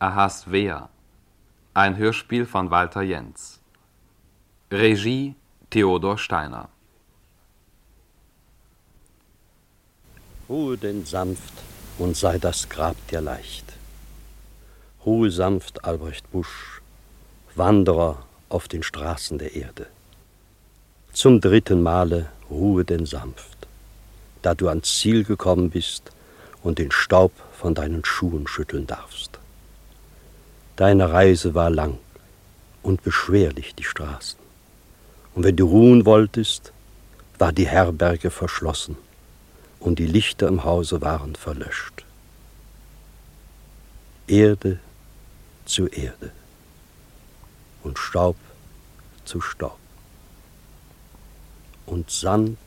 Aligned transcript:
Ahasvea. 0.00 0.90
Ein 1.74 1.96
Hörspiel 1.96 2.46
von 2.46 2.70
Walter 2.70 3.02
Jentz. 3.02 3.58
Regie 4.70 5.34
Theodor 5.70 6.18
Steiner. 6.18 6.68
Ruhe 10.48 10.78
denn 10.78 11.04
sanft 11.04 11.52
und 11.98 12.16
sei 12.16 12.38
das 12.38 12.68
Grab 12.68 12.94
dir 13.08 13.20
leicht. 13.20 13.72
Ruhe 15.04 15.32
sanft, 15.32 15.84
Albrecht 15.84 16.30
Busch, 16.30 16.80
Wanderer 17.56 18.24
auf 18.50 18.68
den 18.68 18.84
Straßen 18.84 19.38
der 19.38 19.56
Erde. 19.56 19.88
Zum 21.12 21.40
dritten 21.40 21.82
Male 21.82 22.30
ruhe 22.48 22.84
denn 22.84 23.04
sanft, 23.04 23.66
da 24.42 24.54
du 24.54 24.68
ans 24.68 25.00
Ziel 25.00 25.24
gekommen 25.24 25.70
bist 25.70 26.12
und 26.62 26.78
den 26.78 26.92
Staub 26.92 27.32
von 27.52 27.74
deinen 27.74 28.04
Schuhen 28.04 28.46
schütteln 28.46 28.86
darfst. 28.86 29.37
Deine 30.78 31.12
Reise 31.12 31.56
war 31.56 31.70
lang 31.70 31.98
und 32.84 33.02
beschwerlich 33.02 33.74
die 33.74 33.82
Straßen. 33.82 34.38
Und 35.34 35.42
wenn 35.42 35.56
du 35.56 35.66
ruhen 35.66 36.06
wolltest, 36.06 36.72
war 37.36 37.52
die 37.52 37.66
Herberge 37.66 38.30
verschlossen 38.30 38.96
und 39.80 39.98
die 39.98 40.06
Lichter 40.06 40.46
im 40.46 40.62
Hause 40.62 41.00
waren 41.00 41.34
verlöscht. 41.34 42.04
Erde 44.28 44.78
zu 45.64 45.88
Erde 45.88 46.30
und 47.82 47.98
Staub 47.98 48.36
zu 49.24 49.40
Staub 49.40 49.80
und 51.86 52.08
Sand 52.08 52.58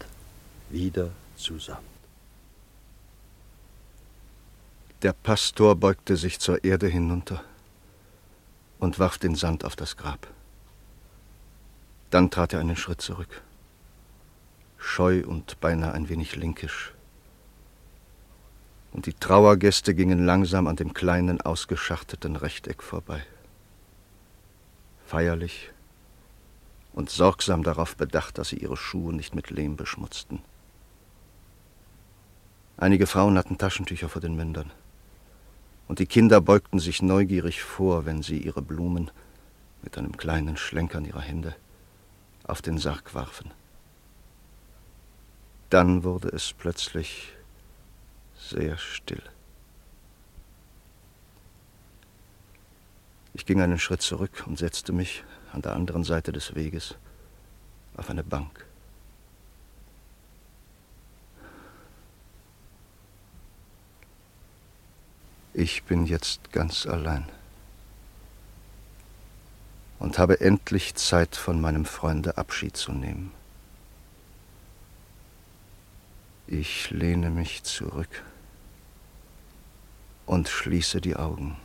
wieder 0.70 1.12
zu 1.38 1.60
Sand. 1.60 1.80
Der 5.02 5.14
Pastor 5.14 5.78
beugte 5.78 6.18
sich 6.18 6.40
zur 6.40 6.62
Erde 6.66 6.88
hinunter 6.88 7.42
und 8.82 8.98
warf 8.98 9.18
den 9.20 9.36
Sand 9.36 9.64
auf 9.64 9.78
das 9.78 9.96
Grab. 9.96 10.28
Dann 12.10 12.32
trat 12.32 12.52
er 12.52 12.60
einen 12.60 12.76
Schritt 12.76 13.00
zurück, 13.00 13.44
scheu 14.78 15.24
und 15.26 15.62
beinahe 15.62 15.94
ein 15.94 16.10
wenig 16.10 16.36
linkisch. 16.36 16.94
Und 18.92 19.06
die 19.06 19.14
Trauergäste 19.14 19.96
gingen 19.96 20.26
langsam 20.26 20.68
an 20.68 20.76
dem 20.76 20.94
kleinen, 20.94 21.40
ausgeschachteten 21.40 22.36
Rechteck 22.36 22.84
vorbei. 22.84 23.24
Feierlich 25.06 25.70
und 26.92 27.10
sorgsam 27.10 27.64
darauf 27.64 27.96
bedacht, 27.96 28.40
dass 28.40 28.50
sie 28.50 28.58
ihre 28.58 28.76
Schuhe 28.76 29.14
nicht 29.14 29.36
mit 29.36 29.52
Lehm 29.52 29.78
beschmutzten. 29.78 30.42
Einige 32.78 33.06
Frauen 33.06 33.38
hatten 33.38 33.60
Taschentücher 33.60 34.10
vor 34.10 34.22
den 34.22 34.36
Mündern 34.36 34.72
und 35.92 36.00
die 36.00 36.06
Kinder 36.06 36.40
beugten 36.40 36.80
sich 36.80 37.02
neugierig 37.02 37.64
vor, 37.64 38.06
wenn 38.06 38.24
sie 38.24 38.38
ihre 38.38 38.62
Blumen 38.62 39.12
mit 39.82 39.98
einem 39.98 40.16
kleinen 40.16 40.56
Schlenkern 40.56 41.04
ihrer 41.04 41.20
Hände 41.20 41.54
auf 42.46 42.62
den 42.62 42.78
Sarg 42.78 43.14
warfen. 43.14 43.52
Dann 45.70 46.06
wurde 46.06 46.30
es 46.30 46.54
plötzlich 46.54 47.34
sehr 48.38 48.78
still. 48.78 49.22
Ich 53.34 53.46
ging 53.46 53.60
einen 53.60 53.78
Schritt 53.78 54.02
zurück 54.02 54.46
und 54.48 54.60
setzte 54.60 54.94
mich 54.94 55.26
an 55.52 55.62
der 55.62 55.74
anderen 55.74 56.06
Seite 56.06 56.32
des 56.32 56.56
Weges 56.56 56.96
auf 57.98 58.10
eine 58.10 58.24
Bank. 58.24 58.66
Ich 65.54 65.84
bin 65.84 66.06
jetzt 66.06 66.54
ganz 66.54 66.86
allein 66.86 67.28
und 70.00 70.18
habe 70.18 70.40
endlich 70.40 70.96
Zeit, 70.96 71.36
von 71.36 71.60
meinem 71.60 71.84
Freunde 71.84 72.38
Abschied 72.38 72.78
zu 72.78 72.94
nehmen. 72.94 73.32
Ich 76.48 76.90
lehne 76.90 77.30
mich 77.30 77.64
zurück 77.64 78.24
und 80.26 80.48
schließe 80.48 81.02
die 81.02 81.18
Augen. 81.18 81.58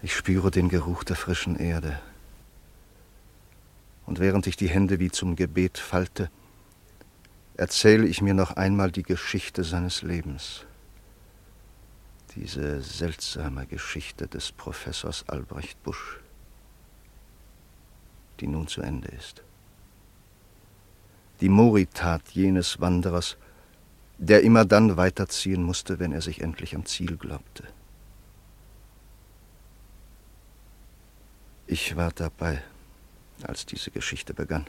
Ich 0.00 0.16
spüre 0.16 0.50
den 0.50 0.70
Geruch 0.70 1.04
der 1.04 1.16
frischen 1.16 1.56
Erde. 1.56 2.00
Und 4.06 4.18
während 4.18 4.46
ich 4.46 4.56
die 4.56 4.70
Hände 4.70 4.98
wie 4.98 5.10
zum 5.10 5.36
Gebet 5.36 5.76
falte, 5.76 6.30
erzähle 7.58 8.06
ich 8.06 8.22
mir 8.22 8.32
noch 8.32 8.52
einmal 8.52 8.90
die 8.90 9.02
Geschichte 9.02 9.62
seines 9.62 10.00
Lebens 10.00 10.64
diese 12.34 12.80
seltsame 12.80 13.66
Geschichte 13.66 14.26
des 14.26 14.52
Professors 14.52 15.28
Albrecht 15.28 15.82
Busch, 15.82 16.18
die 18.38 18.46
nun 18.46 18.68
zu 18.68 18.82
Ende 18.82 19.08
ist. 19.08 19.42
Die 21.40 21.48
Moritat 21.48 22.28
jenes 22.30 22.80
Wanderers, 22.80 23.36
der 24.18 24.42
immer 24.42 24.64
dann 24.64 24.96
weiterziehen 24.96 25.62
musste, 25.62 25.98
wenn 25.98 26.12
er 26.12 26.20
sich 26.20 26.40
endlich 26.40 26.74
am 26.74 26.84
Ziel 26.84 27.16
glaubte. 27.16 27.64
Ich 31.66 31.96
war 31.96 32.10
dabei, 32.12 32.62
als 33.42 33.64
diese 33.64 33.90
Geschichte 33.90 34.34
begann, 34.34 34.68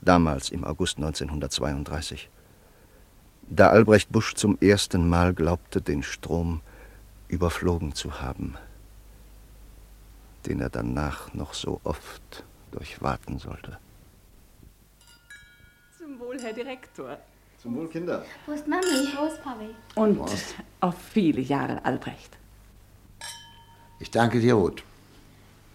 damals 0.00 0.50
im 0.50 0.64
August 0.64 0.98
1932 0.98 2.28
da 3.50 3.68
Albrecht 3.68 4.10
Busch 4.10 4.34
zum 4.34 4.56
ersten 4.60 5.08
Mal 5.08 5.34
glaubte, 5.34 5.82
den 5.82 6.02
Strom 6.02 6.60
überflogen 7.28 7.94
zu 7.94 8.20
haben, 8.20 8.56
den 10.46 10.60
er 10.60 10.70
danach 10.70 11.34
noch 11.34 11.52
so 11.54 11.80
oft 11.84 12.44
durchwaten 12.70 13.38
sollte. 13.38 13.78
Zum 15.98 16.18
Wohl, 16.20 16.40
Herr 16.40 16.52
Direktor. 16.52 17.18
Zum 17.60 17.76
Wohl, 17.76 17.88
Kinder. 17.88 18.24
Wo 18.46 18.52
ist 18.52 18.66
Mami? 18.66 18.84
Wo 19.16 19.26
ist 19.26 19.42
Papi? 19.42 19.74
Und 19.96 20.20
auf 20.80 20.94
viele 21.12 21.40
Jahre, 21.40 21.84
Albrecht. 21.84 22.38
Ich 23.98 24.10
danke 24.10 24.40
dir, 24.40 24.54
Ruth. 24.54 24.82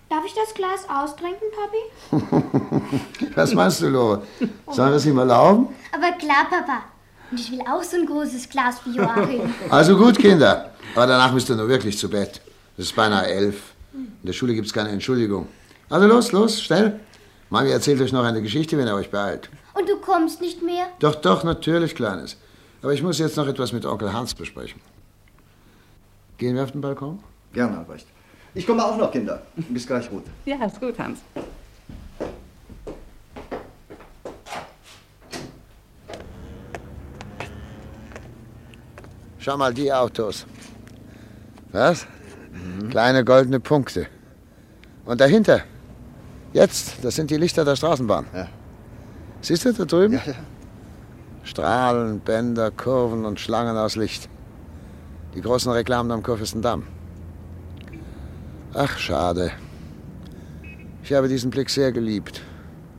Darf 0.09 0.25
ich 0.25 0.34
das 0.34 0.53
Glas 0.53 0.88
austrinken, 0.90 1.47
Papi? 1.52 3.31
Was 3.35 3.53
meinst 3.53 3.81
du, 3.81 3.90
Lore? 3.90 4.24
Sollen 4.72 4.91
wir 4.91 4.97
es 4.97 5.06
ihm 5.06 5.18
erlauben? 5.18 5.68
Aber 5.91 6.12
klar, 6.14 6.47
Papa. 6.50 6.84
Und 7.35 7.41
ich 7.41 7.51
will 7.51 7.59
auch 7.69 7.84
so 7.84 7.97
ein 7.97 8.06
großes 8.06 8.47
Glas 8.47 8.79
wie 8.85 8.96
Joachim. 8.96 9.53
Also 9.69 9.97
gut, 9.97 10.18
Kinder. 10.18 10.72
Aber 10.96 11.06
danach 11.06 11.34
müsst 11.34 11.50
ihr 11.50 11.57
nur 11.57 11.68
wirklich 11.68 11.97
zu 11.97 12.09
Bett. 12.09 12.40
Es 12.78 12.85
ist 12.85 12.96
beinahe 12.96 13.28
elf. 13.28 13.73
In 13.94 14.07
der 14.23 14.31
Schule 14.31 14.53
gibt 14.53 14.68
es 14.68 14.73
keine 14.73 14.88
Entschuldigung. 14.88 15.46
Also 15.90 16.07
los, 16.07 16.31
los, 16.31 16.62
schnell. 16.62 16.97
Mami 17.50 17.72
erzählt 17.72 18.00
euch 18.00 18.13
noch 18.13 18.23
eine 18.23 18.41
Geschichte, 18.41 18.78
wenn 18.78 18.88
ihr 18.88 18.96
euch 18.96 19.12
beeilt. 19.12 19.50
Und 19.73 19.90
du 19.90 19.97
kommst 19.97 20.40
nicht 20.40 20.63
mehr? 20.63 20.85
Doch, 21.00 21.16
doch, 21.16 21.44
natürlich, 21.44 21.94
Kleines. 21.94 22.38
Aber 22.81 22.94
ich 22.94 23.03
muss 23.03 23.19
jetzt 23.19 23.35
noch 23.35 23.47
etwas 23.47 23.73
mit 23.73 23.85
Onkel 23.85 24.13
Hans 24.13 24.34
besprechen. 24.34 24.79
Gehen 26.38 26.56
wir 26.56 26.63
auf 26.63 26.72
den 26.72 26.79
Balkon? 26.79 27.19
Gerne, 27.52 27.79
Albrecht. 27.79 28.07
Ich 28.53 28.66
komme 28.66 28.81
auch 28.81 28.96
noch, 28.96 29.12
Kinder. 29.12 29.41
Bis 29.57 29.85
gleich, 29.85 30.09
Ruth. 30.09 30.23
Ja, 30.46 30.66
ist 30.66 30.79
gut, 30.79 30.97
Hans. 30.97 31.19
Schau 39.46 39.58
mal 39.58 39.76
die 39.76 39.94
Autos. 39.94 40.44
Was? 41.72 42.08
Kleine 42.90 43.24
goldene 43.24 43.60
Punkte. 43.60 44.08
Und 45.06 45.22
dahinter, 45.22 45.62
jetzt, 46.52 46.96
das 47.04 47.14
sind 47.14 47.30
die 47.30 47.38
Lichter 47.38 47.64
der 47.64 47.76
Straßenbahn. 47.76 48.26
Ja. 48.34 48.48
Siehst 49.42 49.66
du 49.66 49.72
da 49.72 49.86
drüben? 49.86 50.16
Ja, 50.16 50.22
ja. 50.26 50.34
Strahlen, 51.44 52.22
Bänder, 52.22 52.72
Kurven 52.72 53.24
und 53.24 53.40
Schlangen 53.40 53.78
aus 53.78 53.96
Licht. 53.96 54.28
Die 55.36 55.42
großen 55.42 55.72
Reklamen 55.72 56.12
am 56.12 56.24
Kurfürstendamm. 56.24 56.82
Ach, 58.74 58.98
schade. 58.98 59.52
Ich 61.03 61.14
habe 61.14 61.28
diesen 61.28 61.52
Blick 61.52 61.70
sehr 61.70 61.91
geliebt. 61.91 62.41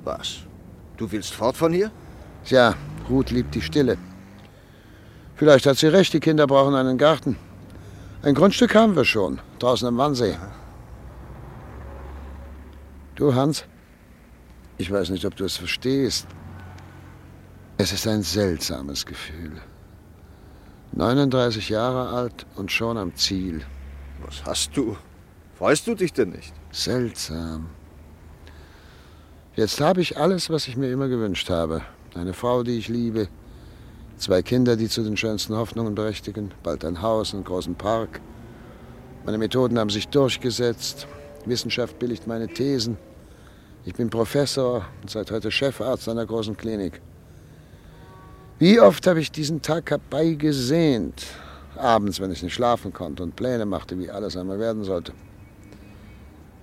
Was? 0.05 0.43
Du 0.97 1.11
willst 1.11 1.35
fort 1.35 1.57
von 1.57 1.73
hier? 1.73 1.91
Tja, 2.45 2.77
Ruth 3.11 3.33
liebt 3.33 3.53
die 3.57 3.63
Stille. 3.63 3.99
Vielleicht 5.37 5.67
hat 5.67 5.77
sie 5.77 5.89
recht, 5.89 6.13
die 6.15 6.21
Kinder 6.21 6.47
brauchen 6.47 6.75
einen 6.75 6.97
Garten. 6.97 7.37
Ein 8.23 8.35
Grundstück 8.35 8.75
haben 8.75 8.97
wir 8.97 9.05
schon, 9.05 9.39
draußen 9.59 9.87
am 9.87 9.99
Wannsee. 9.99 10.37
Du, 13.15 13.35
Hans, 13.35 13.65
ich 14.79 14.91
weiß 14.91 15.11
nicht, 15.11 15.25
ob 15.27 15.37
du 15.37 15.45
es 15.45 15.57
verstehst. 15.57 16.27
Es 17.77 17.93
ist 17.93 18.07
ein 18.07 18.23
seltsames 18.23 19.05
Gefühl. 19.05 19.53
39 20.93 21.69
Jahre 21.69 22.09
alt 22.09 22.47
und 22.57 22.73
schon 22.73 22.97
am 22.97 23.15
Ziel. 23.15 23.65
Was 24.25 24.43
hast 24.45 24.77
du? 24.77 24.97
Freust 25.59 25.87
du 25.87 25.95
dich 25.95 26.15
denn 26.15 26.31
nicht? 26.31 26.55
Seltsam. 26.71 27.67
Jetzt 29.55 29.81
habe 29.81 30.01
ich 30.01 30.19
alles, 30.19 30.49
was 30.49 30.69
ich 30.69 30.77
mir 30.77 30.91
immer 30.91 31.09
gewünscht 31.09 31.51
habe. 31.51 31.83
Eine 32.15 32.33
Frau, 32.33 32.63
die 32.63 32.79
ich 32.79 32.89
liebe, 32.89 33.29
Zwei 34.19 34.41
Kinder, 34.41 34.77
die 34.77 34.89
zu 34.89 35.03
den 35.03 35.17
schönsten 35.17 35.55
Hoffnungen 35.57 35.95
berechtigen. 35.95 36.51
Bald 36.63 36.85
ein 36.85 37.03
Haus, 37.03 37.35
einen 37.35 37.45
großen 37.45 37.75
Park. 37.75 38.21
Meine 39.27 39.37
Methoden 39.37 39.79
haben 39.79 39.91
sich 39.91 40.09
durchgesetzt. 40.09 41.07
Wissenschaft 41.45 41.99
billigt 41.99 42.27
meine 42.27 42.49
Thesen. 42.49 42.97
Ich 43.85 43.95
bin 43.95 44.09
Professor 44.09 44.87
und 45.03 45.11
seit 45.11 45.31
heute 45.31 45.51
Chefarzt 45.51 46.09
einer 46.09 46.25
großen 46.25 46.57
Klinik. 46.57 47.03
Wie 48.59 48.81
oft 48.81 49.07
habe 49.07 49.21
ich 49.21 49.31
diesen 49.31 49.61
Tag 49.61 49.91
herbeigesehnt. 49.91 51.27
Abends, 51.77 52.19
wenn 52.19 52.33
ich 52.33 52.43
nicht 52.43 52.55
schlafen 52.55 52.95
konnte 52.95 53.23
und 53.23 53.37
Pläne 53.37 53.67
machte, 53.67 53.99
wie 53.99 54.11
alles 54.11 54.35
einmal 54.35 54.59
werden 54.59 54.83
sollte. 54.83 55.13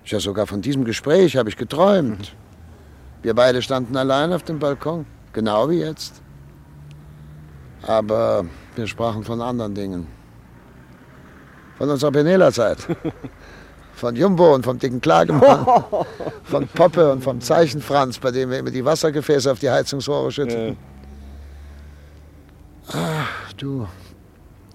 Ja, 0.06 0.20
sogar 0.20 0.48
von 0.48 0.64
diesem 0.64 0.86
Gespräch 0.86 1.38
habe 1.38 1.50
ich 1.50 1.56
geträumt. 1.56 2.36
Wir 3.22 3.36
beide 3.36 3.62
standen 3.62 3.96
allein 3.96 4.34
auf 4.34 4.42
dem 4.42 4.58
Balkon, 4.58 5.06
genau 5.34 5.70
wie 5.70 5.80
jetzt. 5.82 6.23
Aber 7.86 8.46
wir 8.76 8.88
sprachen 8.88 9.24
von 9.24 9.42
anderen 9.42 9.76
Dingen. 9.76 10.08
Von 11.78 11.90
unserer 11.90 12.12
Penela-Zeit. 12.12 12.78
Von 13.96 14.16
Jumbo 14.16 14.56
und 14.56 14.66
vom 14.66 14.80
dicken 14.80 15.00
Klagemann. 15.00 15.66
Von 16.44 16.68
Poppe 16.68 17.12
und 17.12 17.24
vom 17.24 17.40
Zeichenfranz, 17.40 18.18
bei 18.18 18.32
dem 18.32 18.50
wir 18.50 18.58
immer 18.58 18.72
die 18.72 18.84
Wassergefäße 18.84 19.52
auf 19.52 19.60
die 19.60 19.70
Heizungsrohre 19.70 20.32
schütteten. 20.32 20.78
Ach, 22.88 23.54
du. 23.54 23.88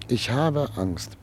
Ich 0.07 0.31
habe 0.31 0.69
Angst. 0.77 1.19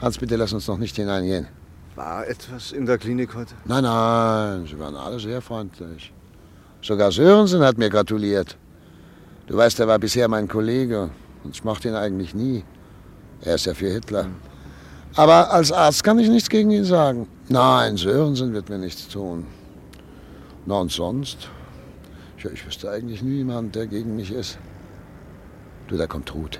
Hans, 0.00 0.18
bitte 0.18 0.36
lass 0.36 0.52
uns 0.52 0.68
noch 0.68 0.78
nicht 0.78 0.96
hineingehen. 0.96 1.48
War 1.96 2.26
etwas 2.26 2.72
in 2.72 2.86
der 2.86 2.96
Klinik 2.98 3.34
heute? 3.34 3.54
Nein, 3.64 3.82
nein, 3.82 4.66
Sie 4.66 4.78
waren 4.78 4.96
alle 4.96 5.18
sehr 5.18 5.42
freundlich. 5.42 6.12
Sogar 6.80 7.10
Sörensen 7.12 7.62
hat 7.62 7.76
mir 7.76 7.90
gratuliert. 7.90 8.56
Du 9.46 9.56
weißt, 9.56 9.78
er 9.80 9.88
war 9.88 9.98
bisher 9.98 10.28
mein 10.28 10.48
Kollege 10.48 11.10
und 11.42 11.54
ich 11.54 11.64
mochte 11.64 11.88
ihn 11.88 11.94
eigentlich 11.94 12.34
nie. 12.34 12.64
Er 13.42 13.56
ist 13.56 13.66
ja 13.66 13.74
für 13.74 13.90
Hitler. 13.90 14.26
Aber 15.16 15.52
als 15.52 15.70
Arzt 15.70 16.02
kann 16.02 16.18
ich 16.18 16.28
nichts 16.28 16.48
gegen 16.48 16.70
ihn 16.70 16.84
sagen. 16.84 17.28
Nein, 17.48 17.96
Sörensen 17.96 18.52
wird 18.54 18.68
mir 18.68 18.78
nichts 18.78 19.08
tun. 19.08 19.46
Na 20.66 20.76
und 20.80 20.90
sonst? 20.90 21.50
Ja, 22.42 22.50
ich 22.50 22.66
wüsste 22.66 22.90
eigentlich 22.90 23.22
niemand, 23.22 23.74
der 23.74 23.86
gegen 23.86 24.16
mich 24.16 24.32
ist. 24.32 24.58
Du, 25.88 25.96
da 25.96 26.06
kommt 26.06 26.34
Ruth. 26.34 26.58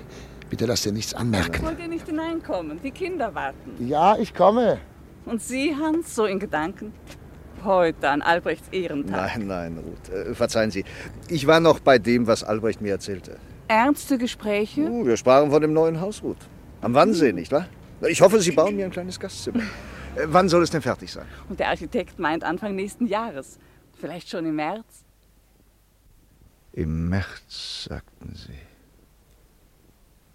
Bitte 0.49 0.67
lass 0.67 0.83
dir 0.83 0.91
nichts 0.91 1.13
anmerken. 1.13 1.65
Wollt 1.65 1.79
ihr 1.79 1.87
nicht 1.87 2.05
hineinkommen? 2.05 2.79
Die 2.83 2.91
Kinder 2.91 3.33
warten. 3.33 3.71
Ja, 3.79 4.15
ich 4.17 4.33
komme. 4.33 4.77
Und 5.25 5.41
Sie, 5.41 5.75
Hans, 5.75 6.13
so 6.13 6.25
in 6.25 6.39
Gedanken? 6.39 6.93
Heute 7.65 8.09
an 8.09 8.21
Albrechts 8.21 8.69
Ehrentag. 8.71 9.37
Nein, 9.37 9.47
nein, 9.47 9.77
Ruth. 9.77 10.09
Äh, 10.13 10.35
verzeihen 10.35 10.71
Sie. 10.71 10.85
Ich 11.27 11.47
war 11.47 11.59
noch 11.59 11.79
bei 11.79 11.97
dem, 11.97 12.27
was 12.27 12.43
Albrecht 12.43 12.81
mir 12.81 12.91
erzählte. 12.91 13.37
Ernste 13.67 14.17
Gespräche? 14.17 14.81
Uh, 14.81 15.05
wir 15.05 15.17
sprachen 15.17 15.49
von 15.49 15.61
dem 15.61 15.73
neuen 15.73 15.99
Haus, 15.99 16.21
Ruth. 16.21 16.37
Am 16.81 16.93
Wannsee, 16.93 17.33
nicht 17.33 17.51
wahr? 17.51 17.67
Ich 18.07 18.21
hoffe, 18.21 18.39
Sie 18.39 18.51
bauen 18.51 18.75
mir 18.75 18.85
ein 18.85 18.91
kleines 18.91 19.19
Gastzimmer. 19.19 19.63
Äh, 20.15 20.27
wann 20.27 20.47
soll 20.47 20.63
es 20.63 20.69
denn 20.69 20.81
fertig 20.81 21.11
sein? 21.11 21.25
Und 21.49 21.59
der 21.59 21.69
Architekt 21.69 22.19
meint 22.19 22.43
Anfang 22.43 22.75
nächsten 22.75 23.07
Jahres. 23.07 23.59
Vielleicht 23.99 24.29
schon 24.29 24.45
im 24.45 24.55
März? 24.55 25.03
Im 26.73 27.09
März, 27.09 27.87
sagten 27.89 28.35
Sie. 28.35 28.59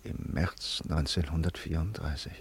Im 0.09 0.33
März 0.33 0.83
1934. 0.89 2.33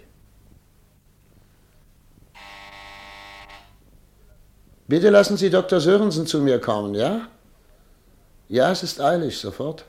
Bitte 4.90 5.08
lassen 5.08 5.36
Sie 5.36 5.50
Dr. 5.50 5.78
Sörensen 5.80 6.26
zu 6.26 6.40
mir 6.40 6.60
kommen, 6.60 6.96
ja? 6.96 7.28
Ja, 8.48 8.72
es 8.72 8.82
ist 8.82 9.00
eilig, 9.00 9.38
sofort. 9.38 9.84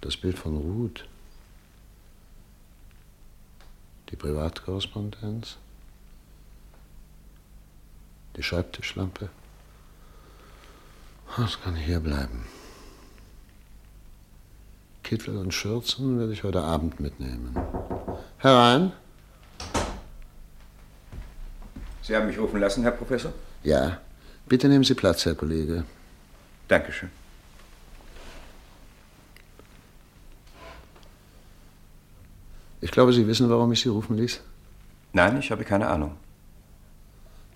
Das 0.00 0.16
Bild 0.16 0.38
von 0.38 0.56
Ruth. 0.56 1.04
Die 4.08 4.16
Privatkorrespondenz. 4.16 5.58
Die 8.36 8.42
Schreibtischlampe. 8.42 9.28
Das 11.36 11.60
kann 11.60 11.76
hier 11.76 12.00
bleiben. 12.00 12.46
Kittel 15.12 15.36
und 15.36 15.52
Schürzen 15.52 16.18
werde 16.18 16.32
ich 16.32 16.42
heute 16.42 16.62
Abend 16.62 16.98
mitnehmen. 16.98 17.54
Herein. 18.38 18.92
Sie 22.00 22.16
haben 22.16 22.28
mich 22.28 22.38
rufen 22.38 22.58
lassen, 22.58 22.82
Herr 22.82 22.92
Professor? 22.92 23.30
Ja. 23.62 24.00
Bitte 24.46 24.70
nehmen 24.70 24.84
Sie 24.84 24.94
Platz, 24.94 25.26
Herr 25.26 25.34
Kollege. 25.34 25.84
Dankeschön. 26.66 27.10
Ich 32.80 32.90
glaube, 32.90 33.12
Sie 33.12 33.26
wissen, 33.26 33.50
warum 33.50 33.70
ich 33.72 33.82
Sie 33.82 33.90
rufen 33.90 34.16
ließ. 34.16 34.40
Nein, 35.12 35.36
ich 35.36 35.50
habe 35.50 35.62
keine 35.64 35.88
Ahnung. 35.88 36.16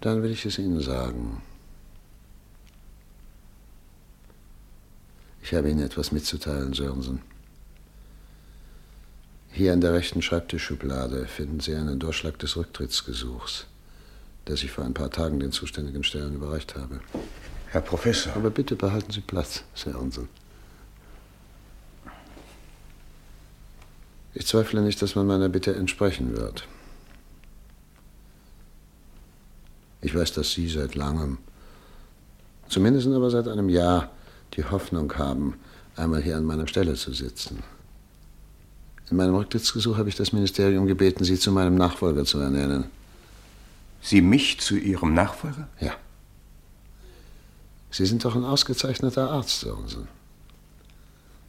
Dann 0.02 0.22
will 0.22 0.30
ich 0.30 0.44
es 0.44 0.58
Ihnen 0.58 0.82
sagen. 0.82 1.40
Ich 5.42 5.54
habe 5.54 5.70
Ihnen 5.70 5.80
etwas 5.80 6.12
mitzuteilen, 6.12 6.74
Sörensen. 6.74 7.22
Hier 9.56 9.72
in 9.72 9.80
der 9.80 9.94
rechten 9.94 10.20
Schreibtischschublade 10.20 11.26
finden 11.26 11.60
Sie 11.60 11.74
einen 11.74 11.98
Durchschlag 11.98 12.38
des 12.38 12.58
Rücktrittsgesuchs, 12.58 13.64
das 14.44 14.62
ich 14.62 14.70
vor 14.70 14.84
ein 14.84 14.92
paar 14.92 15.10
Tagen 15.10 15.40
den 15.40 15.50
zuständigen 15.50 16.04
Stellen 16.04 16.34
überreicht 16.34 16.76
habe. 16.76 17.00
Herr 17.68 17.80
Professor. 17.80 18.36
Aber 18.36 18.50
bitte 18.50 18.76
behalten 18.76 19.10
Sie 19.10 19.22
Platz, 19.22 19.64
Sörensen. 19.74 20.28
Ich 24.34 24.46
zweifle 24.46 24.82
nicht, 24.82 25.00
dass 25.00 25.14
man 25.14 25.26
meiner 25.26 25.48
Bitte 25.48 25.74
entsprechen 25.74 26.36
wird. 26.36 26.68
Ich 30.02 30.14
weiß, 30.14 30.34
dass 30.34 30.52
Sie 30.52 30.68
seit 30.68 30.94
langem, 30.94 31.38
zumindest 32.68 33.06
aber 33.06 33.30
seit 33.30 33.48
einem 33.48 33.70
Jahr, 33.70 34.10
die 34.52 34.64
Hoffnung 34.64 35.14
haben, 35.14 35.54
einmal 35.96 36.20
hier 36.20 36.36
an 36.36 36.44
meiner 36.44 36.66
Stelle 36.66 36.92
zu 36.92 37.14
sitzen. 37.14 37.62
In 39.10 39.16
meinem 39.16 39.34
Rücktrittsgesuch 39.36 39.98
habe 39.98 40.08
ich 40.08 40.16
das 40.16 40.32
Ministerium 40.32 40.86
gebeten, 40.86 41.24
Sie 41.24 41.38
zu 41.38 41.52
meinem 41.52 41.76
Nachfolger 41.76 42.24
zu 42.24 42.38
ernennen. 42.38 42.84
Sie 44.02 44.20
mich 44.20 44.60
zu 44.60 44.76
Ihrem 44.76 45.14
Nachfolger? 45.14 45.68
Ja. 45.80 45.92
Sie 47.90 48.04
sind 48.04 48.24
doch 48.24 48.34
ein 48.34 48.44
ausgezeichneter 48.44 49.30
Arzt, 49.30 49.60
Sörensen. 49.60 50.08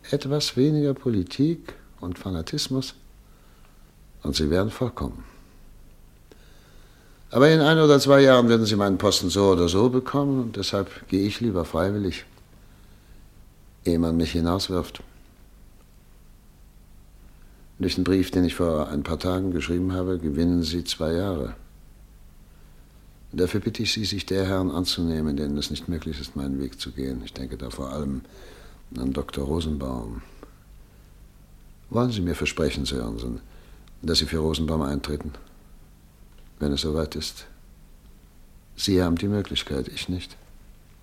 Etwas 0.09 0.55
weniger 0.55 0.93
Politik 0.93 1.73
und 1.99 2.17
Fanatismus 2.19 2.93
und 4.23 4.35
Sie 4.35 4.49
werden 4.49 4.71
vorkommen. 4.71 5.23
Aber 7.29 7.49
in 7.49 7.59
ein 7.59 7.77
oder 7.79 7.99
zwei 7.99 8.21
Jahren 8.21 8.47
werden 8.47 8.65
Sie 8.65 8.75
meinen 8.75 8.97
Posten 8.97 9.29
so 9.29 9.49
oder 9.49 9.67
so 9.67 9.89
bekommen 9.89 10.41
und 10.41 10.55
deshalb 10.55 11.07
gehe 11.09 11.27
ich 11.27 11.41
lieber 11.41 11.65
freiwillig, 11.65 12.25
ehe 13.83 13.99
man 13.99 14.15
mich 14.15 14.31
hinauswirft. 14.31 15.01
Durch 17.79 17.95
den 17.95 18.03
Brief, 18.03 18.31
den 18.31 18.43
ich 18.43 18.55
vor 18.55 18.89
ein 18.89 19.03
paar 19.03 19.19
Tagen 19.19 19.51
geschrieben 19.51 19.93
habe, 19.93 20.17
gewinnen 20.17 20.63
Sie 20.63 20.83
zwei 20.83 21.13
Jahre. 21.13 21.55
Dafür 23.31 23.59
bitte 23.59 23.83
ich 23.83 23.93
Sie, 23.93 24.05
sich 24.05 24.25
der 24.25 24.47
Herren 24.47 24.71
anzunehmen, 24.71 25.37
denen 25.37 25.57
es 25.57 25.69
nicht 25.69 25.87
möglich 25.87 26.19
ist, 26.19 26.35
meinen 26.35 26.59
Weg 26.59 26.79
zu 26.79 26.91
gehen. 26.91 27.21
Ich 27.23 27.33
denke 27.33 27.57
da 27.57 27.69
vor 27.69 27.91
allem 27.91 28.21
an 28.97 29.13
Dr. 29.13 29.45
Rosenbaum. 29.45 30.21
Wollen 31.89 32.11
Sie 32.11 32.21
mir 32.21 32.35
versprechen, 32.35 32.85
Sir 32.85 32.99
Jansen, 32.99 33.41
dass 34.01 34.19
Sie 34.19 34.25
für 34.25 34.39
Rosenbaum 34.39 34.81
eintreten? 34.81 35.33
Wenn 36.59 36.71
es 36.71 36.81
soweit 36.81 37.15
ist. 37.15 37.45
Sie 38.75 39.03
haben 39.03 39.17
die 39.17 39.27
Möglichkeit, 39.27 39.87
ich 39.87 40.09
nicht. 40.09 40.35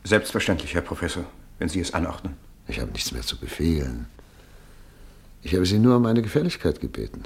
Selbstverständlich, 0.03 0.75
Herr 0.75 0.83
Professor, 0.83 1.25
wenn 1.59 1.69
Sie 1.69 1.81
es 1.81 1.95
anordnen. 1.95 2.37
Ich 2.67 2.81
habe 2.81 2.93
nichts 2.93 3.13
mehr 3.13 3.23
zu 3.23 3.37
befehlen. 3.37 4.07
Ich 5.45 5.55
habe 5.55 5.67
Sie 5.67 5.79
nur 5.79 5.99
um 5.99 6.07
eine 6.07 6.23
Gefälligkeit 6.23 6.81
gebeten. 6.81 7.23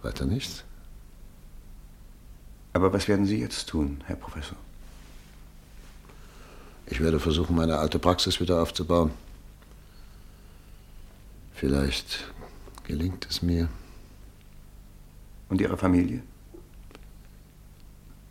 Weiter 0.00 0.24
nichts. 0.24 0.64
Aber 2.72 2.90
was 2.90 3.06
werden 3.06 3.26
Sie 3.26 3.38
jetzt 3.38 3.68
tun, 3.68 4.02
Herr 4.06 4.16
Professor? 4.16 4.56
Ich 6.86 7.00
werde 7.00 7.20
versuchen, 7.20 7.54
meine 7.54 7.76
alte 7.76 7.98
Praxis 7.98 8.40
wieder 8.40 8.62
aufzubauen. 8.62 9.10
Vielleicht 11.52 12.24
gelingt 12.84 13.26
es 13.28 13.42
mir. 13.42 13.68
Und 15.50 15.60
Ihre 15.60 15.76
Familie? 15.76 16.22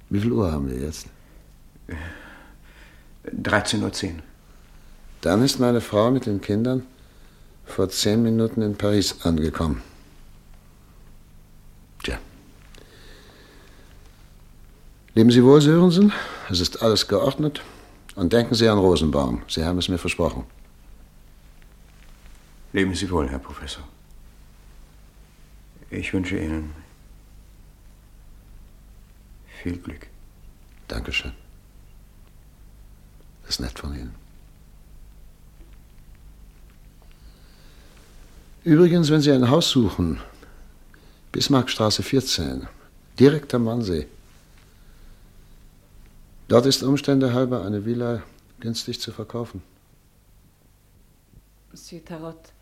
Wie 0.10 0.22
viel 0.22 0.32
Uhr 0.32 0.52
haben 0.52 0.72
wir 0.72 0.80
jetzt? 0.80 1.06
13.10 3.26 3.84
Uhr. 3.84 4.14
Dann 5.22 5.44
ist 5.44 5.60
meine 5.60 5.82
Frau 5.82 6.10
mit 6.10 6.26
den 6.26 6.42
Kindern 6.42 6.84
vor 7.70 7.90
zehn 7.90 8.24
Minuten 8.24 8.62
in 8.62 8.76
Paris 8.76 9.16
angekommen. 9.24 9.82
Tja. 12.04 12.20
Leben 15.14 15.32
Sie 15.32 15.44
wohl, 15.44 15.62
Sörensen? 15.62 16.12
Es 16.50 16.60
ist 16.60 16.82
alles 16.82 17.08
geordnet. 17.08 17.62
Und 18.16 18.34
denken 18.34 18.56
Sie 18.56 18.68
an 18.68 18.80
Rosenbaum. 18.80 19.44
Sie 19.48 19.64
haben 19.64 19.78
es 19.78 19.88
mir 19.88 19.98
versprochen. 19.98 20.44
Leben 22.74 22.94
Sie 22.94 23.10
wohl, 23.10 23.30
Herr 23.30 23.40
Professor. 23.40 23.84
Ich 25.90 26.14
wünsche 26.14 26.38
Ihnen 26.38 26.74
viel 29.64 29.78
Glück. 29.78 30.08
Dankeschön. 30.88 31.32
Das 33.42 33.52
ist 33.52 33.60
nett 33.60 33.80
von 33.80 33.94
Ihnen. 33.96 34.29
Übrigens, 38.70 39.10
wenn 39.10 39.20
Sie 39.20 39.32
ein 39.32 39.50
Haus 39.50 39.72
suchen, 39.72 40.20
Bismarckstraße 41.32 42.04
14, 42.04 42.68
direkt 43.20 43.52
am 43.56 43.66
Wannsee. 43.66 44.06
Dort 46.48 46.68
ist 46.68 46.84
Umstände 46.84 47.34
halber 47.34 47.66
eine 47.66 47.84
Villa 47.84 48.22
günstig 48.60 49.02
zu 49.02 49.12
verkaufen. 49.12 49.64
Monsieur 51.72 52.06
Tarot, 52.06 52.54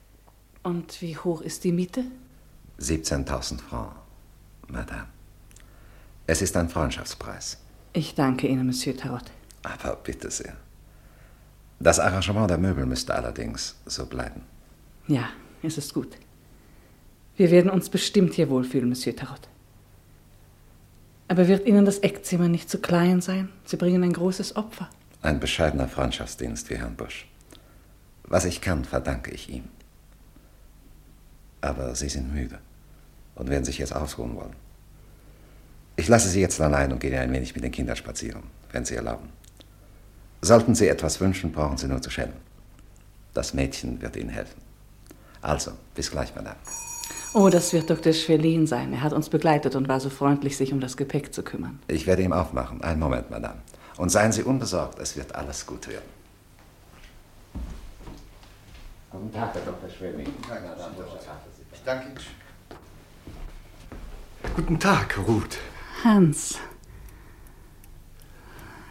und 0.64 1.02
wie 1.02 1.18
hoch 1.18 1.42
ist 1.42 1.66
die 1.66 1.74
Miete? 1.74 2.06
17.000 2.80 3.60
Francs, 3.60 3.98
Madame. 4.70 5.10
Es 6.26 6.42
ist 6.42 6.56
ein 6.56 6.70
Freundschaftspreis. 6.70 7.58
Ich 7.92 8.16
danke 8.16 8.48
Ihnen, 8.48 8.66
Monsieur 8.66 8.96
Tarot. 8.96 9.26
Aber 9.62 9.98
bitte 9.98 10.32
sehr. 10.32 10.56
Das 11.82 12.00
Arrangement 12.00 12.50
der 12.50 12.60
Möbel 12.60 12.86
müsste 12.86 13.14
allerdings 13.14 13.76
so 13.86 14.06
bleiben. 14.06 14.44
Ja, 15.10 15.28
es 15.68 15.78
ist 15.78 15.94
gut. 15.94 16.18
Wir 17.36 17.52
werden 17.52 17.70
uns 17.70 17.90
bestimmt 17.90 18.34
hier 18.34 18.50
wohlfühlen, 18.50 18.90
Monsieur 18.90 19.16
Tarot. 19.16 19.48
Aber 21.28 21.48
wird 21.48 21.68
Ihnen 21.68 21.86
das 21.86 22.00
Eckzimmer 22.00 22.48
nicht 22.48 22.70
zu 22.70 22.80
klein 22.80 23.22
sein? 23.22 23.50
Sie 23.66 23.78
bringen 23.78 24.04
ein 24.04 24.14
großes 24.14 24.56
Opfer. 24.56 24.90
Ein 25.22 25.40
bescheidener 25.40 25.88
Freundschaftsdienst 25.88 26.70
wie 26.70 26.78
Herrn 26.78 26.96
Busch. 26.96 27.28
Was 28.24 28.46
ich 28.46 28.62
kann, 28.62 28.86
verdanke 28.86 29.32
ich 29.32 29.50
ihm. 29.50 29.66
Aber 31.62 31.96
Sie 31.96 32.10
sind 32.10 32.34
müde 32.34 32.60
und 33.36 33.50
werden 33.50 33.66
sich 33.66 33.78
jetzt 33.78 33.96
ausruhen 33.96 34.36
wollen. 34.36 34.56
Ich 35.96 36.08
lasse 36.08 36.30
Sie 36.30 36.42
jetzt 36.42 36.62
allein 36.62 36.92
und 36.92 37.00
gehe 37.00 37.20
ein 37.20 37.32
wenig 37.34 37.56
mit 37.56 37.64
den 37.64 37.72
Kindern 37.72 37.96
spazieren, 37.96 38.44
wenn 38.72 38.86
Sie 38.86 38.96
erlauben. 38.96 39.30
Sollten 40.42 40.76
Sie 40.76 40.88
etwas 40.88 41.20
wünschen, 41.20 41.52
brauchen 41.52 41.78
Sie 41.78 41.88
nur 41.88 42.02
zu 42.02 42.10
schellen. 42.10 42.34
Das 43.34 43.54
Mädchen 43.54 44.02
wird 44.02 44.16
Ihnen 44.16 44.30
helfen. 44.30 44.62
Also, 45.42 45.72
bis 45.96 46.12
gleich, 46.12 46.36
Madame. 46.36 46.56
Oh, 47.34 47.50
das 47.50 47.74
wird 47.74 47.90
Dr. 47.90 48.14
Schwelin 48.14 48.68
sein. 48.68 48.94
Er 48.94 49.02
hat 49.02 49.14
uns 49.14 49.30
begleitet 49.30 49.76
und 49.76 49.88
war 49.88 50.00
so 50.00 50.10
freundlich, 50.10 50.58
sich 50.58 50.74
um 50.74 50.80
das 50.80 50.98
Gepäck 50.98 51.34
zu 51.34 51.44
kümmern. 51.44 51.80
Ich 51.88 52.08
werde 52.08 52.24
ihm 52.24 52.34
aufmachen. 52.34 52.82
Einen 52.82 53.00
Moment, 53.00 53.30
Madame. 53.30 53.62
Und 53.98 54.10
seien 54.10 54.32
Sie 54.32 54.44
unbesorgt, 54.44 55.00
es 55.00 55.16
wird 55.16 55.36
alles 55.36 55.66
gut 55.66 55.88
werden. 55.88 56.06
Guten 59.12 59.34
Tag, 59.34 59.54
Herr 59.54 59.62
Dr. 59.62 59.90
Schwelin. 59.90 60.26
Guten 60.26 60.42
Tag, 60.44 60.64
Madame. 60.64 60.96
Ich 61.74 61.84
danke 61.84 62.08
Ihnen. 62.08 62.18
Guten 64.56 64.80
Tag, 64.80 65.18
Ruth. 65.28 65.58
Hans. 66.04 66.60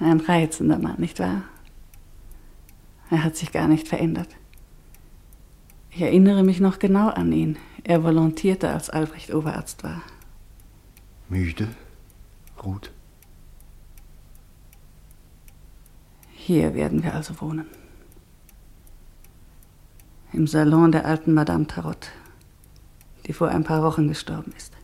Ein 0.00 0.20
reizender 0.20 0.78
Mann, 0.78 0.96
nicht 0.98 1.18
wahr? 1.18 1.42
Er 3.10 3.24
hat 3.24 3.36
sich 3.36 3.52
gar 3.52 3.68
nicht 3.68 3.88
verändert. 3.88 4.28
Ich 5.96 6.02
erinnere 6.02 6.42
mich 6.42 6.60
noch 6.60 6.78
genau 6.78 7.08
an 7.08 7.32
ihn. 7.32 7.56
Er 7.82 8.04
volontierte, 8.04 8.68
als 8.68 8.90
Albrecht 8.90 9.32
Oberarzt 9.32 9.82
war. 9.82 10.02
Müde, 11.30 11.68
Ruth? 12.62 12.92
Hier 16.34 16.74
werden 16.74 17.02
wir 17.02 17.14
also 17.14 17.40
wohnen. 17.40 17.64
Im 20.34 20.46
Salon 20.46 20.92
der 20.92 21.06
alten 21.06 21.32
Madame 21.32 21.66
Tarot, 21.66 22.10
die 23.26 23.32
vor 23.32 23.48
ein 23.48 23.64
paar 23.64 23.82
Wochen 23.82 24.06
gestorben 24.06 24.52
ist. 24.54 24.74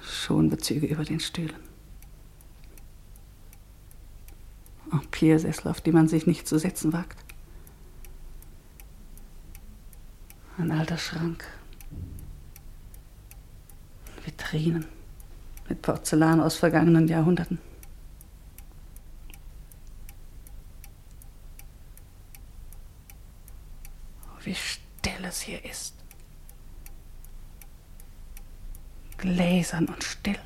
Schonbezüge 0.00 0.86
über 0.86 1.02
den 1.02 1.18
Stühlen. 1.18 1.69
Empire-Sessel, 4.92 5.68
auf 5.68 5.80
die 5.80 5.92
man 5.92 6.08
sich 6.08 6.26
nicht 6.26 6.46
zu 6.46 6.58
setzen 6.58 6.92
wagt. 6.92 7.24
Ein 10.58 10.70
alter 10.72 10.98
Schrank. 10.98 11.46
Vitrinen 14.24 14.86
mit 15.68 15.82
Porzellan 15.82 16.40
aus 16.40 16.56
vergangenen 16.56 17.08
Jahrhunderten. 17.08 17.58
Wie 24.42 24.54
still 24.54 25.24
es 25.24 25.40
hier 25.40 25.64
ist. 25.64 25.94
Gläsern 29.18 29.86
und 29.86 30.02
still. 30.02 30.38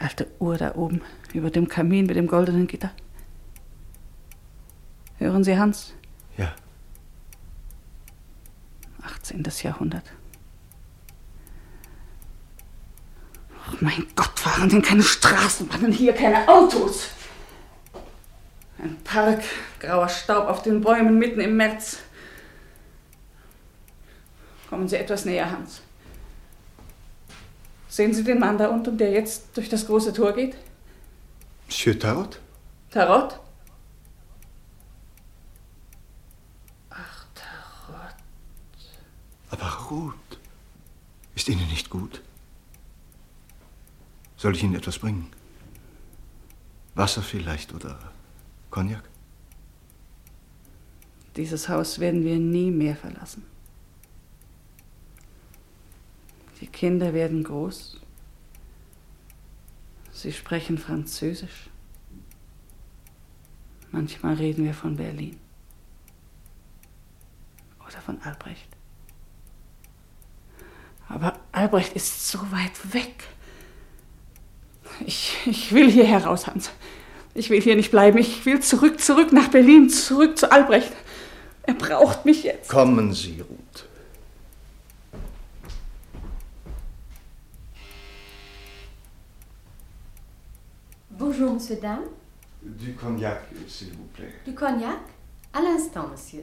Die 0.00 0.04
alte 0.04 0.28
Uhr 0.38 0.56
da 0.56 0.76
oben 0.76 1.02
über 1.34 1.50
dem 1.50 1.68
Kamin 1.68 2.06
mit 2.06 2.16
dem 2.16 2.26
goldenen 2.26 2.66
Gitter. 2.66 2.90
Hören 5.18 5.44
Sie, 5.44 5.58
Hans? 5.58 5.92
Ja. 6.38 6.54
18. 9.02 9.44
Jahrhundert. 9.62 10.04
Oh 13.68 13.76
mein 13.80 14.06
Gott, 14.16 14.38
fahren 14.38 14.70
denn 14.70 14.80
keine 14.80 15.02
Straßenbahnen 15.02 15.92
hier, 15.92 16.14
keine 16.14 16.48
Autos? 16.48 17.10
Ein 18.78 18.96
Park, 19.04 19.42
grauer 19.80 20.08
Staub 20.08 20.48
auf 20.48 20.62
den 20.62 20.80
Bäumen 20.80 21.18
mitten 21.18 21.40
im 21.40 21.58
März. 21.58 21.98
Kommen 24.70 24.88
Sie 24.88 24.96
etwas 24.96 25.26
näher, 25.26 25.50
Hans. 25.50 25.82
Sehen 27.90 28.14
Sie 28.14 28.22
den 28.22 28.38
Mann 28.38 28.56
da 28.56 28.68
unten, 28.68 28.96
der 28.98 29.10
jetzt 29.10 29.56
durch 29.56 29.68
das 29.68 29.86
große 29.86 30.12
Tor 30.12 30.32
geht? 30.32 30.56
Monsieur 31.66 31.98
Tarot? 31.98 32.40
Tarot? 32.88 33.40
Ach, 36.88 37.26
Tarot. 37.34 38.14
Aber 39.50 39.66
Ruth, 39.90 40.14
ist 41.34 41.48
Ihnen 41.48 41.66
nicht 41.66 41.90
gut? 41.90 42.22
Soll 44.36 44.54
ich 44.54 44.62
Ihnen 44.62 44.76
etwas 44.76 45.00
bringen? 45.00 45.26
Wasser 46.94 47.22
vielleicht 47.22 47.74
oder 47.74 47.98
Cognac? 48.70 49.02
Dieses 51.34 51.68
Haus 51.68 51.98
werden 51.98 52.24
wir 52.24 52.38
nie 52.38 52.70
mehr 52.70 52.94
verlassen. 52.94 53.49
Die 56.60 56.66
Kinder 56.66 57.14
werden 57.14 57.42
groß. 57.42 58.00
Sie 60.12 60.32
sprechen 60.32 60.76
Französisch. 60.76 61.70
Manchmal 63.90 64.34
reden 64.34 64.64
wir 64.64 64.74
von 64.74 64.96
Berlin. 64.96 65.38
Oder 67.80 68.00
von 68.02 68.20
Albrecht. 68.22 68.68
Aber 71.08 71.40
Albrecht 71.50 71.94
ist 71.94 72.28
so 72.28 72.38
weit 72.52 72.94
weg. 72.94 73.24
Ich, 75.06 75.36
ich 75.46 75.72
will 75.72 75.90
hier 75.90 76.06
heraus, 76.06 76.46
Hans. 76.46 76.70
Ich 77.34 77.50
will 77.50 77.60
hier 77.60 77.76
nicht 77.76 77.90
bleiben. 77.90 78.18
Ich 78.18 78.44
will 78.44 78.60
zurück, 78.60 79.00
zurück 79.00 79.32
nach 79.32 79.48
Berlin, 79.48 79.88
zurück 79.88 80.38
zu 80.38 80.52
Albrecht. 80.52 80.92
Er 81.62 81.74
braucht 81.74 82.24
mich 82.24 82.44
jetzt. 82.44 82.68
Kommen 82.68 83.12
Sie, 83.12 83.42
Bonjour, 91.20 91.52
monsieur, 91.52 91.76
dame. 91.76 92.06
Du 92.62 92.94
Cognac, 92.94 93.42
s'il 93.68 93.92
vous 93.92 94.08
plaît. 94.14 94.32
Du 94.46 94.54
Cognac? 94.54 94.96
À 95.52 95.60
l'instant, 95.60 96.08
monsieur. 96.08 96.42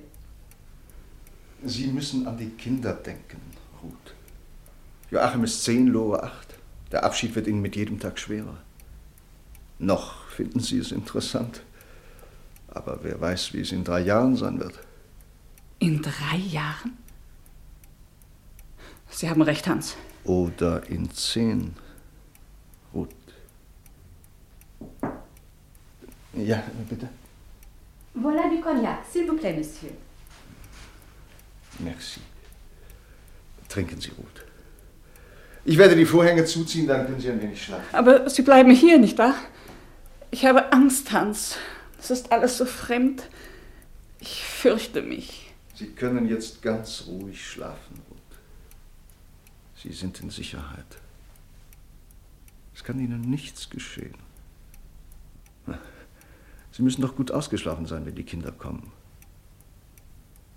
Sie 1.66 1.88
müssen 1.88 2.28
an 2.28 2.38
die 2.38 2.52
Kinder 2.52 2.94
denken, 2.94 3.42
Ruth. 3.82 4.14
Joachim 5.10 5.44
ist 5.46 5.64
zehn, 5.64 5.88
Lore 5.88 6.22
acht. 6.22 6.60
Der 6.92 7.04
Abschied 7.04 7.34
wird 7.34 7.48
Ihnen 7.48 7.64
mit 7.64 7.76
jedem 7.76 8.00
Tag 8.00 8.20
schwerer. 8.20 8.58
Noch 9.80 10.28
finden 10.28 10.60
Sie 10.60 10.78
es 10.78 10.92
interessant. 10.92 11.64
Aber 12.68 13.00
wer 13.02 13.20
weiß, 13.20 13.54
wie 13.54 13.62
es 13.62 13.72
in 13.72 13.84
drei 13.84 14.02
Jahren 14.02 14.36
sein 14.36 14.60
wird. 14.60 14.78
In 15.80 16.04
drei 16.04 16.38
Jahren? 16.38 16.96
Sie 19.10 19.28
haben 19.28 19.42
recht, 19.42 19.68
Hans. 19.68 19.96
Oder 20.24 20.88
in 20.88 21.10
zehn, 21.10 21.74
Ruth. 22.94 23.10
Ja, 26.38 26.64
bitte. 26.90 27.08
Voilà 28.14 28.50
du 28.50 28.62
Cognac, 28.62 29.00
s'il 29.12 29.28
vous 29.28 29.36
plaît, 29.38 29.54
monsieur. 29.54 29.92
Merci. 31.80 32.20
Trinken 33.70 34.00
Sie, 34.00 34.12
Ruth. 34.12 34.46
Ich 35.66 35.78
werde 35.78 35.96
die 35.96 36.06
Vorhänge 36.06 36.46
zuziehen, 36.46 36.88
dann 36.88 37.06
können 37.06 37.20
Sie 37.20 37.30
ein 37.30 37.42
wenig 37.42 37.62
schlafen. 37.64 37.94
Aber 37.94 38.30
Sie 38.30 38.42
bleiben 38.42 38.72
hier, 38.72 38.98
nicht 38.98 39.18
wahr? 39.18 39.36
Ich 40.32 40.46
habe 40.46 40.72
Angst, 40.72 41.12
Hans. 41.12 41.58
Es 42.00 42.12
ist 42.12 42.32
alles 42.32 42.58
so 42.58 42.66
fremd. 42.66 43.24
Ich 44.20 44.44
fürchte 44.44 45.02
mich. 45.02 45.54
Sie 45.76 45.88
können 45.88 46.28
jetzt 46.28 46.62
ganz 46.62 47.04
ruhig 47.08 47.46
schlafen, 47.46 48.02
Ruth. 48.10 48.18
Sie 49.76 49.92
sind 49.92 50.20
in 50.22 50.30
Sicherheit. 50.30 50.98
Es 52.74 52.84
kann 52.84 53.00
Ihnen 53.00 53.22
nichts 53.22 53.70
geschehen. 53.70 54.16
Sie 56.78 56.84
müssen 56.84 57.02
doch 57.02 57.16
gut 57.16 57.32
ausgeschlafen 57.32 57.88
sein, 57.88 58.06
wenn 58.06 58.14
die 58.14 58.24
Kinder 58.24 58.52
kommen. 58.52 58.92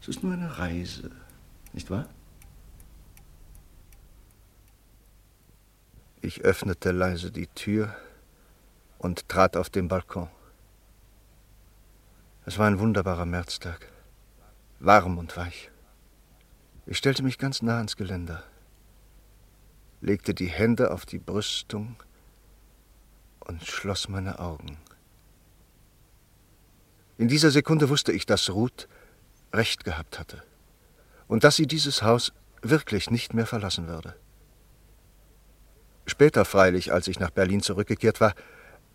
Es 0.03 0.09
ist 0.09 0.23
nur 0.23 0.35
eine 0.35 0.59
Reise, 0.59 1.11
nicht 1.73 1.89
wahr? 1.89 2.11
Ich 6.21 6.43
öffnete 6.43 6.91
leise 6.91 7.31
die 7.33 7.47
Tür 7.47 7.97
und 8.99 9.31
trat 9.31 9.57
auf 9.57 9.71
den 9.71 9.89
Balkon. 9.89 10.29
Es 12.45 12.59
war 12.59 12.67
ein 12.67 12.81
wunderbarer 12.81 13.25
Märztag, 13.25 13.91
warm 14.79 15.17
und 15.17 15.35
weich. 15.39 15.71
Ich 16.85 16.99
stellte 16.99 17.23
mich 17.23 17.39
ganz 17.39 17.63
nah 17.63 17.79
ans 17.79 17.97
Geländer, 17.97 18.45
legte 20.03 20.35
die 20.35 20.49
Hände 20.49 20.91
auf 20.91 21.07
die 21.07 21.19
Brüstung 21.19 21.97
und 23.39 23.65
schloss 23.65 24.11
meine 24.11 24.39
Augen. 24.39 24.77
In 27.21 27.29
dieser 27.29 27.51
Sekunde 27.51 27.91
wusste 27.91 28.13
ich, 28.13 28.25
dass 28.25 28.49
Ruth 28.49 28.89
recht 29.53 29.85
gehabt 29.85 30.19
hatte 30.19 30.43
und 31.29 31.45
dass 31.45 31.55
sie 31.55 31.67
dieses 31.67 32.03
Haus 32.03 32.33
wirklich 32.63 33.11
nicht 33.11 33.35
mehr 33.35 33.45
verlassen 33.45 33.89
würde. 33.89 34.15
Später 36.07 36.47
freilich, 36.47 36.95
als 36.95 37.09
ich 37.09 37.21
nach 37.21 37.29
Berlin 37.29 37.61
zurückgekehrt 37.61 38.23
war, 38.23 38.33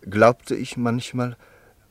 glaubte 0.00 0.56
ich 0.56 0.76
manchmal, 0.76 1.36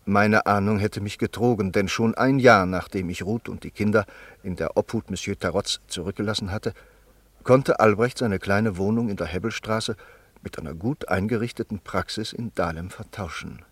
meine 0.03 0.45
Ahnung 0.45 0.77
hätte 0.77 0.99
mich 0.99 1.19
getrogen, 1.19 1.71
denn 1.71 1.87
schon 1.87 2.15
ein 2.15 2.37
Jahr 2.39 2.65
nachdem 2.65 3.09
ich 3.09 3.23
Ruth 3.23 3.47
und 3.47 3.63
die 3.63 3.71
Kinder 3.71 4.05
in 4.43 4.57
der 4.57 4.75
Obhut 4.75 5.09
Monsieur 5.09 5.39
Tarotz 5.39 5.79
zurückgelassen 5.87 6.51
hatte, 6.51 6.73
konnte 7.45 7.79
Albrecht 7.79 8.17
seine 8.17 8.39
kleine 8.39 8.75
Wohnung 8.75 9.07
in 9.07 9.15
der 9.15 9.27
Hebbelstraße 9.27 9.95
mit 10.41 10.59
einer 10.59 10.73
gut 10.73 11.07
eingerichteten 11.07 11.79
Praxis 11.79 12.33
in 12.33 12.53
Dahlem 12.55 12.89
vertauschen. 12.89 13.63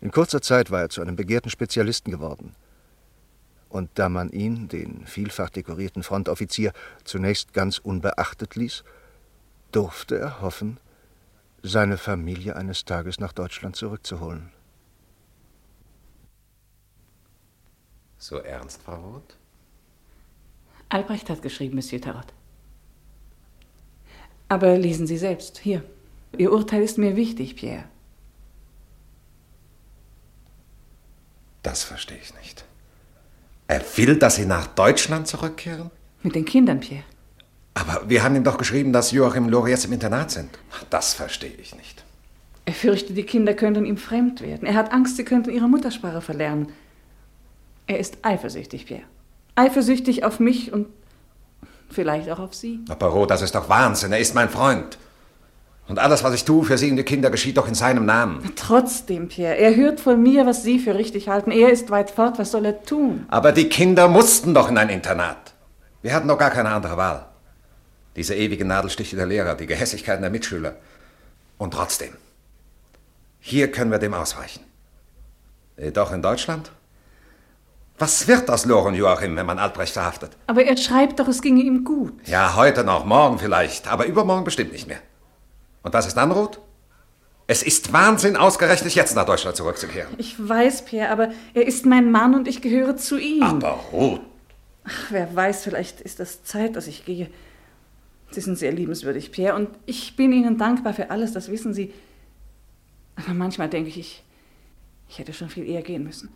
In 0.00 0.10
kurzer 0.10 0.40
Zeit 0.40 0.70
war 0.70 0.82
er 0.82 0.88
zu 0.90 1.00
einem 1.00 1.16
begehrten 1.16 1.50
Spezialisten 1.50 2.10
geworden. 2.10 2.54
Und 3.68 3.90
da 3.94 4.08
man 4.08 4.30
ihn, 4.30 4.68
den 4.68 5.06
vielfach 5.06 5.50
dekorierten 5.50 6.02
Frontoffizier, 6.02 6.72
zunächst 7.04 7.52
ganz 7.52 7.78
unbeachtet 7.78 8.54
ließ, 8.54 8.84
durfte 9.72 10.18
er 10.18 10.40
hoffen, 10.40 10.78
seine 11.62 11.98
Familie 11.98 12.56
eines 12.56 12.84
Tages 12.84 13.18
nach 13.20 13.32
Deutschland 13.32 13.76
zurückzuholen. 13.76 14.50
So 18.16 18.38
ernst, 18.38 18.82
Frau 18.82 18.96
Roth? 18.96 19.36
Albrecht 20.88 21.28
hat 21.28 21.42
geschrieben, 21.42 21.74
Monsieur 21.76 22.00
Tarot. 22.00 22.32
Aber 24.48 24.78
lesen 24.78 25.06
Sie 25.06 25.18
selbst, 25.18 25.58
hier. 25.58 25.84
Ihr 26.36 26.52
Urteil 26.52 26.82
ist 26.82 26.98
mir 26.98 27.16
wichtig, 27.16 27.56
Pierre. 27.56 27.84
Das 31.68 31.84
verstehe 31.84 32.16
ich 32.16 32.34
nicht. 32.34 32.64
Er 33.66 33.82
will, 33.96 34.16
dass 34.16 34.36
Sie 34.36 34.46
nach 34.46 34.68
Deutschland 34.68 35.28
zurückkehren? 35.28 35.90
Mit 36.22 36.34
den 36.34 36.46
Kindern, 36.46 36.80
Pierre. 36.80 37.04
Aber 37.74 38.08
wir 38.08 38.22
haben 38.22 38.34
ihm 38.36 38.42
doch 38.42 38.56
geschrieben, 38.56 38.94
dass 38.94 39.12
Joachim 39.12 39.50
Lore 39.50 39.68
jetzt 39.68 39.84
im 39.84 39.92
Internat 39.92 40.30
sind. 40.30 40.48
Das 40.88 41.12
verstehe 41.12 41.52
ich 41.60 41.74
nicht. 41.76 42.02
Er 42.64 42.72
fürchtet, 42.72 43.18
die 43.18 43.22
Kinder 43.22 43.52
könnten 43.52 43.84
ihm 43.84 43.98
fremd 43.98 44.40
werden. 44.40 44.66
Er 44.66 44.74
hat 44.76 44.92
Angst, 44.92 45.16
sie 45.18 45.24
könnten 45.26 45.50
ihre 45.50 45.68
Muttersprache 45.68 46.22
verlernen. 46.22 46.72
Er 47.86 47.98
ist 47.98 48.16
eifersüchtig, 48.22 48.86
Pierre. 48.86 49.02
Eifersüchtig 49.54 50.24
auf 50.24 50.40
mich 50.40 50.72
und 50.72 50.86
vielleicht 51.90 52.30
auch 52.30 52.38
auf 52.38 52.54
Sie. 52.54 52.80
Aber 52.88 53.08
Rot, 53.08 53.30
das 53.30 53.42
ist 53.42 53.54
doch 53.54 53.68
Wahnsinn. 53.68 54.12
Er 54.12 54.20
ist 54.20 54.34
mein 54.34 54.48
Freund. 54.48 54.96
Und 55.88 55.98
alles, 55.98 56.22
was 56.22 56.34
ich 56.34 56.44
tue 56.44 56.64
für 56.64 56.76
Sie 56.76 56.90
und 56.90 56.98
die 56.98 57.02
Kinder, 57.02 57.30
geschieht 57.30 57.56
doch 57.56 57.66
in 57.66 57.74
seinem 57.74 58.04
Namen. 58.04 58.52
Trotzdem, 58.56 59.28
Pierre, 59.28 59.56
er 59.56 59.74
hört 59.74 60.00
von 60.00 60.22
mir, 60.22 60.44
was 60.44 60.62
Sie 60.62 60.78
für 60.78 60.94
richtig 60.94 61.28
halten. 61.28 61.50
Er 61.50 61.70
ist 61.70 61.90
weit 61.90 62.10
fort. 62.10 62.38
Was 62.38 62.50
soll 62.50 62.66
er 62.66 62.82
tun? 62.84 63.24
Aber 63.28 63.52
die 63.52 63.70
Kinder 63.70 64.06
mussten 64.06 64.52
doch 64.52 64.68
in 64.68 64.76
ein 64.76 64.90
Internat. 64.90 65.54
Wir 66.02 66.14
hatten 66.14 66.28
doch 66.28 66.38
gar 66.38 66.50
keine 66.50 66.68
andere 66.68 66.98
Wahl. 66.98 67.26
Diese 68.16 68.34
ewigen 68.34 68.68
Nadelstiche 68.68 69.16
der 69.16 69.26
Lehrer, 69.26 69.54
die 69.54 69.66
Gehässigkeiten 69.66 70.20
der 70.20 70.30
Mitschüler. 70.30 70.76
Und 71.56 71.72
trotzdem, 71.72 72.12
hier 73.40 73.70
können 73.72 73.90
wir 73.90 73.98
dem 73.98 74.12
ausweichen. 74.12 74.60
Jedoch 75.78 76.12
in 76.12 76.20
Deutschland? 76.20 76.70
Was 77.98 78.28
wird 78.28 78.50
aus 78.50 78.64
Loren 78.66 78.94
Joachim, 78.94 79.34
wenn 79.36 79.46
man 79.46 79.58
Albrecht 79.58 79.94
verhaftet? 79.94 80.32
Aber 80.46 80.64
er 80.64 80.76
schreibt 80.76 81.18
doch, 81.18 81.28
es 81.28 81.40
ginge 81.40 81.62
ihm 81.62 81.82
gut. 81.82 82.12
Ja, 82.26 82.54
heute 82.56 82.84
noch, 82.84 83.04
morgen 83.04 83.38
vielleicht, 83.38 83.88
aber 83.88 84.04
übermorgen 84.06 84.44
bestimmt 84.44 84.72
nicht 84.72 84.86
mehr. 84.86 84.98
Und 85.88 85.94
was 85.94 86.06
ist 86.06 86.18
dann, 86.18 86.30
Ruth? 86.30 86.60
Es 87.46 87.62
ist 87.62 87.94
Wahnsinn, 87.94 88.36
ausgerechnet 88.36 88.94
jetzt 88.94 89.16
nach 89.16 89.24
Deutschland 89.24 89.56
zurückzukehren. 89.56 90.12
Ich 90.18 90.36
weiß, 90.38 90.84
Pierre, 90.84 91.08
aber 91.08 91.30
er 91.54 91.66
ist 91.66 91.86
mein 91.86 92.10
Mann 92.10 92.34
und 92.34 92.46
ich 92.46 92.60
gehöre 92.60 92.98
zu 92.98 93.16
ihm. 93.16 93.42
Aber 93.42 93.80
Ruth. 93.90 94.20
Ach, 94.84 95.06
wer 95.08 95.34
weiß, 95.34 95.64
vielleicht 95.64 96.02
ist 96.02 96.20
es 96.20 96.44
Zeit, 96.44 96.76
dass 96.76 96.88
ich 96.88 97.06
gehe. 97.06 97.30
Sie 98.32 98.42
sind 98.42 98.58
sehr 98.58 98.70
liebenswürdig, 98.70 99.32
Pierre, 99.32 99.56
und 99.56 99.70
ich 99.86 100.14
bin 100.14 100.30
Ihnen 100.30 100.58
dankbar 100.58 100.92
für 100.92 101.10
alles, 101.10 101.32
das 101.32 101.50
wissen 101.50 101.72
Sie. 101.72 101.94
Aber 103.16 103.32
manchmal 103.32 103.70
denke 103.70 103.88
ich, 103.88 103.98
ich, 103.98 104.22
ich 105.08 105.18
hätte 105.18 105.32
schon 105.32 105.48
viel 105.48 105.66
eher 105.66 105.80
gehen 105.80 106.04
müssen. 106.04 106.28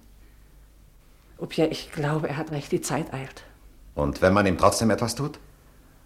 Oh, 1.36 1.44
Pierre, 1.44 1.68
ich 1.68 1.92
glaube, 1.92 2.26
er 2.30 2.38
hat 2.38 2.52
recht, 2.52 2.72
die 2.72 2.80
Zeit 2.80 3.12
eilt. 3.12 3.44
Und 3.94 4.22
wenn 4.22 4.32
man 4.32 4.46
ihm 4.46 4.56
trotzdem 4.56 4.88
etwas 4.88 5.14
tut? 5.14 5.38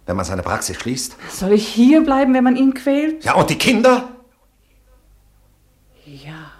Wenn 0.07 0.15
man 0.15 0.25
seine 0.25 0.41
Praxis 0.41 0.77
schließt? 0.77 1.17
Soll 1.29 1.51
ich 1.51 1.67
hier 1.67 2.01
bleiben, 2.01 2.33
wenn 2.33 2.43
man 2.43 2.55
ihn 2.55 2.73
quält? 2.73 3.25
Ja, 3.25 3.35
und 3.35 3.49
die 3.49 3.57
Kinder? 3.57 4.09
Ja. 6.05 6.53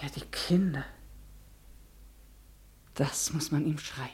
Ja, 0.00 0.08
die 0.14 0.24
Kinder. 0.30 0.84
Das 2.94 3.32
muss 3.32 3.50
man 3.50 3.66
ihm 3.66 3.78
schreiben. 3.78 4.12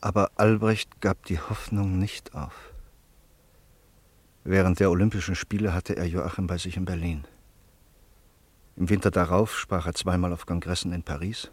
Aber 0.00 0.32
Albrecht 0.34 1.00
gab 1.00 1.24
die 1.26 1.38
Hoffnung 1.38 1.98
nicht 2.00 2.34
auf. 2.34 2.72
Während 4.42 4.80
der 4.80 4.90
Olympischen 4.90 5.36
Spiele 5.36 5.72
hatte 5.72 5.96
er 5.96 6.06
Joachim 6.06 6.48
bei 6.48 6.58
sich 6.58 6.76
in 6.76 6.84
Berlin. 6.84 7.24
Im 8.74 8.88
Winter 8.88 9.12
darauf 9.12 9.56
sprach 9.56 9.86
er 9.86 9.94
zweimal 9.94 10.32
auf 10.32 10.46
Kongressen 10.46 10.92
in 10.92 11.04
Paris 11.04 11.50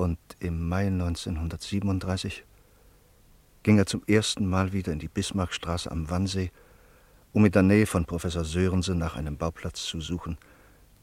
und 0.00 0.18
im 0.38 0.68
Mai 0.68 0.86
1937 0.86 2.44
ging 3.62 3.78
er 3.78 3.86
zum 3.86 4.02
ersten 4.06 4.48
Mal 4.48 4.72
wieder 4.72 4.92
in 4.92 4.98
die 4.98 5.08
Bismarckstraße 5.08 5.90
am 5.90 6.08
Wannsee, 6.08 6.50
um 7.32 7.44
in 7.44 7.52
der 7.52 7.62
Nähe 7.62 7.86
von 7.86 8.06
Professor 8.06 8.44
Sörensen 8.44 8.98
nach 8.98 9.16
einem 9.16 9.36
Bauplatz 9.36 9.84
zu 9.84 10.00
suchen, 10.00 10.38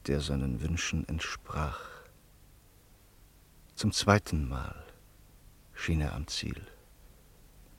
der 0.08 0.20
seinen 0.20 0.62
Wünschen 0.62 1.08
entsprach. 1.08 1.80
Zum 3.76 3.92
zweiten 3.92 4.50
Mal 4.50 4.84
schien 5.74 6.02
er 6.02 6.16
am 6.16 6.26
Ziel. 6.28 6.60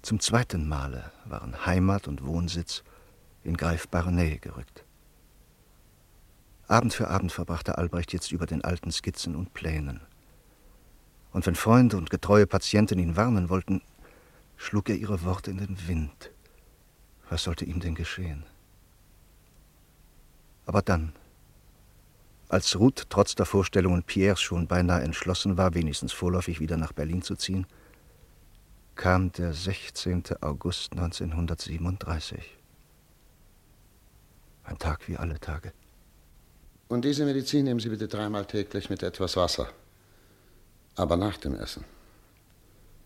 Zum 0.02 0.20
zweiten 0.20 0.68
Male 0.68 1.10
waren 1.24 1.66
Heimat 1.66 2.06
und 2.06 2.24
Wohnsitz 2.24 2.84
in 3.42 3.56
greifbare 3.56 4.12
Nähe 4.12 4.38
gerückt. 4.38 4.84
Abend 6.68 6.94
für 6.94 7.08
Abend 7.08 7.32
verbrachte 7.32 7.76
Albrecht 7.76 8.12
jetzt 8.12 8.30
über 8.30 8.46
den 8.46 8.62
alten 8.62 8.92
Skizzen 8.92 9.34
und 9.34 9.52
Plänen. 9.54 10.00
Und 11.32 11.46
wenn 11.46 11.54
Freunde 11.54 11.96
und 11.96 12.10
getreue 12.10 12.46
Patienten 12.46 12.98
ihn 12.98 13.16
warnen 13.16 13.48
wollten, 13.48 13.82
schlug 14.56 14.88
er 14.88 14.96
ihre 14.96 15.22
Worte 15.24 15.50
in 15.50 15.58
den 15.58 15.88
Wind. 15.88 16.30
Was 17.28 17.44
sollte 17.44 17.64
ihm 17.64 17.80
denn 17.80 17.94
geschehen? 17.94 18.44
Aber 20.66 20.82
dann, 20.82 21.12
als 22.48 22.78
Ruth 22.78 23.06
trotz 23.08 23.34
der 23.34 23.46
Vorstellungen 23.46 24.02
Pierres 24.02 24.40
schon 24.40 24.66
beinahe 24.66 25.02
entschlossen 25.02 25.56
war, 25.56 25.74
wenigstens 25.74 26.12
vorläufig 26.12 26.60
wieder 26.60 26.76
nach 26.76 26.92
Berlin 26.92 27.22
zu 27.22 27.36
ziehen, 27.36 27.66
kam 28.94 29.30
der 29.32 29.52
16. 29.52 30.24
August 30.40 30.92
1937. 30.92 32.58
Ein 34.64 34.78
Tag 34.78 35.08
wie 35.08 35.16
alle 35.16 35.38
Tage. 35.38 35.72
Und 36.88 37.04
diese 37.04 37.24
Medizin 37.24 37.64
nehmen 37.64 37.80
Sie 37.80 37.90
bitte 37.90 38.08
dreimal 38.08 38.44
täglich 38.44 38.90
mit 38.90 39.02
etwas 39.02 39.36
Wasser. 39.36 39.68
Aber 40.98 41.16
nach 41.16 41.36
dem 41.38 41.54
Essen. 41.54 41.84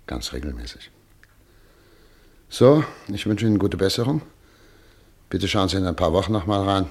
Ganz 0.06 0.32
regelmäßig. 0.32 0.90
So, 2.48 2.84
ich 3.08 3.26
wünsche 3.26 3.46
Ihnen 3.46 3.58
gute 3.58 3.76
Besserung. 3.76 4.22
Bitte 5.28 5.46
schauen 5.46 5.68
Sie 5.68 5.76
in 5.76 5.86
ein 5.86 5.94
paar 5.94 6.12
Wochen 6.12 6.32
noch 6.32 6.46
mal 6.46 6.62
rein. 6.62 6.86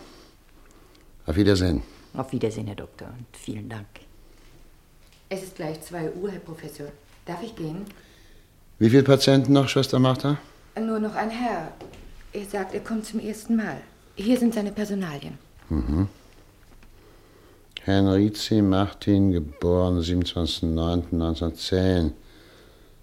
Auf 1.26 1.36
Wiedersehen. 1.36 1.82
Auf 2.14 2.32
Wiedersehen, 2.32 2.68
Herr 2.68 2.76
Doktor, 2.76 3.08
und 3.08 3.26
vielen 3.36 3.68
Dank. 3.68 3.88
Es 5.30 5.42
ist 5.44 5.56
gleich 5.56 5.82
2 5.82 6.12
Uhr, 6.14 6.32
Herr 6.32 6.40
Professor. 6.40 6.88
Darf 7.26 7.42
ich 7.42 7.56
gehen? 7.56 7.86
Wie 8.78 8.90
viele 8.90 9.04
Patienten 9.04 9.54
noch, 9.54 9.70
Schwester 9.70 9.98
Martha? 9.98 10.38
Nur 10.80 11.00
noch 11.00 11.16
ein 11.16 11.32
Herr. 11.32 11.72
Er 12.34 12.46
sagt, 12.46 12.74
er 12.76 12.82
kommt 12.82 13.06
zum 13.06 13.20
ersten 13.20 13.56
Mal. 13.56 13.82
Hier 14.16 14.38
sind 14.38 14.54
seine 14.54 14.72
Personalien. 14.72 15.38
Mhm. 15.70 16.08
Henrizi 17.84 18.62
Martin, 18.62 19.32
geboren 19.32 20.00
27.09.1910. 20.00 22.12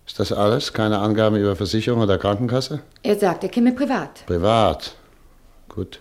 Ist 0.06 0.20
das 0.20 0.32
alles? 0.32 0.72
Keine 0.72 0.98
Angaben 0.98 1.36
über 1.36 1.56
Versicherung 1.56 2.00
oder 2.00 2.16
Krankenkasse? 2.16 2.80
Er 3.02 3.18
sagt, 3.18 3.42
er 3.42 3.50
käme 3.50 3.72
privat. 3.72 4.24
Privat. 4.26 4.94
Gut. 5.68 6.00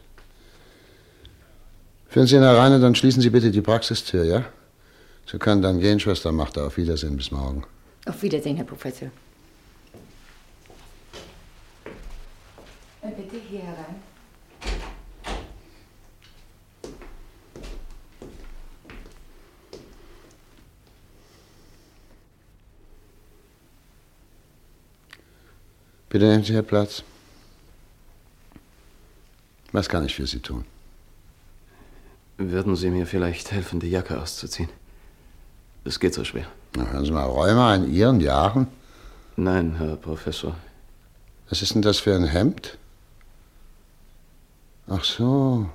Führen 2.08 2.28
Sie 2.28 2.36
ihn 2.36 2.44
herein 2.44 2.74
und 2.74 2.82
dann 2.82 2.96
schließen 2.96 3.22
Sie 3.22 3.30
bitte 3.30 3.52
die 3.52 3.62
Praxistür, 3.62 4.24
ja? 4.24 4.46
Sie 5.30 5.40
können 5.40 5.62
dann 5.62 5.80
gehen, 5.80 6.00
Schwester 6.00 6.32
Martha. 6.32 6.66
Auf 6.66 6.78
Wiedersehen 6.78 7.18
bis 7.18 7.32
morgen. 7.32 7.64
Auf 8.06 8.22
Wiedersehen, 8.22 8.56
Herr 8.56 8.66
Professor. 8.66 9.10
Äh, 13.02 13.10
Bitte 13.10 13.36
hier 13.50 13.60
herein. 13.60 13.96
Bitte 26.10 26.26
nehmen 26.26 26.44
Sie 26.44 26.54
Herr 26.54 26.62
Platz. 26.62 27.04
Was 29.74 29.90
kann 29.90 30.06
ich 30.06 30.16
für 30.16 30.26
Sie 30.26 30.40
tun? 30.40 30.64
Würden 32.38 32.76
Sie 32.76 32.90
mir 32.90 33.06
vielleicht 33.06 33.52
helfen, 33.52 33.80
die 33.80 33.90
Jacke 33.90 34.22
auszuziehen? 34.22 34.70
Das 35.84 36.00
geht 36.00 36.14
so 36.14 36.24
schwer. 36.24 36.48
Na, 36.76 36.86
hören 36.88 37.06
Sie 37.06 37.12
mal, 37.12 37.26
Rheuma 37.26 37.76
in 37.76 37.94
Ihren 37.94 38.22
Jahren? 38.22 38.68
Nein, 39.36 39.76
Herr 39.78 39.96
Professor. 39.98 40.56
Was 41.50 41.62
ist 41.62 41.76
denn 41.76 41.82
das 41.82 42.00
für 42.00 42.16
ein 42.16 42.26
Hemd? 42.26 42.78
Ach 44.88 45.04
so. 45.04 45.70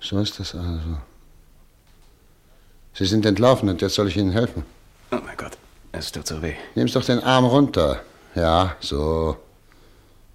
So 0.00 0.18
ist 0.20 0.38
das 0.38 0.54
also. 0.54 0.98
Sie 2.94 3.06
sind 3.06 3.26
entlaufen 3.26 3.68
und 3.68 3.82
jetzt 3.82 3.94
soll 3.94 4.08
ich 4.08 4.16
Ihnen 4.16 4.32
helfen. 4.32 4.64
Oh 5.10 5.18
mein 5.24 5.36
Gott, 5.36 5.58
es 5.92 6.12
tut 6.12 6.26
so 6.26 6.40
weh. 6.40 6.54
Nehmen 6.74 6.88
Sie 6.88 6.94
doch 6.94 7.04
den 7.04 7.20
Arm 7.20 7.44
runter. 7.44 8.02
Ja, 8.34 8.76
so. 8.80 9.36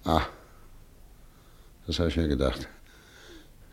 Ah. 0.04 0.22
Das 1.86 1.98
habe 1.98 2.08
ich 2.08 2.16
mir 2.16 2.28
gedacht. 2.28 2.68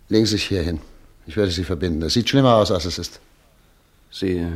Legen 0.10 0.26
Sie 0.26 0.34
sich 0.34 0.46
hier 0.46 0.62
hin. 0.62 0.80
Ich 1.26 1.38
werde 1.38 1.52
Sie 1.52 1.63
verbinden. 1.63 2.02
Das 2.02 2.13
sieht 2.13 2.30
schlimmer 2.30 2.56
aus, 2.56 2.72
als 2.72 2.86
es 2.86 2.98
ist. 2.98 3.20
Sie 4.12 4.38
äh, 4.38 4.52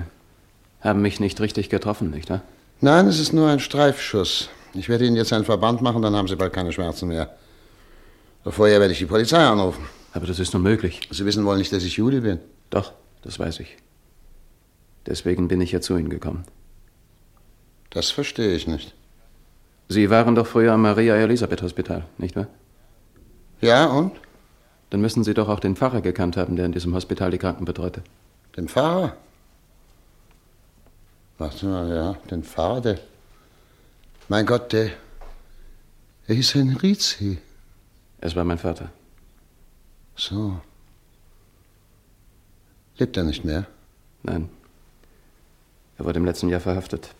haben 0.82 1.02
mich 1.02 1.20
nicht 1.20 1.40
richtig 1.42 1.70
getroffen, 1.70 2.12
nicht 2.12 2.30
wahr? 2.30 2.42
Nein, 2.80 3.08
es 3.08 3.20
ist 3.20 3.34
nur 3.34 3.50
ein 3.50 3.60
Streifschuss. 3.60 4.50
Ich 4.74 4.90
werde 4.90 5.06
Ihnen 5.06 5.16
jetzt 5.16 5.34
einen 5.34 5.46
Verband 5.46 5.82
machen, 5.82 6.02
dann 6.02 6.16
haben 6.16 6.28
Sie 6.28 6.36
bald 6.36 6.54
keine 6.54 6.72
Schmerzen 6.72 7.10
mehr. 7.10 7.36
Vorher 8.46 8.80
werde 8.80 8.94
ich 8.94 9.00
die 9.00 9.06
Polizei 9.06 9.38
anrufen. 9.38 9.86
Aber 10.14 10.26
das 10.26 10.40
ist 10.40 10.56
unmöglich. 10.56 11.02
Sie 11.12 11.26
wissen 11.26 11.46
wohl 11.46 11.58
nicht, 11.58 11.72
dass 11.72 11.84
ich 11.84 11.98
Jude 11.98 12.22
bin. 12.22 12.40
Doch, 12.70 12.94
das 13.22 13.38
weiß 13.38 13.60
ich. 13.60 13.78
Deswegen 15.06 15.48
bin 15.48 15.62
ich 15.62 15.72
ja 15.72 15.82
zu 15.82 15.96
Ihnen 15.98 16.10
gekommen. 16.10 16.44
Das 17.90 18.12
verstehe 18.12 18.56
ich 18.56 18.68
nicht. 18.68 18.94
Sie 19.92 20.10
waren 20.10 20.36
doch 20.36 20.48
früher 20.48 20.72
am 20.72 20.84
Maria-Elisabeth-Hospital, 20.84 22.06
nicht 22.18 22.38
wahr? 22.38 22.48
Ja, 23.60 23.88
und? 23.88 24.14
Dann 24.90 25.02
müssen 25.02 25.26
Sie 25.26 25.34
doch 25.34 25.50
auch 25.50 25.60
den 25.60 25.76
Pfarrer 25.76 26.00
gekannt 26.00 26.38
haben, 26.38 26.56
der 26.56 26.66
in 26.66 26.72
diesem 26.72 26.96
Hospital 26.96 27.30
die 27.30 27.38
Kranken 27.38 27.66
betreute. 27.66 28.02
Den 28.56 28.70
Pfarrer? 28.70 29.18
Warte 31.38 31.66
mal, 31.66 31.90
ja, 31.94 32.14
den 32.30 32.42
Pfarrer, 32.42 32.80
der. 32.80 33.00
Mein 34.30 34.46
Gott, 34.46 34.72
der. 34.72 34.92
Er 36.26 36.36
hieß 36.36 36.56
Henrizi. 36.56 37.40
Es 38.22 38.34
war 38.34 38.46
mein 38.46 38.60
Vater. 38.60 38.90
So. 40.16 40.62
Lebt 42.98 43.18
er 43.18 43.24
nicht 43.24 43.44
mehr? 43.44 43.66
Nein. 44.24 44.48
Er 45.98 46.06
wurde 46.06 46.20
im 46.20 46.26
letzten 46.26 46.48
Jahr 46.48 46.62
verhaftet. 46.62 47.14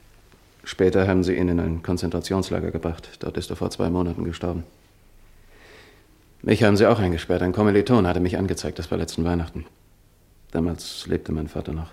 Später 0.64 1.08
haben 1.08 1.24
sie 1.24 1.36
ihn 1.36 1.50
in 1.50 1.60
ein 1.60 1.84
Konzentrationslager 1.84 2.72
gebracht. 2.72 3.10
Dort 3.20 3.38
ist 3.38 3.50
er 3.50 3.56
vor 3.56 3.72
zwei 3.72 3.90
Monaten 3.90 4.24
gestorben. 4.24 4.64
Mich 6.44 6.64
haben 6.64 6.78
sie 6.78 6.88
auch 6.88 7.00
eingesperrt. 7.00 7.42
Ein 7.42 7.54
Kommiliton 7.54 8.08
hatte 8.08 8.20
mich 8.20 8.38
angezeigt, 8.38 8.80
das 8.80 8.90
war 8.90 8.98
letzten 8.98 9.24
Weihnachten. 9.24 9.66
Damals 10.52 11.08
lebte 11.08 11.32
mein 11.32 11.48
Vater 11.48 11.74
noch. 11.74 11.92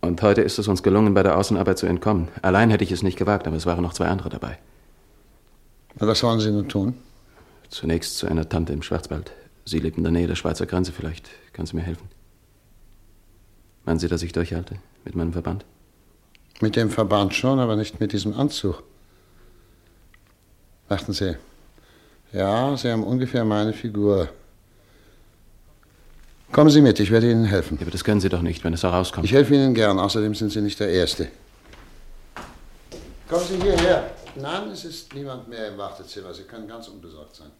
Und 0.00 0.20
heute 0.22 0.42
ist 0.42 0.58
es 0.58 0.68
uns 0.68 0.82
gelungen, 0.82 1.14
bei 1.14 1.22
der 1.22 1.36
Außenarbeit 1.36 1.78
zu 1.78 1.86
entkommen. 1.86 2.28
Allein 2.42 2.70
hätte 2.70 2.84
ich 2.84 2.92
es 2.92 3.02
nicht 3.02 3.18
gewagt, 3.18 3.46
aber 3.46 3.56
es 3.56 3.66
waren 3.66 3.82
noch 3.82 3.94
zwei 3.94 4.06
andere 4.06 4.28
dabei. 4.28 4.58
Was 5.96 6.22
wollen 6.22 6.40
Sie 6.40 6.50
nun 6.50 6.68
tun? 6.68 6.94
Zunächst 7.68 8.18
zu 8.18 8.26
einer 8.26 8.48
Tante 8.48 8.72
im 8.72 8.82
Schwarzwald. 8.82 9.32
Sie 9.64 9.78
lebt 9.78 9.96
in 9.96 10.02
der 10.02 10.12
Nähe 10.12 10.26
der 10.26 10.34
Schweizer 10.34 10.66
Grenze. 10.66 10.92
Vielleicht 10.92 11.30
kann 11.52 11.66
sie 11.66 11.76
mir 11.76 11.82
helfen. 11.82 12.08
Meinen 13.86 13.98
Sie, 13.98 14.08
dass 14.08 14.22
ich 14.22 14.32
durchhalte 14.32 14.76
mit 15.04 15.14
meinem 15.14 15.32
Verband? 15.32 15.64
Mit 16.60 16.76
dem 16.76 16.90
Verband 16.90 17.34
schon, 17.34 17.58
aber 17.58 17.76
nicht 17.76 18.00
mit 18.00 18.12
diesem 18.12 18.34
Anzug. 18.34 18.82
Warten 20.88 21.12
Sie. 21.12 21.36
Ja, 22.32 22.76
Sie 22.76 22.90
haben 22.90 23.04
ungefähr 23.04 23.44
meine 23.44 23.72
Figur. 23.72 24.28
Kommen 26.52 26.70
Sie 26.70 26.80
mit, 26.80 27.00
ich 27.00 27.10
werde 27.10 27.30
Ihnen 27.30 27.44
helfen. 27.44 27.78
Aber 27.80 27.90
das 27.90 28.04
können 28.04 28.20
Sie 28.20 28.28
doch 28.28 28.42
nicht, 28.42 28.62
wenn 28.64 28.74
es 28.74 28.82
herauskommt. 28.82 29.24
Ich 29.26 29.32
helfe 29.32 29.54
Ihnen 29.54 29.74
gern, 29.74 29.98
außerdem 29.98 30.34
sind 30.34 30.52
Sie 30.52 30.60
nicht 30.60 30.78
der 30.78 30.88
Erste. 30.88 31.28
Kommen 33.28 33.44
Sie 33.44 33.56
hierher. 33.56 34.10
Nein, 34.36 34.68
es 34.70 34.84
ist 34.84 35.14
niemand 35.14 35.48
mehr 35.48 35.68
im 35.68 35.78
Wartezimmer. 35.78 36.34
Sie 36.34 36.42
können 36.42 36.68
ganz 36.68 36.88
unbesorgt 36.88 37.36
sein. 37.36 37.50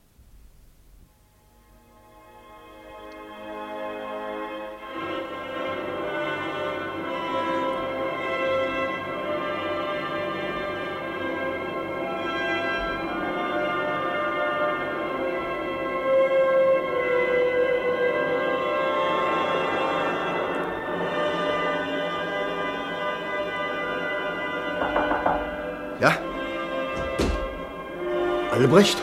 Albrecht? 28.74 28.98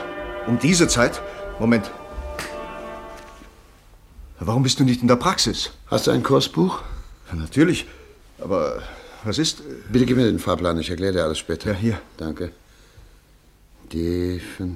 Um 0.48 0.60
diese 0.60 0.90
Zeit? 0.90 1.22
Moment. 1.58 1.90
Warum 4.42 4.64
bist 4.64 4.82
du 4.82 4.84
nicht 4.84 5.02
in 5.02 5.08
der 5.08 5.16
Praxis? 5.16 5.72
Hast 5.88 6.08
du 6.08 6.12
ein 6.12 6.24
Kursbuch? 6.24 6.82
Natürlich. 7.32 7.86
Aber 8.40 8.84
was 9.24 9.38
ist. 9.38 9.64
Bitte 9.90 10.06
gib 10.06 10.18
mir 10.18 10.26
den 10.26 10.40
Fahrplan, 10.40 10.78
ich 10.78 10.90
erkläre 10.90 11.14
dir 11.14 11.24
alles 11.24 11.38
später. 11.38 11.72
Ja, 11.72 11.78
hier. 11.78 12.02
Danke. 12.18 12.52
D5. 13.94 14.76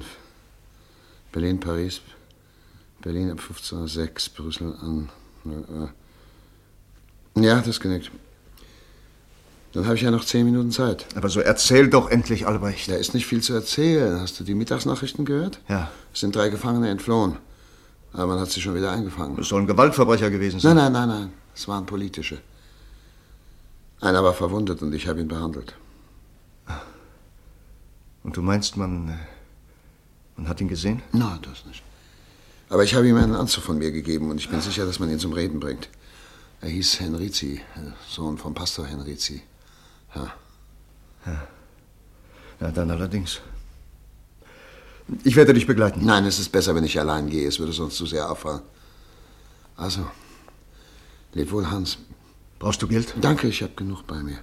Berlin, 1.30 1.60
Paris. 1.60 2.00
Berlin 3.02 3.30
ab 3.30 3.40
15.06 3.40 4.34
Brüssel 4.34 4.74
an. 4.80 5.10
Ja, 7.34 7.60
das 7.60 7.80
genügt. 7.80 8.10
Dann 9.76 9.84
habe 9.84 9.94
ich 9.96 10.00
ja 10.00 10.10
noch 10.10 10.24
zehn 10.24 10.46
Minuten 10.46 10.70
Zeit. 10.72 11.04
Aber 11.16 11.28
so 11.28 11.40
erzähl 11.40 11.90
doch 11.90 12.08
endlich, 12.10 12.46
Albrecht. 12.46 12.88
Da 12.90 12.94
ist 12.94 13.12
nicht 13.12 13.26
viel 13.26 13.42
zu 13.42 13.52
erzählen. 13.52 14.18
Hast 14.18 14.40
du 14.40 14.44
die 14.44 14.54
Mittagsnachrichten 14.54 15.26
gehört? 15.26 15.60
Ja. 15.68 15.90
Es 16.14 16.20
sind 16.20 16.34
drei 16.34 16.48
Gefangene 16.48 16.88
entflohen. 16.88 17.36
Aber 18.14 18.26
man 18.28 18.40
hat 18.40 18.50
sie 18.50 18.62
schon 18.62 18.74
wieder 18.74 18.90
eingefangen. 18.90 19.38
Es 19.38 19.48
sollen 19.48 19.66
Gewaltverbrecher 19.66 20.30
gewesen 20.30 20.60
sein. 20.60 20.76
Nein, 20.76 20.92
nein, 20.92 21.08
nein, 21.08 21.20
nein. 21.20 21.32
Es 21.54 21.68
waren 21.68 21.84
politische. 21.84 22.38
Einer 24.00 24.24
war 24.24 24.32
verwundet 24.32 24.80
und 24.80 24.94
ich 24.94 25.08
habe 25.08 25.20
ihn 25.20 25.28
behandelt. 25.28 25.74
Und 28.22 28.34
du 28.36 28.40
meinst, 28.40 28.78
man. 28.78 29.08
äh, 29.10 29.12
Man 30.36 30.48
hat 30.48 30.60
ihn 30.62 30.68
gesehen? 30.68 31.02
Nein, 31.12 31.38
das 31.42 31.66
nicht. 31.66 31.82
Aber 32.70 32.82
ich 32.82 32.94
habe 32.94 33.06
ihm 33.06 33.16
einen 33.16 33.34
Anzug 33.34 33.62
von 33.64 33.76
mir 33.76 33.92
gegeben 33.92 34.30
und 34.30 34.38
ich 34.38 34.48
bin 34.48 34.60
sicher, 34.62 34.86
dass 34.86 34.98
man 35.00 35.10
ihn 35.10 35.18
zum 35.18 35.34
Reden 35.34 35.60
bringt. 35.60 35.90
Er 36.62 36.70
hieß 36.70 37.00
Henrizi, 37.00 37.60
äh, 37.76 37.90
Sohn 38.08 38.38
vom 38.38 38.54
Pastor 38.54 38.86
Henrizi. 38.86 39.42
Ja. 40.16 40.32
Ja. 41.26 41.48
Ja, 42.60 42.70
dann 42.70 42.90
allerdings. 42.90 43.40
Ich 45.22 45.36
werde 45.36 45.52
dich 45.52 45.66
begleiten. 45.66 46.04
Nein, 46.04 46.24
es 46.24 46.38
ist 46.38 46.50
besser, 46.50 46.74
wenn 46.74 46.84
ich 46.84 46.98
allein 46.98 47.28
gehe. 47.28 47.46
Es 47.46 47.58
würde 47.58 47.72
sonst 47.72 47.96
zu 47.96 48.06
sehr 48.06 48.28
auffallen. 48.30 48.62
Also, 49.76 50.06
leb 51.34 51.52
wohl, 51.52 51.70
Hans. 51.70 51.98
Brauchst 52.58 52.80
du 52.82 52.88
Geld? 52.88 53.14
Danke, 53.20 53.46
ich 53.46 53.62
habe 53.62 53.74
genug 53.74 54.06
bei 54.06 54.22
mir. 54.22 54.38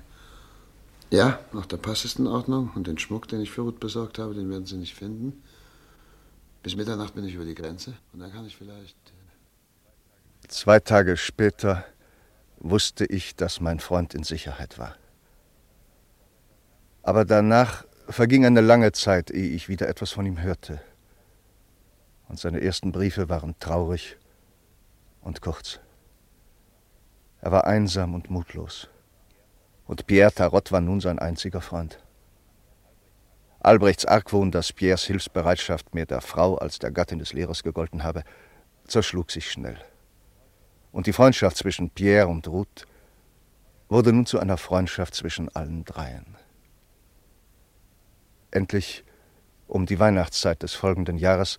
Ja, 1.09 1.39
auch 1.53 1.65
der 1.65 1.77
Pass 1.77 2.05
ist 2.05 2.19
in 2.19 2.27
Ordnung 2.27 2.71
und 2.75 2.87
den 2.87 2.97
Schmuck, 2.97 3.27
den 3.27 3.41
ich 3.41 3.51
für 3.51 3.61
Ruth 3.61 3.79
besorgt 3.79 4.19
habe, 4.19 4.33
den 4.33 4.49
werden 4.49 4.65
Sie 4.65 4.77
nicht 4.77 4.95
finden. 4.95 5.43
Bis 6.61 6.75
Mitternacht 6.75 7.13
bin 7.13 7.25
ich 7.25 7.33
über 7.33 7.45
die 7.45 7.55
Grenze 7.55 7.93
und 8.13 8.19
dann 8.19 8.31
kann 8.31 8.45
ich 8.45 8.55
vielleicht. 8.55 8.95
Zwei 10.47 10.79
Tage 10.79 11.17
später 11.17 11.83
wusste 12.59 13.05
ich, 13.05 13.35
dass 13.35 13.59
mein 13.59 13.79
Freund 13.79 14.13
in 14.13 14.23
Sicherheit 14.23 14.79
war. 14.79 14.95
Aber 17.03 17.25
danach 17.25 17.85
verging 18.07 18.45
eine 18.45 18.61
lange 18.61 18.93
Zeit, 18.93 19.29
ehe 19.29 19.49
ich 19.49 19.67
wieder 19.67 19.89
etwas 19.89 20.11
von 20.11 20.25
ihm 20.25 20.41
hörte. 20.41 20.81
Und 22.29 22.39
seine 22.39 22.61
ersten 22.61 22.91
Briefe 22.91 23.29
waren 23.29 23.59
traurig 23.59 24.17
und 25.21 25.41
kurz. 25.41 25.79
Er 27.41 27.51
war 27.51 27.67
einsam 27.67 28.13
und 28.13 28.29
mutlos. 28.29 28.87
Und 29.85 30.07
Pierre 30.07 30.31
Tarot 30.31 30.71
war 30.71 30.79
nun 30.79 31.01
sein 31.01 31.19
einziger 31.19 31.59
Freund. 31.59 31.99
Albrechts 33.59 34.05
Argwohn, 34.05 34.51
dass 34.51 34.71
Pierres 34.71 35.03
Hilfsbereitschaft 35.03 35.93
mehr 35.93 36.05
der 36.05 36.21
Frau 36.21 36.55
als 36.55 36.79
der 36.79 36.91
Gattin 36.91 37.19
des 37.19 37.33
Lehrers 37.33 37.63
gegolten 37.63 38.03
habe, 38.03 38.23
zerschlug 38.87 39.29
sich 39.29 39.51
schnell. 39.51 39.77
Und 40.93 41.07
die 41.07 41.13
Freundschaft 41.13 41.57
zwischen 41.57 41.89
Pierre 41.89 42.27
und 42.27 42.47
Ruth 42.47 42.85
wurde 43.89 44.13
nun 44.13 44.25
zu 44.25 44.39
einer 44.39 44.57
Freundschaft 44.57 45.15
zwischen 45.15 45.53
allen 45.53 45.83
dreien. 45.83 46.37
Endlich, 48.53 49.03
um 49.67 49.87
die 49.87 49.99
Weihnachtszeit 49.99 50.61
des 50.61 50.75
folgenden 50.75 51.17
Jahres, 51.17 51.57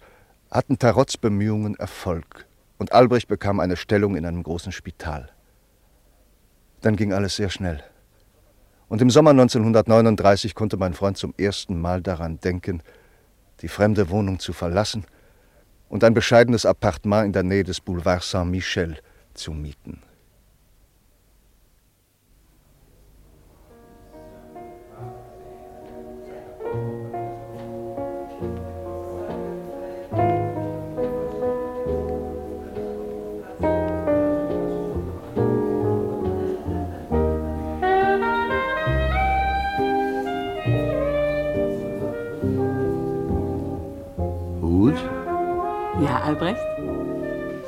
hatten 0.49 0.79
Tarots 0.79 1.19
Bemühungen 1.19 1.75
Erfolg 1.75 2.47
und 2.79 2.93
Albrecht 2.93 3.27
bekam 3.27 3.59
eine 3.59 3.77
Stellung 3.77 4.15
in 4.15 4.25
einem 4.25 4.45
großen 4.45 4.71
Spital. 4.71 5.29
Dann 6.83 6.95
ging 6.95 7.13
alles 7.13 7.35
sehr 7.35 7.51
schnell. 7.51 7.83
Und 8.89 9.03
im 9.03 9.11
Sommer 9.11 9.31
1939 9.31 10.55
konnte 10.55 10.77
mein 10.77 10.95
Freund 10.95 11.17
zum 11.17 11.35
ersten 11.37 11.81
Mal 11.81 12.01
daran 12.01 12.39
denken, 12.39 12.81
die 13.63 13.69
fremde 13.69 14.09
Wohnung 14.09 14.39
zu 14.39 14.53
verlassen 14.53 15.05
und 15.89 16.05
ein 16.05 16.15
bescheidenes 16.15 16.65
Appartement 16.65 17.27
in 17.27 17.33
der 17.33 17.43
Nähe 17.43 17.65
des 17.65 17.81
Boulevard 17.81 18.23
Saint-Michel 18.23 18.99
zu 19.33 19.51
mieten. 19.51 20.01
Albrecht? 46.35 46.61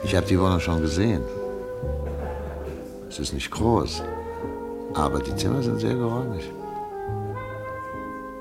Ich 0.03 0.15
habe 0.17 0.27
die 0.27 0.39
Wohnung 0.39 0.59
schon 0.59 0.81
gesehen. 0.81 1.23
Es 3.09 3.19
ist 3.21 3.33
nicht 3.33 3.51
groß, 3.51 4.03
aber 4.95 5.21
die 5.21 5.35
Zimmer 5.37 5.63
sind 5.63 5.79
sehr 5.79 5.95
geräumig. 5.95 6.51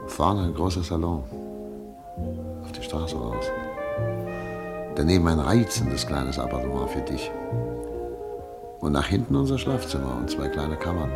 Vorne 0.07 0.43
ein 0.45 0.53
großer 0.53 0.81
Salon. 0.81 1.23
Auf 2.63 2.71
die 2.71 2.81
Straße 2.81 3.15
raus. 3.15 3.45
Daneben 4.95 5.27
ein 5.27 5.39
reizendes 5.39 6.07
kleines 6.07 6.39
Appartement 6.39 6.89
für 6.89 7.01
dich. 7.01 7.31
Und 8.79 8.93
nach 8.93 9.05
hinten 9.05 9.35
unser 9.35 9.59
Schlafzimmer 9.59 10.17
und 10.17 10.29
zwei 10.31 10.47
kleine 10.47 10.75
Kammern. 10.75 11.11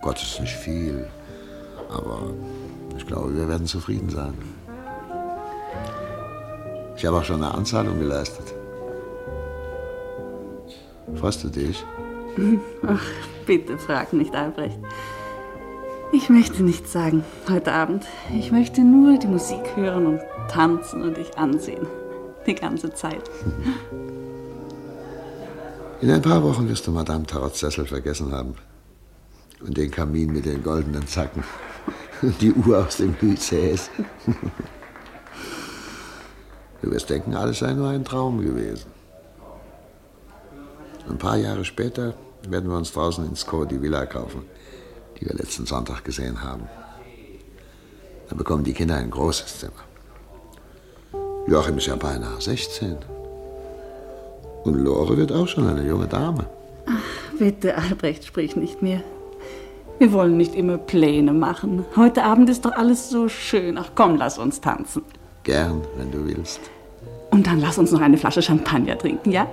Gott 0.00 0.22
ist 0.22 0.40
nicht 0.40 0.54
viel, 0.54 1.08
aber 1.88 2.18
ich 2.96 3.06
glaube, 3.06 3.34
wir 3.34 3.48
werden 3.48 3.66
zufrieden 3.66 4.08
sein. 4.08 4.34
Ich 6.96 7.06
habe 7.06 7.18
auch 7.18 7.24
schon 7.24 7.42
eine 7.42 7.54
Anzahlung 7.54 7.98
geleistet. 7.98 8.54
Freust 11.16 11.44
du 11.44 11.48
dich? 11.48 11.84
Ach, 12.86 13.04
bitte 13.46 13.78
frag 13.78 14.12
nicht, 14.12 14.34
Albrecht. 14.34 14.78
Ich 16.12 16.28
möchte 16.28 16.62
nichts 16.62 16.92
sagen 16.92 17.24
heute 17.48 17.72
Abend. 17.72 18.06
Ich 18.34 18.52
möchte 18.52 18.82
nur 18.82 19.18
die 19.18 19.26
Musik 19.26 19.76
hören 19.76 20.06
und 20.06 20.20
tanzen 20.48 21.02
und 21.02 21.16
dich 21.16 21.38
ansehen. 21.38 21.86
Die 22.46 22.54
ganze 22.54 22.92
Zeit. 22.92 23.30
In 26.02 26.10
ein 26.10 26.20
paar 26.20 26.42
Wochen 26.42 26.68
wirst 26.68 26.86
du 26.86 26.90
Madame 26.90 27.24
Tarots 27.24 27.60
Sessel 27.60 27.86
vergessen 27.86 28.32
haben. 28.32 28.56
Und 29.60 29.76
den 29.76 29.90
Kamin 29.90 30.32
mit 30.32 30.44
den 30.44 30.62
goldenen 30.62 31.06
Zacken. 31.06 31.44
Und 32.20 32.40
die 32.42 32.52
Uhr 32.52 32.84
aus 32.84 32.98
dem 32.98 33.14
Lycées. 33.22 33.88
Du 36.82 36.90
wirst 36.90 37.08
denken, 37.08 37.34
alles 37.34 37.60
sei 37.60 37.72
nur 37.72 37.88
ein 37.88 38.04
Traum 38.04 38.40
gewesen. 38.40 38.90
Ein 41.08 41.18
paar 41.18 41.36
Jahre 41.36 41.64
später 41.64 42.14
werden 42.48 42.68
wir 42.68 42.76
uns 42.76 42.92
draußen 42.92 43.24
ins 43.24 43.40
Sco 43.40 43.64
die 43.64 43.80
Villa 43.80 44.04
kaufen, 44.06 44.44
die 45.18 45.26
wir 45.26 45.34
letzten 45.34 45.64
Sonntag 45.64 46.04
gesehen 46.04 46.42
haben. 46.42 46.68
Dann 48.28 48.38
bekommen 48.38 48.64
die 48.64 48.72
Kinder 48.72 48.96
ein 48.96 49.10
großes 49.10 49.60
Zimmer. 49.60 49.72
Joachim 51.46 51.78
ist 51.78 51.86
ja 51.86 51.96
beinahe 51.96 52.40
16. 52.40 52.96
Und 54.64 54.74
Lore 54.74 55.16
wird 55.16 55.32
auch 55.32 55.46
schon 55.46 55.66
eine 55.66 55.86
junge 55.86 56.06
Dame. 56.06 56.46
Bitte, 57.38 57.76
Albrecht, 57.76 58.24
sprich 58.24 58.56
nicht 58.56 58.82
mehr. 58.82 59.02
Wir 59.98 60.12
wollen 60.12 60.36
nicht 60.36 60.54
immer 60.54 60.78
Pläne 60.78 61.32
machen. 61.32 61.84
Heute 61.94 62.24
Abend 62.24 62.48
ist 62.48 62.64
doch 62.64 62.72
alles 62.72 63.10
so 63.10 63.28
schön. 63.28 63.78
Ach 63.78 63.90
komm, 63.94 64.16
lass 64.16 64.38
uns 64.38 64.60
tanzen. 64.60 65.02
Gern, 65.44 65.82
wenn 65.96 66.10
du 66.10 66.24
willst. 66.24 66.60
Und 67.30 67.46
dann 67.46 67.60
lass 67.60 67.78
uns 67.78 67.90
noch 67.90 68.00
eine 68.00 68.18
Flasche 68.18 68.42
Champagner 68.42 68.96
trinken, 68.96 69.32
ja? 69.32 69.48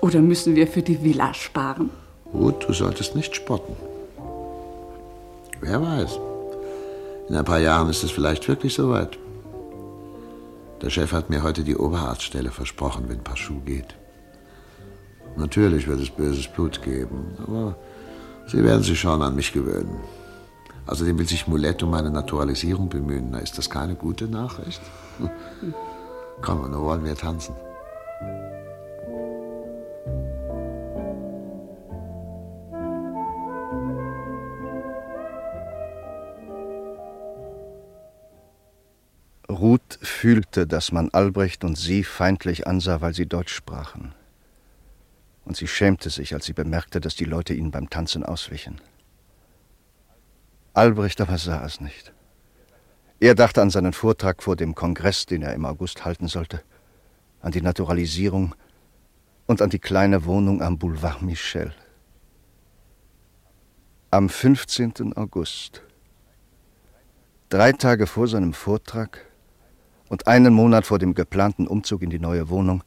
Oder 0.00 0.20
müssen 0.20 0.56
wir 0.56 0.66
für 0.66 0.82
die 0.82 1.02
Villa 1.02 1.32
sparen? 1.34 1.90
Gut, 2.32 2.66
du 2.66 2.72
solltest 2.72 3.14
nicht 3.14 3.36
spotten. 3.36 3.76
Wer 5.60 5.80
weiß. 5.80 6.18
In 7.28 7.36
ein 7.36 7.44
paar 7.44 7.60
Jahren 7.60 7.88
ist 7.88 8.02
es 8.02 8.10
vielleicht 8.10 8.48
wirklich 8.48 8.74
soweit. 8.74 9.16
Der 10.80 10.90
Chef 10.90 11.12
hat 11.12 11.30
mir 11.30 11.42
heute 11.44 11.62
die 11.62 11.76
Oberarztstelle 11.76 12.50
versprochen, 12.50 13.04
wenn 13.08 13.22
Paschu 13.22 13.60
geht. 13.60 13.94
Natürlich 15.36 15.86
wird 15.86 16.00
es 16.00 16.10
böses 16.10 16.48
Blut 16.48 16.82
geben, 16.82 17.36
aber 17.46 17.76
Sie 18.48 18.62
werden 18.64 18.82
sich 18.82 19.00
schon 19.00 19.22
an 19.22 19.36
mich 19.36 19.52
gewöhnen. 19.52 20.00
Außerdem 20.86 21.18
will 21.18 21.28
sich 21.28 21.46
Moulette 21.46 21.84
um 21.84 21.92
meine 21.92 22.10
Naturalisierung 22.10 22.88
bemühen. 22.88 23.28
Na, 23.30 23.38
ist 23.38 23.56
das 23.56 23.70
keine 23.70 23.94
gute 23.94 24.26
Nachricht? 24.26 24.80
Komm, 26.42 26.70
nur 26.70 26.82
wollen 26.82 27.04
wir 27.04 27.14
tanzen. 27.14 27.54
Ruth 39.48 39.98
fühlte, 40.02 40.66
dass 40.66 40.90
man 40.90 41.10
Albrecht 41.10 41.62
und 41.62 41.76
sie 41.78 42.02
feindlich 42.02 42.66
ansah, 42.66 43.00
weil 43.00 43.14
sie 43.14 43.26
Deutsch 43.26 43.54
sprachen. 43.54 44.12
Und 45.44 45.56
sie 45.56 45.68
schämte 45.68 46.10
sich, 46.10 46.34
als 46.34 46.46
sie 46.46 46.52
bemerkte, 46.52 47.00
dass 47.00 47.14
die 47.14 47.24
Leute 47.24 47.54
ihnen 47.54 47.70
beim 47.70 47.88
Tanzen 47.88 48.24
auswichen. 48.24 48.80
Albrecht 50.74 51.20
aber 51.20 51.38
sah 51.38 51.64
es 51.64 51.80
nicht. 51.80 52.12
Er 53.20 53.34
dachte 53.34 53.60
an 53.60 53.70
seinen 53.70 53.92
Vortrag 53.92 54.42
vor 54.42 54.56
dem 54.56 54.74
Kongress, 54.74 55.26
den 55.26 55.42
er 55.42 55.54
im 55.54 55.64
August 55.64 56.04
halten 56.04 56.28
sollte, 56.28 56.62
an 57.40 57.52
die 57.52 57.60
Naturalisierung 57.60 58.54
und 59.46 59.60
an 59.60 59.70
die 59.70 59.78
kleine 59.78 60.24
Wohnung 60.24 60.62
am 60.62 60.78
Boulevard 60.78 61.22
Michel. 61.22 61.74
Am 64.10 64.28
15. 64.28 65.16
August, 65.16 65.82
drei 67.48 67.72
Tage 67.72 68.06
vor 68.06 68.26
seinem 68.26 68.54
Vortrag 68.54 69.26
und 70.08 70.26
einen 70.26 70.52
Monat 70.52 70.86
vor 70.86 70.98
dem 70.98 71.14
geplanten 71.14 71.66
Umzug 71.66 72.02
in 72.02 72.10
die 72.10 72.18
neue 72.18 72.48
Wohnung, 72.48 72.82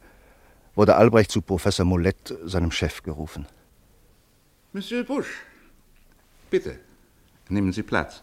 wurde 0.74 0.96
Albrecht 0.96 1.30
zu 1.30 1.40
Professor 1.40 1.86
Mollett, 1.86 2.34
seinem 2.44 2.70
Chef, 2.70 3.02
gerufen. 3.02 3.46
Monsieur 4.72 5.04
Busch, 5.04 5.42
bitte, 6.50 6.78
nehmen 7.48 7.72
Sie 7.72 7.82
Platz. 7.82 8.22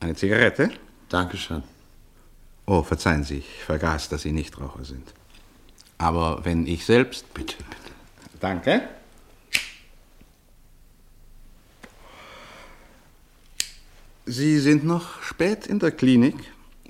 Eine 0.00 0.14
Zigarette? 0.14 0.70
Dankeschön. 1.08 1.62
Oh, 2.66 2.82
verzeihen 2.82 3.24
Sie, 3.24 3.38
ich 3.38 3.64
vergaß, 3.64 4.08
dass 4.08 4.22
Sie 4.22 4.32
Nichtraucher 4.32 4.84
sind. 4.84 5.12
Aber 5.98 6.44
wenn 6.44 6.66
ich 6.66 6.84
selbst. 6.84 7.32
Bitte, 7.34 7.56
bitte. 7.58 7.92
Danke. 8.40 8.82
Sie 14.26 14.58
sind 14.60 14.84
noch 14.84 15.22
spät 15.22 15.66
in 15.66 15.78
der 15.78 15.90
Klinik, 15.90 16.36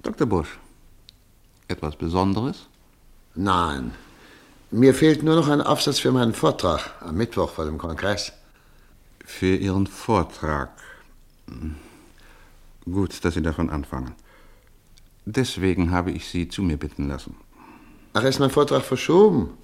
Dr. 0.03 0.27
Busch. 0.27 0.59
Etwas 1.69 1.97
Besonderes? 1.97 2.67
Nein. 3.35 3.93
Mir 4.71 4.95
fehlt 4.95 5.23
nur 5.23 5.37
noch 5.37 5.49
ein 5.49 5.61
Aufsatz 5.61 5.99
für 5.99 6.13
meinen 6.13 6.35
Vortrag 6.35 6.95
am 7.01 7.17
Mittwoch 7.17 7.51
vor 7.51 7.65
dem 7.65 7.79
Kongress. 7.79 8.33
Für 9.25 9.55
Ihren 9.57 9.87
Vortrag. 9.87 10.71
Gut, 12.85 13.25
dass 13.25 13.35
Sie 13.35 13.43
davon 13.43 13.71
anfangen. 13.71 14.15
Deswegen 15.25 15.91
habe 15.91 16.11
ich 16.11 16.29
Sie 16.29 16.49
zu 16.49 16.63
mir 16.63 16.77
bitten 16.77 17.09
lassen. 17.09 17.37
Ach, 18.15 18.23
ist 18.25 18.41
mein 18.41 18.51
Vortrag 18.51 18.83
verschoben? 18.83 19.57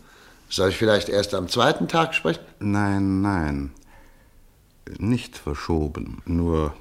Soll 0.49 0.71
ich 0.71 0.77
vielleicht 0.77 1.09
erst 1.09 1.35
am 1.35 1.49
zweiten 1.49 1.88
Tag 1.88 2.14
sprechen? 2.14 2.44
Nein, 2.61 3.21
nein. 3.21 3.73
Nicht 4.99 5.37
verschoben, 5.37 6.23
nur 6.25 6.75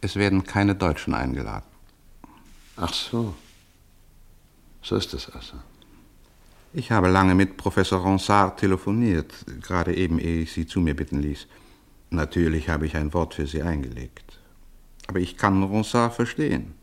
es 0.00 0.16
werden 0.16 0.44
keine 0.44 0.74
Deutschen 0.74 1.14
eingeladen. 1.14 1.66
Ach 2.76 2.92
so. 2.92 3.34
So 4.82 4.96
ist 4.96 5.14
es 5.14 5.30
also. 5.30 5.54
Ich 6.72 6.90
habe 6.90 7.08
lange 7.08 7.34
mit 7.34 7.56
Professor 7.56 8.00
Ronsard 8.00 8.60
telefoniert, 8.60 9.32
gerade 9.62 9.94
eben, 9.94 10.18
ehe 10.18 10.42
ich 10.42 10.52
Sie 10.52 10.66
zu 10.66 10.80
mir 10.80 10.94
bitten 10.94 11.20
ließ. 11.20 11.46
Natürlich 12.10 12.68
habe 12.68 12.86
ich 12.86 12.96
ein 12.96 13.12
Wort 13.14 13.34
für 13.34 13.46
Sie 13.46 13.62
eingelegt. 13.62 14.38
Aber 15.06 15.18
ich 15.18 15.36
kann 15.36 15.62
Ronsard 15.62 16.14
verstehen. 16.14 16.74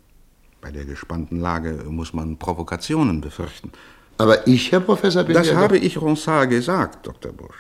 Bei 0.60 0.72
der 0.72 0.86
gespannten 0.86 1.40
Lage 1.40 1.86
muss 1.88 2.14
man 2.14 2.38
Provokationen 2.38 3.22
befürchten. 3.22 3.72
Aber 4.18 4.48
ich, 4.48 4.72
Herr 4.72 4.80
Professor, 4.80 5.24
bin 5.24 5.36
Das 5.36 5.50
ja 5.50 5.56
habe 5.56 5.78
ich 5.78 6.02
Ronsard 6.02 6.50
gesagt, 6.50 7.06
Dr. 7.06 7.32
Busch. 7.32 7.56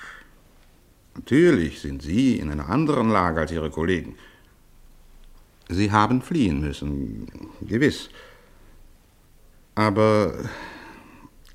Natürlich 1.15 1.81
sind 1.81 2.01
Sie 2.01 2.37
in 2.39 2.49
einer 2.51 2.69
anderen 2.69 3.09
Lage 3.09 3.41
als 3.41 3.51
Ihre 3.51 3.69
Kollegen. 3.69 4.15
Sie 5.69 5.91
haben 5.91 6.21
fliehen 6.21 6.61
müssen, 6.61 7.27
gewiss. 7.61 8.09
Aber 9.75 10.33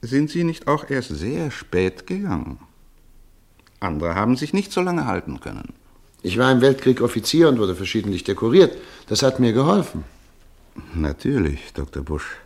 sind 0.03 0.31
Sie 0.31 0.45
nicht 0.45 0.67
auch 0.69 0.89
erst 0.89 1.11
sehr 1.11 1.51
spät 1.51 2.07
gegangen? 2.07 2.59
Andere 3.81 4.15
haben 4.15 4.37
sich 4.37 4.53
nicht 4.53 4.73
so 4.73 4.81
lange 4.81 5.07
halten 5.07 5.41
können. 5.41 5.73
Ich 6.23 6.37
war 6.37 6.53
im 6.53 6.61
Weltkrieg 6.61 7.01
Offizier 7.01 7.49
und 7.49 7.59
wurde 7.59 7.75
verschiedentlich 7.75 8.25
dekoriert. 8.25 8.77
Das 9.07 9.23
hat 9.23 9.41
mir 9.41 9.53
geholfen. 9.53 10.05
Natürlich, 10.95 11.73
Dr. 11.73 12.03
Busch. 12.03 12.37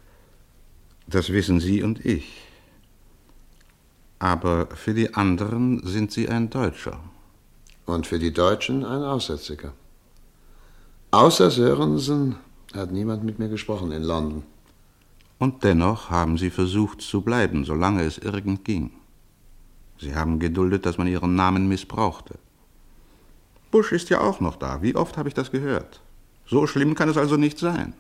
Das 1.07 1.31
wissen 1.31 1.61
Sie 1.61 1.83
und 1.83 2.05
ich. 2.05 2.43
Aber 4.19 4.69
für 4.75 4.95
die 4.95 5.15
anderen 5.15 5.85
sind 5.87 6.13
Sie 6.13 6.29
ein 6.29 6.51
Deutscher. 6.51 7.01
Und 7.85 8.07
für 8.07 8.19
die 8.19 8.33
Deutschen 8.33 8.85
ein 8.85 9.03
Aussätziger. 9.03 9.73
Außer 11.11 11.51
Sörensen 11.51 12.37
hat 12.73 12.91
niemand 12.93 13.25
mit 13.25 13.39
mir 13.39 13.49
gesprochen 13.49 13.93
in 13.93 14.03
London. 14.03 14.43
Und 15.39 15.65
dennoch 15.65 16.11
haben 16.11 16.39
Sie 16.39 16.51
versucht 16.51 17.01
zu 17.01 17.23
bleiben, 17.23 17.65
solange 17.65 18.05
es 18.05 18.19
irgend 18.19 18.65
ging. 18.65 18.91
Sie 19.99 20.15
haben 20.15 20.39
geduldet, 20.39 20.87
dass 20.87 20.99
man 20.99 21.07
Ihren 21.07 21.35
Namen 21.35 21.69
missbrauchte. 21.69 22.39
Bush 23.71 23.93
ist 23.93 24.11
ja 24.11 24.21
auch 24.21 24.41
noch 24.41 24.57
da. 24.57 24.83
Wie 24.83 24.95
oft 24.95 25.17
habe 25.17 25.29
ich 25.29 25.35
das 25.35 25.51
gehört? 25.51 26.01
So 26.47 26.67
schlimm 26.67 26.95
kann 26.95 27.09
es 27.09 27.17
also 27.17 27.37
nicht 27.37 27.59
sein. 27.59 27.95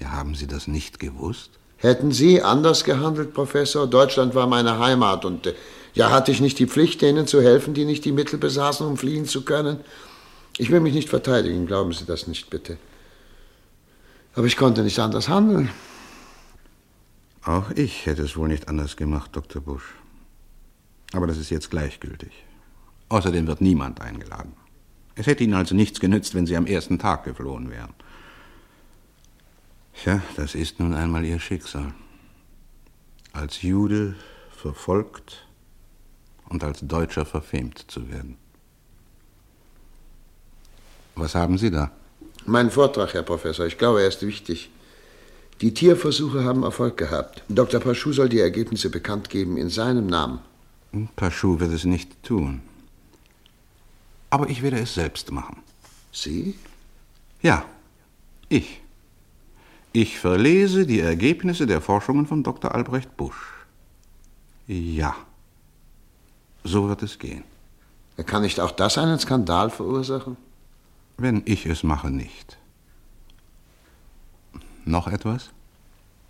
Ja, 0.00 0.12
haben 0.12 0.34
Sie 0.34 0.46
das 0.46 0.66
nicht 0.68 0.98
gewusst? 0.98 1.50
Hätten 1.76 2.12
Sie 2.12 2.42
anders 2.42 2.84
gehandelt, 2.84 3.34
Professor? 3.34 3.86
Deutschland 3.86 4.34
war 4.34 4.46
meine 4.46 4.78
Heimat 4.78 5.24
und 5.24 5.46
äh, 5.46 5.54
ja, 5.94 6.10
hatte 6.10 6.32
ich 6.32 6.40
nicht 6.40 6.58
die 6.58 6.66
Pflicht, 6.66 7.02
denen 7.02 7.26
zu 7.26 7.42
helfen, 7.42 7.74
die 7.74 7.84
nicht 7.84 8.04
die 8.04 8.12
Mittel 8.12 8.38
besaßen, 8.38 8.86
um 8.86 8.96
fliehen 8.96 9.26
zu 9.26 9.44
können? 9.44 9.80
Ich 10.58 10.70
will 10.70 10.80
mich 10.80 10.94
nicht 10.94 11.08
verteidigen, 11.08 11.66
glauben 11.66 11.92
Sie 11.92 12.04
das 12.04 12.26
nicht, 12.26 12.50
bitte. 12.50 12.78
Aber 14.34 14.46
ich 14.46 14.56
konnte 14.56 14.82
nicht 14.82 14.98
anders 14.98 15.28
handeln. 15.28 15.70
Auch 17.44 17.70
ich 17.72 18.06
hätte 18.06 18.22
es 18.22 18.36
wohl 18.36 18.48
nicht 18.48 18.68
anders 18.68 18.96
gemacht, 18.96 19.30
Dr. 19.34 19.60
Bush. 19.60 19.94
Aber 21.12 21.26
das 21.26 21.38
ist 21.38 21.50
jetzt 21.50 21.70
gleichgültig. 21.70 22.32
Außerdem 23.08 23.46
wird 23.46 23.60
niemand 23.60 24.00
eingeladen. 24.00 24.54
Es 25.14 25.26
hätte 25.26 25.44
Ihnen 25.44 25.54
also 25.54 25.74
nichts 25.74 26.00
genützt, 26.00 26.34
wenn 26.34 26.46
Sie 26.46 26.56
am 26.56 26.66
ersten 26.66 26.98
Tag 26.98 27.24
geflohen 27.24 27.70
wären. 27.70 27.92
Tja, 29.94 30.22
das 30.36 30.54
ist 30.54 30.80
nun 30.80 30.94
einmal 30.94 31.24
Ihr 31.24 31.38
Schicksal. 31.38 31.92
Als 33.32 33.60
Jude 33.60 34.14
verfolgt 34.56 35.46
und 36.48 36.64
als 36.64 36.80
Deutscher 36.80 37.26
verfemt 37.26 37.90
zu 37.90 38.10
werden. 38.10 38.38
Was 41.14 41.34
haben 41.34 41.58
Sie 41.58 41.70
da? 41.70 41.90
Mein 42.46 42.70
Vortrag, 42.70 43.14
Herr 43.14 43.22
Professor, 43.22 43.66
ich 43.66 43.78
glaube, 43.78 44.02
er 44.02 44.08
ist 44.08 44.26
wichtig. 44.26 44.70
Die 45.60 45.74
Tierversuche 45.74 46.44
haben 46.44 46.64
Erfolg 46.64 46.96
gehabt. 46.96 47.42
Dr. 47.48 47.80
Paschou 47.80 48.12
soll 48.12 48.28
die 48.28 48.40
Ergebnisse 48.40 48.90
bekannt 48.90 49.30
geben 49.30 49.56
in 49.56 49.68
seinem 49.68 50.06
Namen. 50.06 50.40
Paschou 51.14 51.60
wird 51.60 51.72
es 51.72 51.84
nicht 51.84 52.22
tun. 52.22 52.60
Aber 54.30 54.48
ich 54.48 54.62
werde 54.62 54.78
es 54.78 54.94
selbst 54.94 55.30
machen. 55.30 55.62
Sie? 56.10 56.58
Ja, 57.42 57.64
ich. 58.48 58.80
Ich 59.92 60.18
verlese 60.18 60.86
die 60.86 61.00
Ergebnisse 61.00 61.66
der 61.66 61.80
Forschungen 61.80 62.26
von 62.26 62.42
Dr. 62.42 62.74
Albrecht 62.74 63.16
Busch. 63.16 63.66
Ja, 64.66 65.14
so 66.64 66.88
wird 66.88 67.02
es 67.02 67.18
gehen. 67.18 67.44
Kann 68.26 68.42
nicht 68.42 68.60
auch 68.60 68.70
das 68.70 68.98
einen 68.98 69.18
Skandal 69.18 69.70
verursachen? 69.70 70.36
Wenn 71.22 71.42
ich 71.44 71.66
es 71.66 71.84
mache, 71.84 72.10
nicht. 72.10 72.58
Noch 74.84 75.06
etwas? 75.06 75.50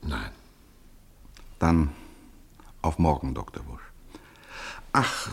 Nein. 0.02 0.30
Dann 1.58 1.92
auf 2.82 2.98
morgen, 2.98 3.32
Dr. 3.32 3.62
Busch. 3.62 3.80
Ach, 4.92 5.30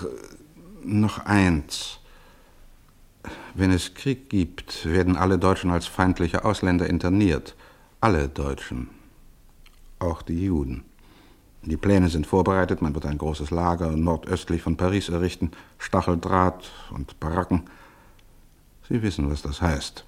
noch 0.82 1.26
eins. 1.26 2.00
Wenn 3.54 3.72
es 3.72 3.96
Krieg 3.96 4.30
gibt, 4.30 4.86
werden 4.86 5.18
alle 5.18 5.38
Deutschen 5.38 5.72
als 5.72 5.88
feindliche 5.88 6.46
Ausländer 6.46 6.88
interniert. 6.88 7.58
Alle 8.00 8.30
Deutschen. 8.30 8.90
Auch 10.00 10.22
die 10.22 10.46
Juden. 10.46 10.86
Die 11.64 11.76
Pläne 11.76 12.08
sind 12.08 12.26
vorbereitet, 12.26 12.82
man 12.82 12.96
wird 12.96 13.06
ein 13.06 13.18
großes 13.18 13.52
Lager 13.52 13.92
nordöstlich 13.98 14.62
von 14.62 14.78
Paris 14.78 15.10
errichten, 15.10 15.52
Stacheldraht 15.80 16.72
und 16.92 17.20
Baracken. 17.20 17.64
Sie 18.90 19.02
wissen, 19.04 19.30
was 19.30 19.44
das 19.44 19.62
heißt. 19.62 20.04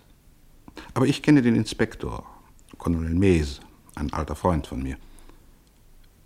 Aber 0.94 1.06
ich 1.06 1.22
kenne 1.22 1.41
den 1.41 1.56
Inspektor, 1.56 2.26
Colonel 2.78 3.13
Mees, 3.13 3.62
ein 3.96 4.12
alter 4.12 4.36
Freund 4.36 4.65
von 4.65 4.82
mir. 4.82 4.98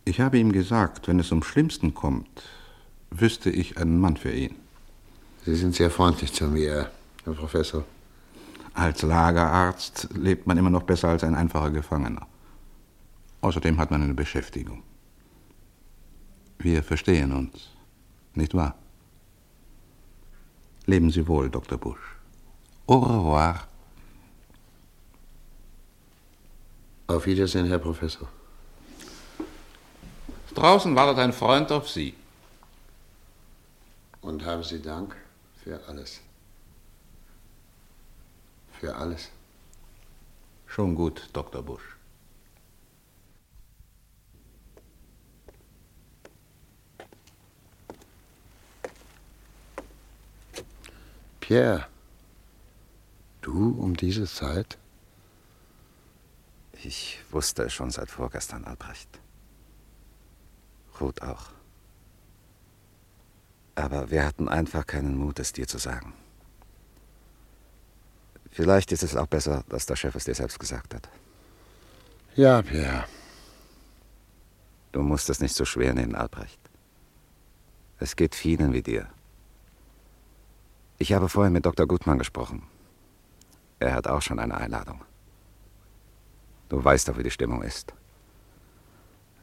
Ich 0.06 0.22
habe 0.22 0.38
ihm 0.38 0.52
gesagt, 0.52 1.08
wenn 1.08 1.20
es 1.20 1.28
zum 1.28 1.44
Schlimmsten 1.44 1.94
kommt, 1.94 2.44
wüsste 3.10 3.50
ich 3.50 3.78
einen 3.78 4.00
Mann 4.00 4.18
für 4.18 4.32
ihn. 4.32 4.56
Sie 5.46 5.56
sind 5.56 5.76
sehr 5.76 5.91
freundlich 5.91 6.32
zu 6.32 6.46
mir, 6.46 6.89
Herr 7.24 7.34
Professor. 7.34 7.84
Als 8.74 9.02
Lagerarzt 9.02 10.10
lebt 10.15 10.48
man 10.48 10.58
immer 10.58 10.70
noch 10.70 10.84
besser 10.84 11.10
als 11.10 11.24
ein 11.24 11.36
einfacher 11.36 11.72
Gefangener. 11.72 12.28
Außerdem 13.41 13.78
hat 13.78 13.91
man 13.91 14.02
eine 14.04 14.13
Beschäftigung. 14.13 14.84
Wir 16.60 16.84
verstehen 16.84 17.32
uns, 17.32 17.70
nicht 18.34 18.54
wahr? 18.54 18.76
Leben 20.86 21.10
Sie 21.10 21.28
wohl, 21.28 21.50
Dr. 21.50 21.78
Busch. 21.78 22.14
Au 22.88 23.00
revoir. 23.00 23.67
Auf 27.08 27.26
Wiedersehen, 27.26 27.67
Herr 27.67 27.80
Professor. 27.80 28.28
Draußen 30.54 30.95
wartet 30.95 31.19
ein 31.19 31.34
Freund 31.34 31.71
auf 31.71 31.89
Sie. 31.89 32.13
Und 34.21 34.45
haben 34.45 34.63
Sie 34.63 34.82
Dank 34.82 35.15
für 35.63 35.80
alles. 35.88 36.21
Für 38.80 38.95
alles. 38.95 39.30
Schon 40.67 40.95
gut, 40.95 41.30
Dr. 41.34 41.62
Busch. 41.62 41.95
Pierre, 51.39 51.88
du 53.45 53.75
um 53.79 53.95
diese 53.95 54.25
Zeit? 54.25 54.77
Ich 56.84 57.19
wusste 57.31 57.63
es 57.63 57.73
schon 57.73 57.91
seit 57.91 58.10
vorgestern, 58.10 58.65
Albrecht. 58.65 59.10
Ruth 60.99 61.21
auch. 61.21 61.51
Aber 63.75 64.10
wir 64.10 64.25
hatten 64.25 64.48
einfach 64.48 64.85
keinen 64.85 65.17
Mut, 65.17 65.39
es 65.39 65.54
dir 65.54 65.67
zu 65.67 65.77
sagen. 65.77 66.13
Vielleicht 68.52 68.91
ist 68.91 69.04
es 69.04 69.15
auch 69.15 69.27
besser, 69.27 69.63
dass 69.67 69.85
der 69.85 69.98
Chef 69.98 70.15
es 70.15 70.23
dir 70.23 70.35
selbst 70.35 70.60
gesagt 70.60 70.93
hat. 70.93 71.10
Ja, 72.35 72.62
Pierre. 72.62 73.06
Du 74.91 75.02
musst 75.02 75.29
es 75.29 75.41
nicht 75.41 75.56
so 75.56 75.65
schwer 75.65 75.93
nehmen, 75.93 76.15
Albrecht. 76.15 76.60
Es 78.00 78.15
geht 78.15 78.33
vielen 78.33 78.71
wie 78.71 78.81
dir. 78.81 79.10
Ich 80.98 81.12
habe 81.12 81.27
vorhin 81.27 81.52
mit 81.52 81.65
Dr. 81.65 81.85
Gutmann 81.85 82.17
gesprochen. 82.17 82.63
Er 83.80 83.94
hat 83.94 84.08
auch 84.08 84.21
schon 84.21 84.40
eine 84.40 84.56
Einladung. 84.56 85.04
Du 86.69 86.84
weißt 86.84 87.08
doch, 87.08 87.17
wie 87.17 87.23
die 87.23 87.32
Stimmung 87.32 87.62
ist. 87.62 87.94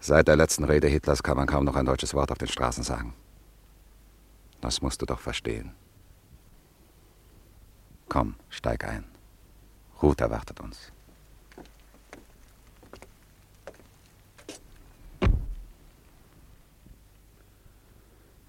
Seit 0.01 0.27
der 0.27 0.37
letzten 0.37 0.65
Rede 0.65 0.89
Hitlers 0.89 1.23
kann 1.23 1.37
man 1.37 1.47
kaum 1.47 1.65
noch 1.65 1.77
ein 1.77 1.87
deutsches 1.87 2.15
Wort 2.15 2.33
auf 2.33 2.39
den 2.39 2.49
Straßen 2.49 2.83
sagen. 2.83 3.15
Das 4.61 4.83
musst 4.83 5.01
du 5.01 5.07
doch 5.07 5.21
verstehen. 5.21 5.73
Komm, 8.09 8.35
steig 8.51 8.85
ein. 8.85 9.05
Ruth 10.03 10.21
erwartet 10.21 10.61
uns. 10.61 10.93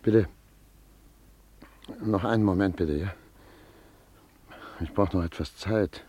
Bitte. 0.02 0.28
Noch 2.02 2.24
einen 2.24 2.44
Moment 2.44 2.76
bitte, 2.76 2.94
ja? 2.94 3.14
Ich 4.84 4.94
brauche 4.94 5.16
noch 5.16 5.24
etwas 5.24 5.56
Zeit. 5.56 6.04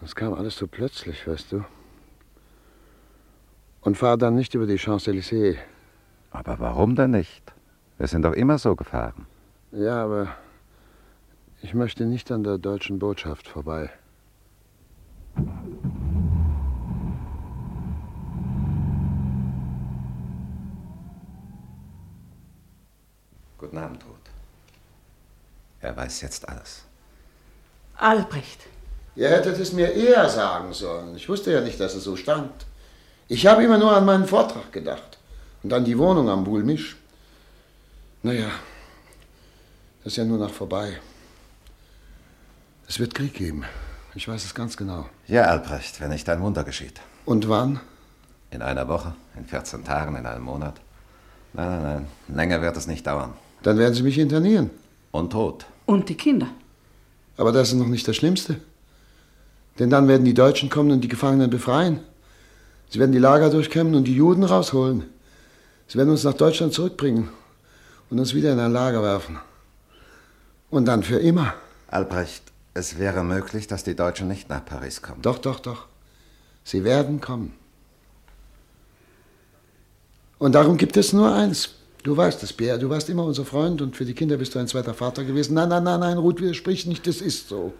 Das 0.00 0.16
kam 0.16 0.34
alles 0.34 0.56
so 0.56 0.66
plötzlich, 0.66 1.24
weißt 1.26 1.52
du. 1.52 1.64
Und 3.80 3.96
fahr 3.96 4.16
dann 4.16 4.34
nicht 4.34 4.54
über 4.54 4.66
die 4.66 4.78
Champs-Élysées. 4.78 5.56
Aber 6.32 6.58
warum 6.58 6.96
denn 6.96 7.12
nicht? 7.12 7.52
Wir 7.98 8.08
sind 8.08 8.22
doch 8.22 8.32
immer 8.32 8.58
so 8.58 8.74
gefahren. 8.74 9.26
Ja, 9.70 10.02
aber 10.02 10.36
ich 11.62 11.74
möchte 11.74 12.06
nicht 12.06 12.32
an 12.32 12.42
der 12.42 12.58
deutschen 12.58 12.98
Botschaft 12.98 13.46
vorbei. 13.46 13.88
Guten 23.58 23.78
Abend, 23.78 24.04
Ruth. 24.04 24.30
Er 25.80 25.96
weiß 25.96 26.20
jetzt 26.22 26.48
alles. 26.48 26.91
Albrecht. 28.02 28.60
Ihr 29.14 29.28
hättet 29.28 29.58
es 29.58 29.72
mir 29.72 29.92
eher 29.92 30.28
sagen 30.28 30.72
sollen. 30.72 31.14
Ich 31.16 31.28
wusste 31.28 31.52
ja 31.52 31.60
nicht, 31.60 31.78
dass 31.78 31.94
es 31.94 32.04
so 32.04 32.16
stand. 32.16 32.52
Ich 33.28 33.46
habe 33.46 33.62
immer 33.62 33.78
nur 33.78 33.94
an 33.94 34.04
meinen 34.04 34.26
Vortrag 34.26 34.72
gedacht 34.72 35.18
und 35.62 35.72
an 35.72 35.84
die 35.84 35.96
Wohnung 35.96 36.28
am 36.28 36.44
Bulmisch. 36.44 36.96
Naja, 38.22 38.50
das 40.02 40.12
ist 40.12 40.16
ja 40.16 40.24
nur 40.24 40.38
noch 40.38 40.52
vorbei. 40.52 40.98
Es 42.88 42.98
wird 42.98 43.14
Krieg 43.14 43.34
geben. 43.34 43.64
Ich 44.14 44.28
weiß 44.28 44.44
es 44.44 44.54
ganz 44.54 44.76
genau. 44.76 45.06
Ja, 45.26 45.44
Albrecht, 45.44 46.00
wenn 46.00 46.10
nicht 46.10 46.28
ein 46.28 46.42
Wunder 46.42 46.64
geschieht. 46.64 47.00
Und 47.24 47.48
wann? 47.48 47.80
In 48.50 48.62
einer 48.62 48.88
Woche, 48.88 49.14
in 49.36 49.46
14 49.46 49.84
Tagen, 49.84 50.16
in 50.16 50.26
einem 50.26 50.44
Monat. 50.44 50.74
Nein, 51.54 51.70
nein, 51.70 51.82
nein. 51.82 52.36
Länger 52.36 52.60
wird 52.60 52.76
es 52.76 52.86
nicht 52.86 53.06
dauern. 53.06 53.32
Dann 53.62 53.78
werden 53.78 53.94
Sie 53.94 54.02
mich 54.02 54.18
internieren. 54.18 54.70
Und 55.10 55.30
tot. 55.30 55.66
Und 55.86 56.08
die 56.08 56.16
Kinder. 56.16 56.48
Aber 57.42 57.50
das 57.50 57.72
ist 57.72 57.74
noch 57.74 57.88
nicht 57.88 58.06
das 58.06 58.14
Schlimmste. 58.14 58.54
Denn 59.80 59.90
dann 59.90 60.06
werden 60.06 60.24
die 60.24 60.32
Deutschen 60.32 60.70
kommen 60.70 60.92
und 60.92 61.00
die 61.00 61.08
Gefangenen 61.08 61.50
befreien. 61.50 61.98
Sie 62.88 63.00
werden 63.00 63.10
die 63.10 63.18
Lager 63.18 63.50
durchkämmen 63.50 63.96
und 63.96 64.04
die 64.04 64.14
Juden 64.14 64.44
rausholen. 64.44 65.02
Sie 65.88 65.98
werden 65.98 66.10
uns 66.10 66.22
nach 66.22 66.34
Deutschland 66.34 66.72
zurückbringen 66.72 67.30
und 68.10 68.20
uns 68.20 68.32
wieder 68.32 68.52
in 68.52 68.60
ein 68.60 68.72
Lager 68.72 69.02
werfen. 69.02 69.40
Und 70.70 70.84
dann 70.84 71.02
für 71.02 71.18
immer. 71.18 71.54
Albrecht, 71.88 72.44
es 72.74 73.00
wäre 73.00 73.24
möglich, 73.24 73.66
dass 73.66 73.82
die 73.82 73.96
Deutschen 73.96 74.28
nicht 74.28 74.48
nach 74.48 74.64
Paris 74.64 75.02
kommen. 75.02 75.22
Doch, 75.22 75.38
doch, 75.38 75.58
doch. 75.58 75.86
Sie 76.62 76.84
werden 76.84 77.20
kommen. 77.20 77.54
Und 80.38 80.52
darum 80.54 80.76
gibt 80.76 80.96
es 80.96 81.12
nur 81.12 81.34
eins. 81.34 81.70
Du 82.02 82.16
weißt 82.16 82.42
es, 82.42 82.52
Pierre. 82.52 82.78
Du 82.78 82.90
warst 82.90 83.08
immer 83.08 83.24
unser 83.24 83.44
Freund 83.44 83.80
und 83.80 83.96
für 83.96 84.04
die 84.04 84.14
Kinder 84.14 84.36
bist 84.36 84.54
du 84.54 84.58
ein 84.58 84.66
zweiter 84.66 84.94
Vater 84.94 85.24
gewesen. 85.24 85.54
Nein, 85.54 85.68
nein, 85.68 85.84
nein, 85.84 86.00
nein, 86.00 86.18
Ruth, 86.18 86.40
widersprich 86.40 86.86
nicht. 86.86 87.06
Das 87.06 87.20
ist 87.20 87.48
so. 87.48 87.72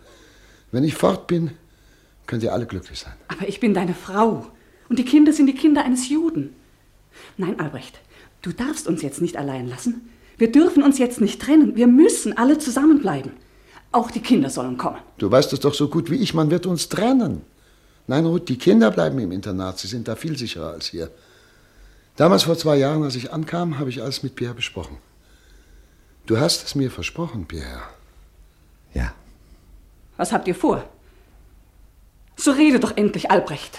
Wenn 0.70 0.84
ich 0.84 0.94
fort 0.94 1.26
bin, 1.26 1.50
könnt 2.26 2.42
ihr 2.42 2.52
alle 2.52 2.66
glücklich 2.66 3.00
sein. 3.00 3.14
Aber 3.28 3.48
ich 3.48 3.58
bin 3.58 3.74
deine 3.74 3.94
Frau. 3.94 4.46
Und 4.88 4.98
die 4.98 5.04
Kinder 5.04 5.32
sind 5.32 5.46
die 5.46 5.54
Kinder 5.54 5.84
eines 5.84 6.08
Juden. 6.08 6.54
Nein, 7.36 7.58
Albrecht, 7.58 7.98
du 8.42 8.52
darfst 8.52 8.86
uns 8.86 9.02
jetzt 9.02 9.20
nicht 9.20 9.36
allein 9.36 9.68
lassen. 9.68 10.08
Wir 10.38 10.52
dürfen 10.52 10.82
uns 10.82 10.98
jetzt 10.98 11.20
nicht 11.20 11.42
trennen. 11.42 11.76
Wir 11.76 11.86
müssen 11.86 12.36
alle 12.36 12.58
zusammenbleiben. 12.58 13.32
Auch 13.90 14.10
die 14.10 14.20
Kinder 14.20 14.50
sollen 14.50 14.78
kommen. 14.78 14.98
Du 15.18 15.30
weißt 15.30 15.52
es 15.52 15.60
doch 15.60 15.74
so 15.74 15.88
gut 15.88 16.10
wie 16.10 16.16
ich, 16.16 16.32
man 16.32 16.50
wird 16.50 16.66
uns 16.66 16.88
trennen. 16.88 17.42
Nein, 18.06 18.24
Ruth, 18.24 18.48
die 18.48 18.56
Kinder 18.56 18.90
bleiben 18.90 19.18
im 19.18 19.32
Internat. 19.32 19.78
Sie 19.78 19.88
sind 19.88 20.08
da 20.08 20.16
viel 20.16 20.36
sicherer 20.38 20.70
als 20.70 20.86
hier. 20.86 21.10
Damals 22.16 22.44
vor 22.44 22.58
zwei 22.58 22.76
Jahren, 22.76 23.02
als 23.02 23.14
ich 23.14 23.32
ankam, 23.32 23.78
habe 23.78 23.90
ich 23.90 24.02
alles 24.02 24.22
mit 24.22 24.34
Pierre 24.34 24.54
besprochen. 24.54 24.98
Du 26.26 26.38
hast 26.38 26.64
es 26.64 26.74
mir 26.74 26.90
versprochen, 26.90 27.46
Pierre. 27.46 27.82
Ja. 28.94 29.14
Was 30.16 30.32
habt 30.32 30.46
ihr 30.46 30.54
vor? 30.54 30.88
So 32.36 32.52
rede 32.52 32.80
doch 32.80 32.96
endlich, 32.96 33.30
Albrecht. 33.30 33.78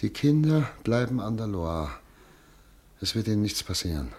Die 0.00 0.10
Kinder 0.10 0.68
bleiben 0.84 1.20
an 1.20 1.36
der 1.36 1.46
Loire. 1.46 1.90
Es 3.00 3.14
wird 3.14 3.26
ihnen 3.26 3.42
nichts 3.42 3.62
passieren. 3.62 4.12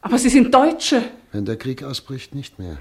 Aber 0.00 0.18
sie 0.18 0.28
sind 0.28 0.52
Deutsche. 0.54 1.02
Wenn 1.32 1.44
der 1.44 1.56
Krieg 1.56 1.82
ausbricht, 1.82 2.34
nicht 2.34 2.58
mehr. 2.58 2.78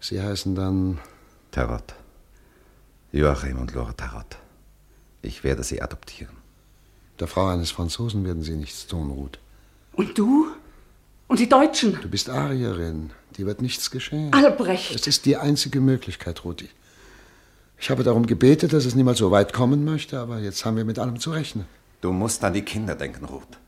Sie 0.00 0.20
heißen 0.20 0.54
dann. 0.54 0.98
Tarot. 1.50 1.94
Joachim 3.12 3.58
und 3.58 3.74
Lore 3.74 3.94
Tarot. 3.96 4.38
Ich 5.22 5.44
werde 5.44 5.64
sie 5.64 5.82
adoptieren. 5.82 6.39
Der 7.20 7.28
Frau 7.28 7.48
eines 7.48 7.70
Franzosen 7.70 8.24
werden 8.24 8.42
Sie 8.42 8.56
nichts 8.56 8.86
tun, 8.86 9.10
Ruth. 9.10 9.38
Und 9.92 10.16
du? 10.16 10.48
Und 11.28 11.38
die 11.38 11.48
Deutschen? 11.48 11.98
Du 12.00 12.08
bist 12.08 12.30
Arierin. 12.30 13.10
Dir 13.36 13.46
wird 13.46 13.60
nichts 13.60 13.90
geschehen. 13.90 14.32
Albrecht! 14.32 14.94
Es 14.94 15.06
ist 15.06 15.26
die 15.26 15.36
einzige 15.36 15.80
Möglichkeit, 15.80 16.44
Ruth. 16.44 16.64
Ich 17.78 17.90
habe 17.90 18.02
darum 18.04 18.26
gebetet, 18.26 18.72
dass 18.72 18.86
es 18.86 18.94
niemals 18.94 19.18
so 19.18 19.30
weit 19.30 19.52
kommen 19.52 19.84
möchte, 19.84 20.18
aber 20.18 20.38
jetzt 20.38 20.64
haben 20.64 20.76
wir 20.76 20.84
mit 20.84 20.98
allem 20.98 21.20
zu 21.20 21.30
rechnen. 21.30 21.66
Du 22.00 22.12
musst 22.12 22.42
an 22.42 22.54
die 22.54 22.62
Kinder 22.62 22.94
denken, 22.94 23.26
Ruth. 23.26 23.58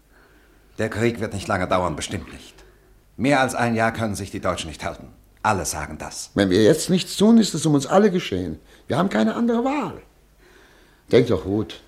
Der 0.78 0.88
Krieg 0.88 1.20
wird 1.20 1.34
nicht 1.34 1.46
lange 1.46 1.68
dauern, 1.68 1.94
bestimmt 1.94 2.32
nicht. 2.32 2.55
Mehr 3.18 3.40
als 3.40 3.55
ein 3.55 3.74
Jahr 3.74 3.92
können 3.92 4.14
sich 4.14 4.30
die 4.30 4.40
Deutschen 4.40 4.68
nicht 4.68 4.82
halten. 4.82 5.09
Alle 5.42 5.66
sagen 5.66 5.98
das. 5.98 6.30
Wenn 6.34 6.48
wir 6.48 6.62
jetzt 6.62 6.88
nichts 6.88 7.16
tun, 7.16 7.36
ist 7.36 7.53
es 7.53 7.66
um 7.66 7.74
uns 7.74 7.86
alle 7.86 8.11
geschehen. 8.11 8.59
Wir 8.86 8.96
haben 8.96 9.11
keine 9.11 9.34
andere 9.34 9.62
Wahl. 9.62 10.00
Denk 11.11 11.26
doch, 11.26 11.44
Ruth. 11.44 11.82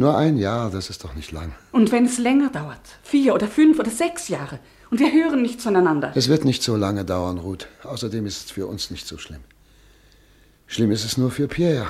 Nur 0.00 0.16
ein 0.16 0.38
Jahr, 0.38 0.70
das 0.70 0.90
ist 0.90 1.02
doch 1.02 1.14
nicht 1.14 1.32
lang. 1.32 1.52
Und 1.72 1.90
wenn 1.90 2.04
es 2.04 2.18
länger 2.18 2.50
dauert, 2.50 2.80
vier 3.02 3.34
oder 3.34 3.48
fünf 3.48 3.80
oder 3.80 3.90
sechs 3.90 4.28
Jahre, 4.28 4.60
und 4.90 5.00
wir 5.00 5.12
hören 5.12 5.42
nicht 5.42 5.60
zueinander. 5.60 6.12
Es 6.14 6.28
wird 6.28 6.44
nicht 6.44 6.62
so 6.62 6.76
lange 6.76 7.04
dauern, 7.04 7.38
Ruth. 7.38 7.66
Außerdem 7.82 8.24
ist 8.24 8.46
es 8.46 8.50
für 8.52 8.68
uns 8.68 8.90
nicht 8.90 9.06
so 9.06 9.18
schlimm. 9.18 9.40
Schlimm 10.68 10.92
ist 10.92 11.04
es 11.04 11.18
nur 11.18 11.32
für 11.32 11.48
Pierre. 11.48 11.88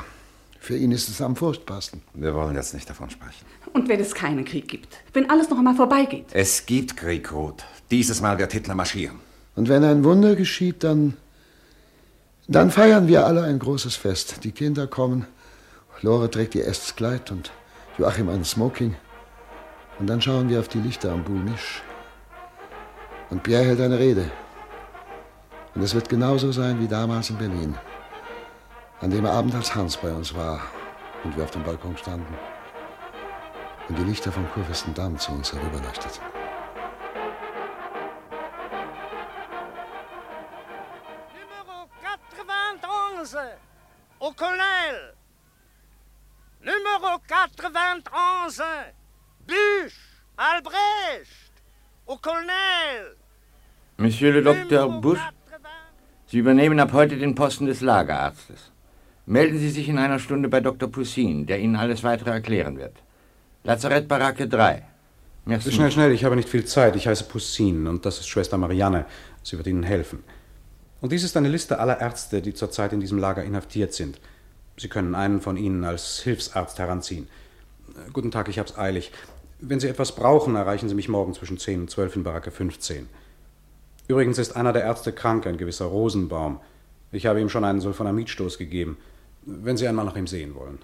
Für 0.59 0.77
ihn 0.77 0.91
ist 0.91 1.09
es 1.09 1.21
am 1.21 1.37
furchtbarsten. 1.37 2.01
Wir 2.15 2.35
wollen 2.35 2.57
jetzt 2.57 2.75
nicht 2.75 2.89
davon 2.89 3.11
sprechen. 3.11 3.45
Und 3.73 3.89
wenn 3.89 4.01
es 4.01 4.15
keinen 4.15 4.45
Krieg 4.45 4.69
gibt? 4.69 4.99
Wenn 5.13 5.29
alles 5.31 5.51
noch 5.51 5.59
einmal 5.59 5.77
vorbeigeht? 5.77 6.27
Es 6.33 6.65
gibt 6.65 6.97
Krieg, 6.97 7.31
Ruth. 7.31 7.63
Dieses 7.91 8.21
Mal 8.21 8.39
wird 8.39 8.53
Hitler 8.53 8.75
marschieren. 8.75 9.17
Und 9.55 9.69
wenn 9.69 9.85
ein 9.85 10.03
Wunder 10.03 10.35
geschieht, 10.35 10.83
dann. 10.83 11.17
Dann 12.49 12.71
feiern 12.71 13.07
wir 13.07 13.27
alle 13.27 13.43
ein 13.43 13.59
großes 13.59 13.97
Fest. 13.97 14.45
Die 14.45 14.53
Kinder 14.53 14.87
kommen. 14.87 15.27
Lore 16.01 16.31
trägt 16.31 16.55
ihr 16.55 16.65
erstes 16.65 16.97
Kleid 16.97 17.31
und 17.31 17.51
Joachim 17.99 18.29
ein 18.29 18.45
Smoking. 18.45 18.95
Und 19.99 20.07
dann 20.07 20.21
schauen 20.21 20.49
wir 20.49 20.61
auf 20.61 20.69
die 20.69 20.79
Lichter 20.79 21.11
am 21.11 21.25
Boulmisch. 21.25 21.83
Und 23.29 23.43
Pierre 23.43 23.65
hält 23.65 23.81
eine 23.81 23.99
Rede. 23.99 24.31
Und 25.75 25.83
es 25.83 25.95
wird 25.95 26.09
genauso 26.09 26.53
sein 26.53 26.81
wie 26.81 26.87
damals 26.87 27.31
in 27.31 27.39
Berlin. 27.39 27.75
An 29.01 29.11
dem 29.11 29.27
Abend, 29.27 29.55
als 29.55 29.75
Hans 29.75 29.97
bei 29.97 30.13
uns 30.13 30.33
war 30.35 30.61
und 31.25 31.37
wir 31.37 31.43
auf 31.43 31.51
dem 31.51 31.65
Balkon 31.65 31.97
standen. 31.97 32.35
Und 33.89 33.99
die 33.99 34.05
Lichter 34.05 34.31
vom 34.31 34.49
Kurfürstendamm 34.51 35.19
zu 35.19 35.33
uns 35.33 35.53
herüberleuchteten. 35.53 36.23
Monsieur 54.01 54.33
le 54.33 54.43
Docteur 54.43 54.89
Busch, 55.01 55.19
Sie 56.29 56.39
übernehmen 56.39 56.79
ab 56.79 56.93
heute 56.93 57.17
den 57.17 57.35
Posten 57.35 57.67
des 57.67 57.81
Lagerarztes. 57.81 58.71
Melden 59.27 59.59
Sie 59.59 59.71
sich 59.71 59.89
in 59.89 59.99
einer 59.99 60.21
Stunde 60.21 60.49
bei 60.49 60.61
Dr. 60.61 60.89
Poussin, 60.89 61.47
der 61.47 61.59
Ihnen 61.59 61.75
alles 61.75 62.05
weitere 62.05 62.31
erklären 62.31 62.79
wird. 62.79 62.95
Lazarett 63.65 64.07
Baracke 64.07 64.47
3. 64.47 64.85
Merci. 65.47 65.73
Schnell, 65.73 65.91
schnell, 65.91 66.13
ich 66.13 66.23
habe 66.23 66.37
nicht 66.37 66.49
viel 66.49 66.65
Zeit. 66.65 66.95
Ich 66.95 67.09
heiße 67.09 67.25
Poussin 67.25 67.89
und 67.89 68.07
das 68.07 68.21
ist 68.21 68.29
Schwester 68.29 68.57
Marianne. 68.57 69.05
Sie 69.43 69.57
wird 69.57 69.67
Ihnen 69.67 69.83
helfen. 69.83 70.23
Und 71.01 71.11
dies 71.11 71.25
ist 71.25 71.37
eine 71.37 71.49
Liste 71.49 71.81
aller 71.81 72.01
Ärzte, 72.01 72.41
die 72.41 72.55
zurzeit 72.55 72.93
in 72.93 73.01
diesem 73.01 73.19
Lager 73.19 73.43
inhaftiert 73.43 73.95
sind. 73.95 74.21
Sie 74.77 74.89
können 74.89 75.17
einen 75.17 75.41
von 75.41 75.57
ihnen 75.57 75.83
als 75.83 76.21
Hilfsarzt 76.21 76.79
heranziehen. 76.79 77.27
Äh, 77.89 78.11
guten 78.13 78.31
Tag, 78.31 78.49
ich 78.49 78.61
hab's 78.61 78.79
eilig. 78.79 79.11
Wenn 79.59 79.81
Sie 79.81 79.89
etwas 79.89 80.15
brauchen, 80.15 80.55
erreichen 80.55 80.89
Sie 80.89 80.95
mich 80.95 81.09
morgen 81.09 81.35
zwischen 81.35 81.59
10 81.59 81.81
und 81.81 81.91
12 81.91 82.15
in 82.15 82.23
Baracke 82.23 82.53
15. 82.53 83.09
Übrigens 84.09 84.39
ist 84.39 84.57
einer 84.57 84.73
der 84.73 84.85
Ärzte 84.85 85.13
krank, 85.13 85.47
ein 85.47 85.59
gewisser 85.59 85.85
Rosenbaum. 85.85 86.61
Ich 87.13 87.27
habe 87.27 87.41
ihm 87.41 87.51
schon 87.51 87.65
einen 87.65 87.81
Sulfonamidstoß 87.81 88.57
gegeben, 88.57 88.97
wenn 89.43 89.77
Sie 89.77 89.87
einmal 89.87 90.07
nach 90.07 90.17
ihm 90.17 90.27
sehen 90.27 90.55
wollen. 90.55 90.79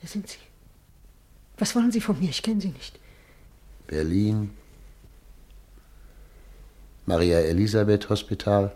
Wer 0.00 0.08
sind 0.08 0.28
Sie? 0.28 0.38
Was 1.58 1.74
wollen 1.76 1.92
Sie 1.92 2.00
von 2.00 2.18
mir? 2.18 2.30
Ich 2.30 2.42
kenne 2.42 2.60
Sie 2.60 2.68
nicht. 2.68 2.98
Berlin, 3.86 4.50
Maria 7.04 7.38
Elisabeth 7.40 8.08
Hospital. 8.08 8.72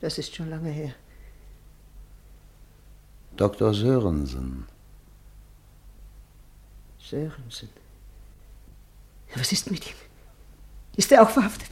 Das 0.00 0.18
ist 0.18 0.34
schon 0.34 0.50
lange 0.50 0.70
her. 0.70 0.94
Dr. 3.36 3.74
Sörensen. 3.74 4.66
Sörensen. 7.08 7.68
Was 9.34 9.52
ist 9.52 9.70
mit 9.70 9.86
ihm? 9.86 9.96
Ist 10.96 11.12
er 11.12 11.22
auch 11.22 11.30
verhaftet? 11.30 11.70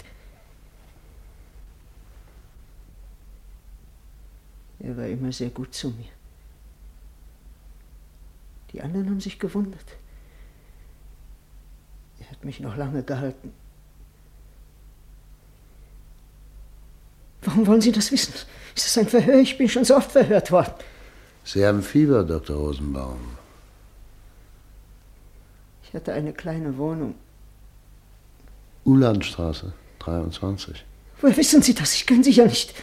Er 4.78 4.96
war 4.96 5.06
immer 5.06 5.32
sehr 5.32 5.50
gut 5.50 5.74
zu 5.74 5.88
mir. 5.88 6.08
Die 8.72 8.80
anderen 8.80 9.08
haben 9.10 9.20
sich 9.20 9.38
gewundert. 9.38 9.96
Er 12.20 12.30
hat 12.30 12.44
mich 12.44 12.60
noch 12.60 12.76
lange 12.76 13.02
gehalten. 13.02 13.52
Warum 17.42 17.66
wollen 17.66 17.80
Sie 17.80 17.92
das 17.92 18.10
wissen? 18.10 18.34
Ist 18.74 18.86
das 18.86 18.98
ein 18.98 19.08
Verhör? 19.08 19.40
Ich 19.40 19.56
bin 19.56 19.68
schon 19.68 19.84
so 19.84 19.96
oft 19.96 20.12
verhört 20.12 20.50
worden. 20.50 20.74
Sie 21.44 21.64
haben 21.64 21.82
Fieber, 21.82 22.24
Dr. 22.24 22.56
Rosenbaum. 22.56 23.36
Ich 25.96 26.00
hatte 26.02 26.12
eine 26.12 26.34
kleine 26.34 26.76
Wohnung. 26.76 27.14
Ulandstraße, 28.84 29.72
23. 30.00 30.84
Woher 31.22 31.34
wissen 31.38 31.62
Sie 31.62 31.72
das? 31.72 31.94
Ich 31.94 32.04
kenne 32.04 32.22
Sie 32.22 32.32
ja 32.32 32.44
nicht. 32.44 32.74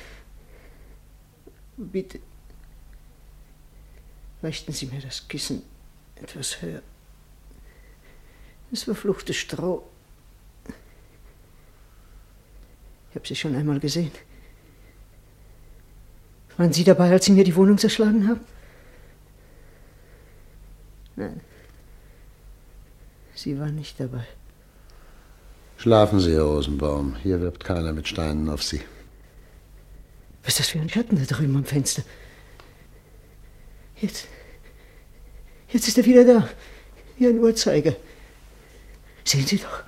Bitte. 1.78 2.20
Richten 4.42 4.74
Sie 4.74 4.88
mir 4.88 5.00
das 5.00 5.28
Kissen 5.28 5.62
etwas 6.16 6.60
höher. 6.64 6.82
Das 8.72 8.82
verfluchte 8.82 9.36
Stroh. 9.36 9.84
Ich 13.12 13.16
habe 13.16 13.28
Sie 13.28 13.36
schon 13.36 13.56
einmal 13.56 13.80
gesehen. 13.80 14.12
Waren 16.58 16.74
Sie 16.74 16.84
dabei, 16.84 17.12
als 17.12 17.26
Sie 17.26 17.34
mir 17.34 17.44
die 17.44 17.56
Wohnung 17.56 17.78
zerschlagen 17.78 18.28
haben? 18.28 18.42
Nein. 21.16 21.42
Sie 23.44 23.60
waren 23.60 23.76
nicht 23.76 24.00
dabei. 24.00 24.26
Schlafen 25.76 26.22
Sie, 26.22 26.32
Herr 26.32 26.44
Rosenbaum. 26.44 27.18
Hier 27.18 27.42
wirbt 27.42 27.62
keiner 27.62 27.92
mit 27.92 28.08
Steinen 28.08 28.50
auf 28.50 28.64
Sie. 28.64 28.80
Was 30.44 30.54
ist 30.54 30.60
das 30.62 30.68
für 30.70 30.80
ein 30.80 30.88
Schatten 30.88 31.18
da 31.18 31.26
drüben 31.26 31.58
am 31.58 31.66
Fenster? 31.66 32.04
Jetzt. 34.00 34.28
Jetzt 35.74 35.90
ist 35.90 35.98
er 35.98 36.06
wieder 36.06 36.24
da. 36.24 36.48
Wie 37.18 37.28
ein 37.28 37.40
Uhrzeiger. 37.40 37.94
Sehen 39.26 39.46
Sie 39.46 39.58
doch. 39.58 39.84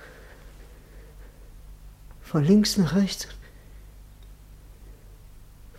Von 2.23 2.43
links 2.43 2.75
nach 2.75 2.93
rechts. 2.93 3.29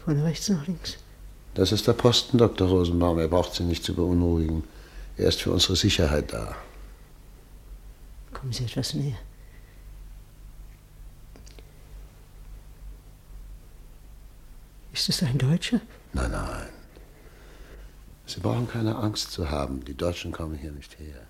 Von 0.02 0.22
rechts 0.22 0.48
nach 0.48 0.66
links. 0.66 0.96
Das 1.52 1.72
ist 1.72 1.86
der 1.86 1.92
Posten, 1.92 2.38
Dr. 2.38 2.68
Rosenbaum. 2.68 3.18
Er 3.18 3.28
braucht 3.28 3.52
Sie 3.52 3.64
nicht 3.64 3.84
zu 3.84 3.92
beunruhigen. 3.92 4.64
Er 5.18 5.28
ist 5.28 5.42
für 5.42 5.50
unsere 5.50 5.76
Sicherheit 5.76 6.32
da. 6.32 6.56
Kommen 8.46 8.54
Sie 8.54 8.64
etwas 8.64 8.94
näher. 8.94 9.18
Ist 14.92 15.08
es 15.08 15.20
ein 15.24 15.36
Deutscher? 15.36 15.80
Nein, 16.12 16.30
nein. 16.30 16.68
Sie 18.24 18.38
brauchen 18.38 18.68
keine 18.68 18.94
Angst 18.94 19.32
zu 19.32 19.50
haben. 19.50 19.84
Die 19.84 19.96
Deutschen 19.96 20.30
kommen 20.30 20.54
hier 20.54 20.70
nicht 20.70 20.96
her. 21.00 21.26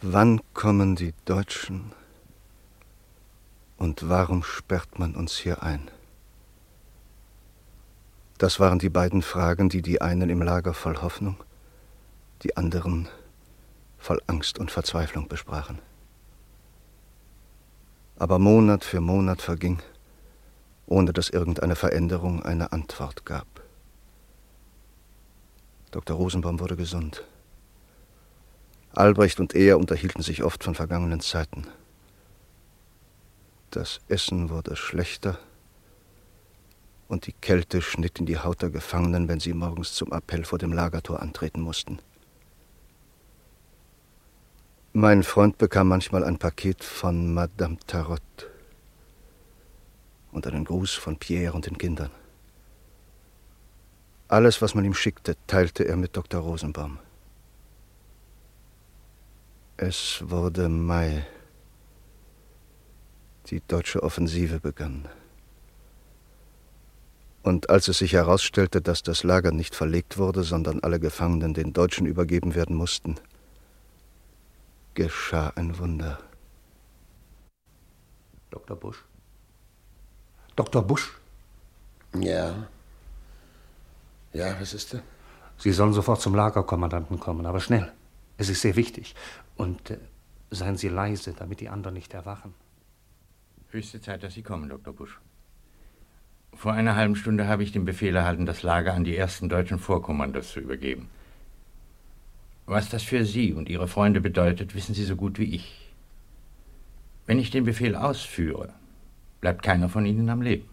Wann 0.00 0.40
kommen 0.54 0.94
die 0.94 1.12
Deutschen? 1.24 1.90
Und 3.76 4.08
warum 4.08 4.44
sperrt 4.44 5.00
man 5.00 5.16
uns 5.16 5.36
hier 5.36 5.64
ein? 5.64 5.90
Das 8.38 8.60
waren 8.60 8.78
die 8.78 8.90
beiden 8.90 9.22
Fragen, 9.22 9.68
die 9.68 9.82
die 9.82 10.00
einen 10.00 10.30
im 10.30 10.40
Lager 10.40 10.72
voll 10.72 10.98
Hoffnung, 10.98 11.42
die 12.44 12.56
anderen 12.56 13.08
voll 13.98 14.22
Angst 14.28 14.60
und 14.60 14.70
Verzweiflung 14.70 15.26
besprachen. 15.26 15.80
Aber 18.22 18.38
Monat 18.38 18.84
für 18.84 19.00
Monat 19.00 19.42
verging, 19.42 19.82
ohne 20.86 21.12
dass 21.12 21.28
irgendeine 21.28 21.74
Veränderung 21.74 22.40
eine 22.40 22.70
Antwort 22.70 23.26
gab. 23.26 23.48
Dr. 25.90 26.16
Rosenbaum 26.16 26.60
wurde 26.60 26.76
gesund. 26.76 27.24
Albrecht 28.92 29.40
und 29.40 29.56
er 29.56 29.76
unterhielten 29.76 30.22
sich 30.22 30.44
oft 30.44 30.62
von 30.62 30.76
vergangenen 30.76 31.18
Zeiten. 31.18 31.66
Das 33.72 34.00
Essen 34.06 34.50
wurde 34.50 34.76
schlechter 34.76 35.40
und 37.08 37.26
die 37.26 37.32
Kälte 37.32 37.82
schnitt 37.82 38.20
in 38.20 38.26
die 38.26 38.38
Haut 38.38 38.62
der 38.62 38.70
Gefangenen, 38.70 39.26
wenn 39.26 39.40
sie 39.40 39.52
morgens 39.52 39.94
zum 39.94 40.12
Appell 40.12 40.44
vor 40.44 40.60
dem 40.60 40.72
Lagertor 40.72 41.20
antreten 41.20 41.60
mussten. 41.60 41.98
Mein 44.94 45.22
Freund 45.22 45.56
bekam 45.56 45.88
manchmal 45.88 46.22
ein 46.22 46.36
Paket 46.36 46.84
von 46.84 47.32
Madame 47.32 47.78
Tarot 47.86 48.20
und 50.32 50.46
einen 50.46 50.66
Gruß 50.66 50.92
von 50.92 51.16
Pierre 51.16 51.54
und 51.54 51.64
den 51.64 51.78
Kindern. 51.78 52.10
Alles, 54.28 54.60
was 54.60 54.74
man 54.74 54.84
ihm 54.84 54.92
schickte, 54.92 55.34
teilte 55.46 55.84
er 55.84 55.96
mit 55.96 56.14
Dr. 56.14 56.42
Rosenbaum. 56.42 56.98
Es 59.78 60.22
wurde 60.26 60.68
Mai. 60.68 61.26
Die 63.46 63.62
deutsche 63.66 64.02
Offensive 64.02 64.60
begann. 64.60 65.08
Und 67.42 67.70
als 67.70 67.88
es 67.88 67.96
sich 67.96 68.12
herausstellte, 68.12 68.82
dass 68.82 69.02
das 69.02 69.24
Lager 69.24 69.52
nicht 69.52 69.74
verlegt 69.74 70.18
wurde, 70.18 70.42
sondern 70.44 70.80
alle 70.80 71.00
Gefangenen 71.00 71.54
den 71.54 71.72
Deutschen 71.72 72.06
übergeben 72.06 72.54
werden 72.54 72.76
mussten, 72.76 73.16
geschah 74.94 75.52
ein 75.56 75.78
Wunder. 75.78 76.18
Dr. 78.50 78.76
Busch? 78.76 79.04
Dr. 80.56 80.82
Busch? 80.82 81.12
Ja. 82.14 82.68
Ja, 84.32 84.60
was 84.60 84.74
ist 84.74 84.92
denn? 84.92 85.02
Sie 85.56 85.72
sollen 85.72 85.92
sofort 85.92 86.20
zum 86.20 86.34
Lagerkommandanten 86.34 87.18
kommen, 87.20 87.46
aber 87.46 87.60
schnell. 87.60 87.92
Es 88.36 88.48
ist 88.48 88.62
sehr 88.62 88.76
wichtig. 88.76 89.14
Und 89.56 89.90
äh, 89.90 89.98
seien 90.50 90.76
Sie 90.76 90.88
leise, 90.88 91.32
damit 91.32 91.60
die 91.60 91.68
anderen 91.68 91.94
nicht 91.94 92.12
erwachen. 92.14 92.54
Höchste 93.70 94.00
Zeit, 94.00 94.22
dass 94.22 94.34
Sie 94.34 94.42
kommen, 94.42 94.68
Dr. 94.68 94.92
Busch. 94.92 95.18
Vor 96.54 96.72
einer 96.72 96.96
halben 96.96 97.16
Stunde 97.16 97.46
habe 97.46 97.62
ich 97.62 97.72
den 97.72 97.86
Befehl 97.86 98.14
erhalten, 98.14 98.44
das 98.44 98.62
Lager 98.62 98.92
an 98.92 99.04
die 99.04 99.16
ersten 99.16 99.48
deutschen 99.48 99.78
Vorkommandos 99.78 100.52
zu 100.52 100.60
übergeben. 100.60 101.08
Was 102.66 102.88
das 102.88 103.02
für 103.02 103.24
Sie 103.24 103.52
und 103.52 103.68
Ihre 103.68 103.88
Freunde 103.88 104.20
bedeutet, 104.20 104.74
wissen 104.74 104.94
Sie 104.94 105.04
so 105.04 105.16
gut 105.16 105.38
wie 105.38 105.54
ich. 105.54 105.92
Wenn 107.26 107.38
ich 107.38 107.50
den 107.50 107.64
Befehl 107.64 107.96
ausführe, 107.96 108.72
bleibt 109.40 109.62
keiner 109.62 109.88
von 109.88 110.06
Ihnen 110.06 110.28
am 110.28 110.42
Leben. 110.42 110.68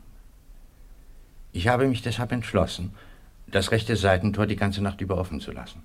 Ich 1.52 1.68
habe 1.68 1.88
mich 1.88 2.02
deshalb 2.02 2.32
entschlossen, 2.32 2.92
das 3.48 3.72
rechte 3.72 3.96
Seitentor 3.96 4.46
die 4.46 4.56
ganze 4.56 4.84
Nacht 4.84 5.02
über 5.02 5.18
offen 5.18 5.40
zu 5.40 5.52
lassen. 5.52 5.82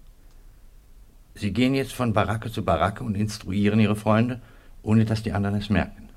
Sie 1.35 1.53
gehen 1.53 1.75
jetzt 1.75 1.93
von 1.93 2.13
Baracke 2.13 2.51
zu 2.51 2.65
Baracke 2.65 3.03
und 3.03 3.17
instruieren 3.17 3.81
Ihre 3.81 3.97
Freunde, 3.97 4.41
ohne 4.83 5.05
dass 5.05 5.23
die 5.23 5.33
anderen 5.33 5.57
es 5.57 5.71
merken. 5.71 6.11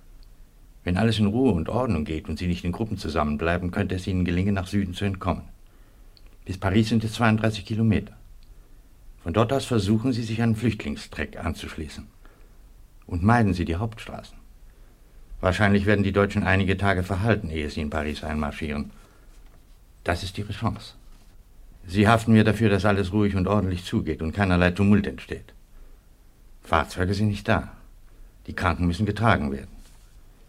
Wenn 0.84 0.98
alles 0.98 1.20
in 1.20 1.26
Ruhe 1.26 1.54
und 1.54 1.70
Ordnung 1.70 2.06
geht 2.06 2.30
und 2.30 2.38
Sie 2.38 2.48
nicht 2.48 2.64
in 2.64 2.72
Gruppen 2.72 2.98
zusammenbleiben, 2.98 3.72
könnte 3.72 3.96
es 3.96 4.06
Ihnen 4.08 4.26
gelingen, 4.26 4.54
nach 4.54 4.68
Süden 4.68 4.94
zu 4.94 5.06
entkommen. 5.06 5.44
Bis 6.46 6.58
Paris 6.58 6.90
sind 6.90 7.04
es 7.04 7.14
32 7.14 7.66
Kilometer. 7.66 8.14
Von 9.28 9.34
dort 9.34 9.51
aus 9.51 9.65
versuchen 9.65 10.13
Sie, 10.13 10.23
sich 10.23 10.41
einen 10.41 10.55
Flüchtlingstreck 10.55 11.36
anzuschließen. 11.36 12.07
Und 13.07 13.23
meiden 13.23 13.53
Sie 13.53 13.65
die 13.65 13.75
Hauptstraßen. 13.75 14.38
Wahrscheinlich 15.41 15.86
werden 15.86 16.05
die 16.05 16.13
Deutschen 16.13 16.43
einige 16.43 16.78
Tage 16.78 17.03
verhalten, 17.03 17.49
ehe 17.49 17.69
sie 17.69 17.82
in 17.82 17.89
Paris 17.89 18.23
einmarschieren. 18.23 18.91
Das 20.05 20.23
ist 20.23 20.38
Ihre 20.38 20.53
Chance. 20.53 20.93
Sie 21.86 22.07
haften 22.07 22.32
mir 22.32 22.45
dafür, 22.45 22.69
dass 22.69 22.86
alles 22.86 23.11
ruhig 23.11 23.36
und 23.36 23.49
ordentlich 23.49 23.84
zugeht 23.84 24.21
und 24.21 24.32
keinerlei 24.32 24.71
Tumult 24.71 25.05
entsteht. 25.05 25.53
Fahrzeuge 26.61 27.13
sind 27.13 27.28
nicht 27.28 27.49
da. 27.49 27.73
Die 28.45 28.53
Kranken 28.53 28.88
müssen 28.88 29.05
getragen 29.05 29.51
werden. 29.51 29.75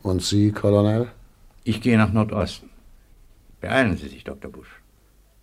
Und 0.05 0.23
Sie, 0.23 0.53
Colonel? 0.53 1.09
Ich 1.65 1.81
gehe 1.81 1.99
nach 1.99 2.13
Nordosten. 2.13 2.71
Beeilen 3.61 3.97
Sie 3.97 4.07
sich, 4.07 4.23
Dr. 4.23 4.53
Busch. 4.53 4.71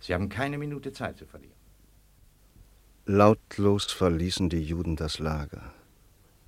Sie 0.00 0.14
haben 0.14 0.30
keine 0.30 0.56
Minute 0.56 0.90
Zeit 0.94 1.18
zu 1.18 1.26
verlieren. 1.26 1.55
Lautlos 3.08 3.92
verließen 3.92 4.48
die 4.48 4.64
Juden 4.64 4.96
das 4.96 5.20
Lager. 5.20 5.72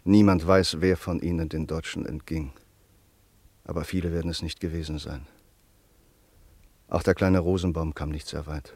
Niemand 0.02 0.44
weiß, 0.44 0.80
wer 0.80 0.96
von 0.96 1.20
ihnen 1.20 1.48
den 1.48 1.68
Deutschen 1.68 2.04
entging. 2.04 2.50
Aber 3.62 3.84
viele 3.84 4.12
werden 4.12 4.28
es 4.28 4.42
nicht 4.42 4.58
gewesen 4.58 4.98
sein. 4.98 5.24
Auch 6.88 7.04
der 7.04 7.14
kleine 7.14 7.38
Rosenbaum 7.38 7.94
kam 7.94 8.08
nicht 8.08 8.26
sehr 8.26 8.48
weit. 8.48 8.74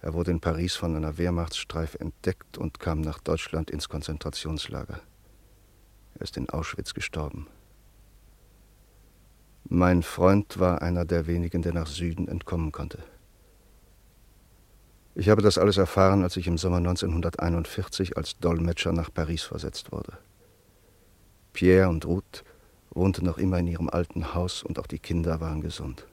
Er 0.00 0.14
wurde 0.14 0.30
in 0.30 0.38
Paris 0.38 0.76
von 0.76 0.94
einer 0.94 1.18
Wehrmachtsstreif 1.18 1.96
entdeckt 1.96 2.56
und 2.56 2.78
kam 2.78 3.00
nach 3.00 3.18
Deutschland 3.18 3.72
ins 3.72 3.88
Konzentrationslager. 3.88 5.00
Er 6.14 6.20
ist 6.20 6.36
in 6.36 6.50
Auschwitz 6.50 6.94
gestorben. 6.94 7.48
Mein 9.64 10.04
Freund 10.04 10.60
war 10.60 10.82
einer 10.82 11.04
der 11.04 11.26
wenigen, 11.26 11.62
der 11.62 11.72
nach 11.72 11.88
Süden 11.88 12.28
entkommen 12.28 12.70
konnte. 12.70 13.02
Ich 15.14 15.28
habe 15.28 15.42
das 15.42 15.58
alles 15.58 15.76
erfahren, 15.76 16.22
als 16.22 16.36
ich 16.36 16.46
im 16.46 16.56
Sommer 16.56 16.78
1941 16.78 18.16
als 18.16 18.38
Dolmetscher 18.38 18.92
nach 18.92 19.12
Paris 19.12 19.42
versetzt 19.42 19.92
wurde. 19.92 20.12
Pierre 21.52 21.90
und 21.90 22.06
Ruth 22.06 22.44
wohnten 22.90 23.26
noch 23.26 23.36
immer 23.36 23.58
in 23.58 23.66
ihrem 23.66 23.90
alten 23.90 24.34
Haus 24.34 24.62
und 24.62 24.78
auch 24.78 24.86
die 24.86 24.98
Kinder 24.98 25.40
waren 25.40 25.60
gesund. 25.60 26.06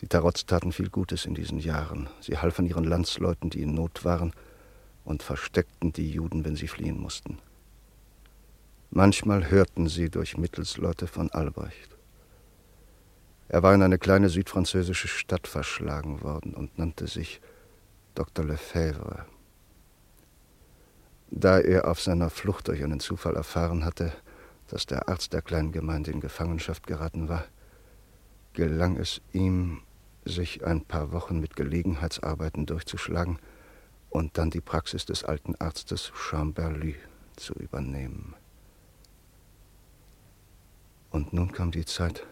Die 0.00 0.08
Tarots 0.08 0.46
taten 0.46 0.72
viel 0.72 0.90
Gutes 0.90 1.24
in 1.24 1.34
diesen 1.34 1.58
Jahren. 1.58 2.08
Sie 2.20 2.36
halfen 2.36 2.66
ihren 2.66 2.84
Landsleuten, 2.84 3.50
die 3.50 3.62
in 3.62 3.74
Not 3.74 4.04
waren, 4.04 4.32
und 5.04 5.22
versteckten 5.22 5.92
die 5.92 6.10
Juden, 6.10 6.44
wenn 6.44 6.54
sie 6.54 6.68
fliehen 6.68 7.00
mussten. 7.00 7.38
Manchmal 8.90 9.50
hörten 9.50 9.88
sie 9.88 10.10
durch 10.10 10.36
Mittelsleute 10.36 11.06
von 11.06 11.30
Albrecht. 11.30 11.97
Er 13.48 13.62
war 13.62 13.74
in 13.74 13.82
eine 13.82 13.98
kleine 13.98 14.28
südfranzösische 14.28 15.08
Stadt 15.08 15.46
verschlagen 15.46 16.22
worden 16.22 16.54
und 16.54 16.78
nannte 16.78 17.06
sich 17.06 17.40
Dr. 18.14 18.44
Lefebvre. 18.44 19.24
Da 21.30 21.58
er 21.58 21.88
auf 21.88 22.00
seiner 22.00 22.30
Flucht 22.30 22.68
durch 22.68 22.82
einen 22.82 23.00
Zufall 23.00 23.36
erfahren 23.36 23.84
hatte, 23.84 24.12
dass 24.68 24.84
der 24.84 25.08
Arzt 25.08 25.32
der 25.32 25.42
kleinen 25.42 25.72
Gemeinde 25.72 26.10
in 26.10 26.20
Gefangenschaft 26.20 26.86
geraten 26.86 27.28
war, 27.28 27.44
gelang 28.52 28.96
es 28.96 29.22
ihm, 29.32 29.82
sich 30.24 30.64
ein 30.64 30.84
paar 30.84 31.12
Wochen 31.12 31.40
mit 31.40 31.56
Gelegenheitsarbeiten 31.56 32.66
durchzuschlagen 32.66 33.38
und 34.10 34.36
dann 34.36 34.50
die 34.50 34.60
Praxis 34.60 35.06
des 35.06 35.24
alten 35.24 35.54
Arztes 35.56 36.12
Chamberly 36.14 36.96
zu 37.36 37.54
übernehmen. 37.54 38.34
Und 41.10 41.32
nun 41.32 41.52
kam 41.52 41.70
die 41.70 41.86
Zeit, 41.86 42.26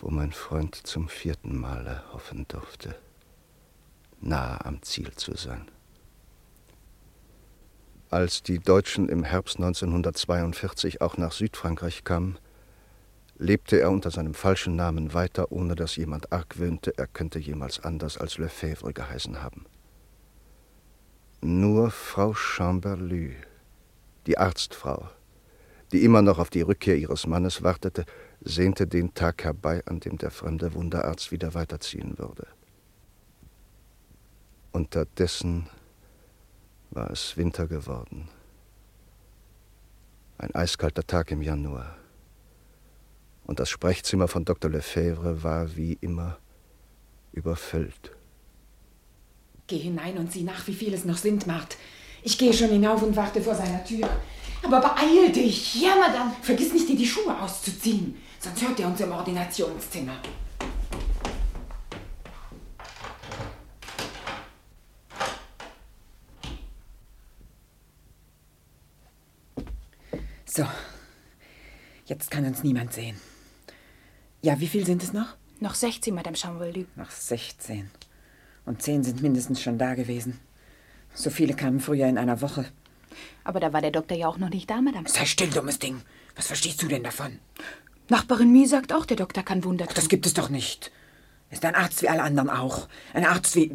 wo 0.00 0.10
mein 0.10 0.32
Freund 0.32 0.74
zum 0.74 1.08
vierten 1.08 1.58
Male 1.58 2.02
hoffen 2.12 2.46
durfte, 2.48 2.94
nahe 4.20 4.64
am 4.64 4.82
Ziel 4.82 5.12
zu 5.12 5.36
sein. 5.36 5.70
Als 8.10 8.42
die 8.42 8.58
Deutschen 8.58 9.08
im 9.08 9.24
Herbst 9.24 9.56
1942 9.56 11.00
auch 11.00 11.16
nach 11.16 11.32
Südfrankreich 11.32 12.04
kamen, 12.04 12.38
lebte 13.38 13.80
er 13.80 13.90
unter 13.90 14.10
seinem 14.10 14.34
falschen 14.34 14.76
Namen 14.76 15.12
weiter, 15.12 15.50
ohne 15.52 15.74
dass 15.74 15.96
jemand 15.96 16.32
argwöhnte, 16.32 16.96
er 16.96 17.06
könnte 17.06 17.38
jemals 17.38 17.80
anders 17.80 18.16
als 18.16 18.38
Lefebvre 18.38 18.92
geheißen 18.92 19.42
haben. 19.42 19.66
Nur 21.42 21.90
Frau 21.90 22.32
Chamberlü, 22.32 23.34
die 24.26 24.38
Arztfrau, 24.38 25.08
die 25.92 26.04
immer 26.04 26.22
noch 26.22 26.38
auf 26.38 26.50
die 26.50 26.62
Rückkehr 26.62 26.96
ihres 26.96 27.26
Mannes 27.26 27.62
wartete, 27.62 28.04
sehnte 28.40 28.86
den 28.86 29.14
Tag 29.14 29.44
herbei, 29.44 29.82
an 29.86 30.00
dem 30.00 30.18
der 30.18 30.30
fremde 30.30 30.74
Wunderarzt 30.74 31.30
wieder 31.32 31.54
weiterziehen 31.54 32.18
würde. 32.18 32.46
Unterdessen 34.72 35.68
war 36.90 37.10
es 37.10 37.36
Winter 37.36 37.66
geworden. 37.66 38.28
Ein 40.38 40.54
eiskalter 40.54 41.06
Tag 41.06 41.30
im 41.30 41.40
Januar. 41.40 41.96
Und 43.44 43.60
das 43.60 43.70
Sprechzimmer 43.70 44.28
von 44.28 44.44
Dr. 44.44 44.70
Lefebvre 44.70 45.42
war 45.42 45.76
wie 45.76 45.96
immer 46.00 46.38
überfüllt. 47.32 48.10
Geh 49.68 49.78
hinein 49.78 50.18
und 50.18 50.32
sieh 50.32 50.42
nach, 50.42 50.66
wie 50.66 50.74
viel 50.74 50.94
es 50.94 51.04
noch 51.04 51.16
sind, 51.16 51.46
Mart. 51.46 51.76
Ich 52.26 52.36
gehe 52.36 52.52
schon 52.52 52.70
hinauf 52.70 53.02
und 53.02 53.14
warte 53.14 53.40
vor 53.40 53.54
seiner 53.54 53.84
Tür. 53.84 54.08
Aber 54.64 54.80
beeil 54.80 55.30
dich! 55.30 55.80
Ja, 55.80 55.94
Madame. 55.94 56.32
Vergiss 56.42 56.72
nicht, 56.72 56.88
dir 56.88 56.96
die 56.96 57.06
Schuhe 57.06 57.40
auszuziehen, 57.40 58.16
sonst 58.40 58.60
hört 58.62 58.80
er 58.80 58.88
uns 58.88 59.00
im 59.00 59.12
Ordinationszimmer. 59.12 60.16
So, 70.46 70.66
jetzt 72.06 72.32
kann 72.32 72.44
uns 72.44 72.64
niemand 72.64 72.92
sehen. 72.92 73.20
Ja, 74.42 74.58
wie 74.58 74.66
viel 74.66 74.84
sind 74.84 75.04
es 75.04 75.12
noch? 75.12 75.36
Noch 75.60 75.76
16, 75.76 76.12
Madame 76.12 76.36
Chamberlain. 76.36 76.88
Noch 76.96 77.10
16. 77.10 77.88
Und 78.64 78.82
zehn 78.82 79.04
sind 79.04 79.22
mindestens 79.22 79.62
schon 79.62 79.78
da 79.78 79.94
gewesen. 79.94 80.40
So 81.16 81.30
viele 81.30 81.54
kamen 81.54 81.80
früher 81.80 82.06
in 82.06 82.18
einer 82.18 82.40
Woche. 82.42 82.66
Aber 83.42 83.58
da 83.58 83.72
war 83.72 83.80
der 83.80 83.90
Doktor 83.90 84.16
ja 84.16 84.28
auch 84.28 84.36
noch 84.36 84.50
nicht 84.50 84.68
da, 84.68 84.80
Madame. 84.82 85.08
Sei 85.08 85.24
still, 85.24 85.48
dummes 85.48 85.78
Ding. 85.78 86.02
Was 86.36 86.48
verstehst 86.48 86.82
du 86.82 86.88
denn 86.88 87.02
davon? 87.02 87.38
Nachbarin 88.08 88.52
Mie 88.52 88.66
sagt 88.66 88.92
auch, 88.92 89.06
der 89.06 89.16
Doktor 89.16 89.42
kann 89.42 89.64
Wunder 89.64 89.86
tun. 89.86 89.94
Das 89.96 90.08
gibt 90.08 90.26
es 90.26 90.34
doch 90.34 90.50
nicht. 90.50 90.92
Ist 91.50 91.64
ein 91.64 91.74
Arzt 91.74 92.02
wie 92.02 92.08
alle 92.08 92.22
anderen 92.22 92.50
auch. 92.50 92.86
Ein 93.14 93.24
Arzt 93.24 93.56
wie. 93.56 93.72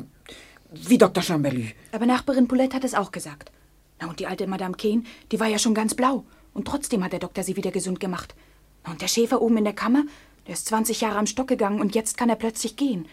wie 0.72 0.98
Dr. 0.98 1.24
Chamberlain. 1.24 1.72
Aber 1.92 2.06
Nachbarin 2.06 2.48
Poulette 2.48 2.76
hat 2.76 2.84
es 2.84 2.94
auch 2.94 3.12
gesagt. 3.12 3.52
Na, 4.00 4.08
und 4.08 4.20
die 4.20 4.28
alte 4.28 4.46
Madame 4.48 4.76
Kane, 4.76 5.04
die 5.32 5.39
war 5.39 5.48
ja 5.48 5.58
schon 5.58 5.74
ganz 5.74 5.96
blau. 5.96 6.24
Und 6.54 6.68
trotzdem 6.68 7.04
hat 7.04 7.14
der 7.14 7.20
Doktor 7.20 7.44
sie 7.44 7.56
wieder 7.56 7.72
gesund 7.72 8.00
gemacht. 8.00 8.36
Na, 8.86 8.92
und 8.92 9.02
der 9.02 9.08
Schäfer 9.08 9.42
oben 9.42 9.58
in 9.58 9.64
der 9.64 9.74
Kammer, 9.74 10.04
der 10.48 10.54
ist 10.54 10.68
20 10.68 11.02
Jahre 11.02 11.18
am 11.18 11.28
Stock 11.28 11.48
gegangen 11.48 11.82
und 11.82 11.96
jetzt 11.96 12.18
kann 12.18 12.30
er 12.30 12.36
plötzlich 12.36 12.76
gehen. 12.76 13.08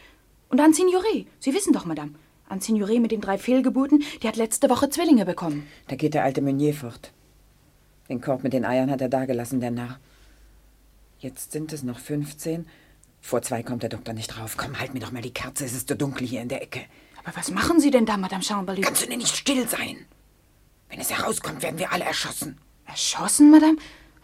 Und 0.51 0.61
Anne 0.61 0.75
Signoré, 0.75 1.27
Sie 1.41 1.55
wissen 1.55 1.73
doch, 1.73 1.85
Madame. 1.85 2.13
Anne 2.49 2.61
Signoré 2.61 3.01
mit 3.01 3.13
den 3.13 3.21
drei 3.21 3.39
Fehlgeburten, 3.39 4.03
die 4.23 4.29
hat 4.29 4.37
letzte 4.37 4.71
Woche 4.71 4.89
Zwillinge 4.89 5.25
bekommen. 5.25 5.67
Da 5.89 5.97
geht 5.97 6.15
der 6.15 6.25
alte 6.25 6.41
Meunier 6.41 6.75
fort. 6.75 7.13
Den 8.09 8.21
Korb 8.21 8.43
mit 8.43 8.53
den 8.53 8.65
Eiern 8.65 8.91
hat 8.91 9.01
er 9.01 9.09
dagelassen, 9.09 9.61
der 9.61 9.71
Narr. 9.71 9.99
Jetzt 11.19 11.53
sind 11.53 11.73
es 11.73 11.83
noch 11.83 11.99
15. 11.99 12.67
Vor 13.21 13.43
zwei 13.43 13.63
kommt 13.63 13.83
der 13.83 13.91
Doktor 13.91 14.15
nicht 14.15 14.29
drauf. 14.29 14.57
Komm, 14.57 14.79
halt 14.79 14.95
mir 14.95 15.01
doch 15.01 15.13
mal 15.13 15.23
die 15.23 15.35
Kerze, 15.35 15.65
es 15.65 15.75
ist 15.75 15.89
so 15.89 15.95
dunkel 15.95 16.27
hier 16.27 16.41
in 16.41 16.49
der 16.49 16.63
Ecke. 16.63 16.81
Aber 17.23 17.37
was 17.37 17.51
machen 17.51 17.81
Sie 17.81 17.91
denn 17.91 18.07
da, 18.07 18.17
Madame 18.17 18.43
Chamberlain? 18.43 18.83
Kannst 18.83 19.03
du 19.03 19.09
denn 19.09 19.19
nicht 19.19 19.37
still 19.37 19.69
sein? 19.69 20.07
Wenn 20.89 21.01
es 21.01 21.11
herauskommt, 21.11 21.63
werden 21.63 21.79
wir 21.79 21.93
alle 21.93 22.05
erschossen. 22.05 22.59
Erschossen, 22.87 23.51
Madame? 23.51 23.77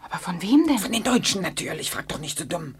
Aber 0.03 0.17
von 0.17 0.41
wem 0.41 0.65
denn? 0.67 0.79
Von 0.79 0.91
den 0.91 1.03
Deutschen 1.03 1.41
natürlich, 1.41 1.91
frag 1.91 2.07
doch 2.07 2.19
nicht 2.19 2.39
so 2.39 2.45
dumm. 2.45 2.75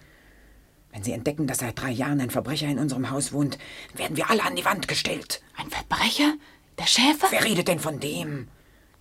Wenn 0.96 1.04
sie 1.04 1.12
entdecken, 1.12 1.46
dass 1.46 1.58
seit 1.58 1.78
drei 1.78 1.92
Jahren 1.92 2.22
ein 2.22 2.30
Verbrecher 2.30 2.70
in 2.70 2.80
unserem 2.80 3.10
Haus 3.10 3.34
wohnt, 3.34 3.58
werden 3.96 4.16
wir 4.16 4.30
alle 4.30 4.44
an 4.44 4.56
die 4.56 4.64
Wand 4.64 4.88
gestellt. 4.88 5.42
Ein 5.58 5.70
Verbrecher? 5.70 6.36
Der 6.80 6.88
Schäfer? 6.88 7.28
Wer 7.32 7.44
redet 7.44 7.68
denn 7.68 7.80
von 7.80 8.00
dem? 8.00 8.48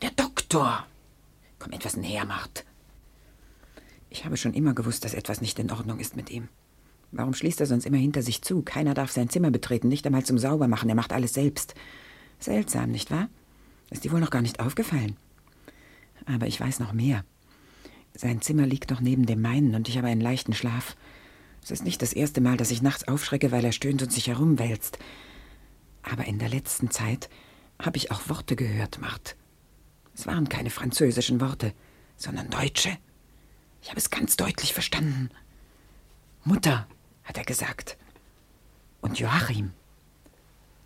Der 0.03 0.11
Doktor. 0.11 0.85
Komm 1.61 1.73
etwas 1.73 1.97
näher, 1.97 2.25
Mart. 2.25 2.65
Ich 4.11 4.25
habe 4.25 4.37
schon 4.37 4.55
immer 4.55 4.75
gewusst, 4.75 5.05
dass 5.05 5.15
etwas 5.15 5.41
nicht 5.41 5.61
in 5.61 5.71
Ordnung 5.71 6.01
ist 6.01 6.17
mit 6.17 6.31
ihm. 6.31 6.49
Warum 7.13 7.33
schließt 7.33 7.61
er 7.61 7.67
sonst 7.67 7.87
immer 7.87 7.97
hinter 7.97 8.23
sich 8.23 8.43
zu? 8.43 8.63
Keiner 8.63 8.95
darf 8.95 9.13
sein 9.13 9.29
Zimmer 9.29 9.53
betreten, 9.53 9.87
nicht 9.87 10.05
einmal 10.05 10.25
zum 10.25 10.37
Saubermachen. 10.37 10.89
Er 10.89 10.97
macht 10.97 11.13
alles 11.13 11.35
selbst. 11.35 11.77
Seltsam, 12.41 12.91
nicht 12.91 13.13
wahr? 13.13 13.29
Ist 13.91 14.03
dir 14.03 14.11
wohl 14.11 14.19
noch 14.19 14.31
gar 14.31 14.43
nicht 14.43 14.59
aufgefallen. 14.59 15.17
Aber 16.27 16.49
ich 16.49 16.61
weiß 16.61 16.81
noch 16.81 16.93
mehr. 16.93 17.25
Sein 18.15 18.41
Zimmer 18.41 18.67
liegt 18.67 18.91
noch 18.91 19.01
neben 19.01 19.27
dem 19.27 19.41
meinen 19.41 19.77
und 19.77 19.89
ich 19.89 19.97
habe 19.97 20.09
einen 20.09 20.21
leichten 20.21 20.55
Schlaf. 20.55 20.97
Es 21.65 21.71
ist 21.71 21.85
nicht 21.85 22.03
das 22.03 22.13
erste 22.13 22.43
Mal, 22.43 22.59
dass 22.59 22.71
ich 22.71 22.83
nachts 22.83 23.09
aufschrecke, 23.09 23.51
weil 23.51 23.65
er 23.65 23.73
stöhnt 23.73 24.03
und 24.03 24.13
sich 24.13 24.27
herumwälzt. 24.27 24.99
Aber 26.03 26.27
in 26.27 26.39
der 26.39 26.51
letzten 26.51 26.91
Zeit 26.91 27.31
habe 27.81 27.97
ich 27.97 28.11
auch 28.11 28.29
Worte 28.29 28.55
gehört, 28.55 29.01
Mart. 29.01 29.35
Es 30.15 30.27
waren 30.27 30.51
keine 30.51 30.69
französischen 30.69 31.41
Worte, 31.41 31.73
sondern 32.19 32.51
deutsche. 32.51 32.99
Ich 33.81 33.89
habe 33.89 33.99
es 33.99 34.11
ganz 34.11 34.37
deutlich 34.37 34.75
verstanden. 34.75 35.31
Mutter, 36.45 36.87
hat 37.23 37.39
er 37.39 37.45
gesagt. 37.45 37.97
Und 39.01 39.19
Joachim. 39.19 39.73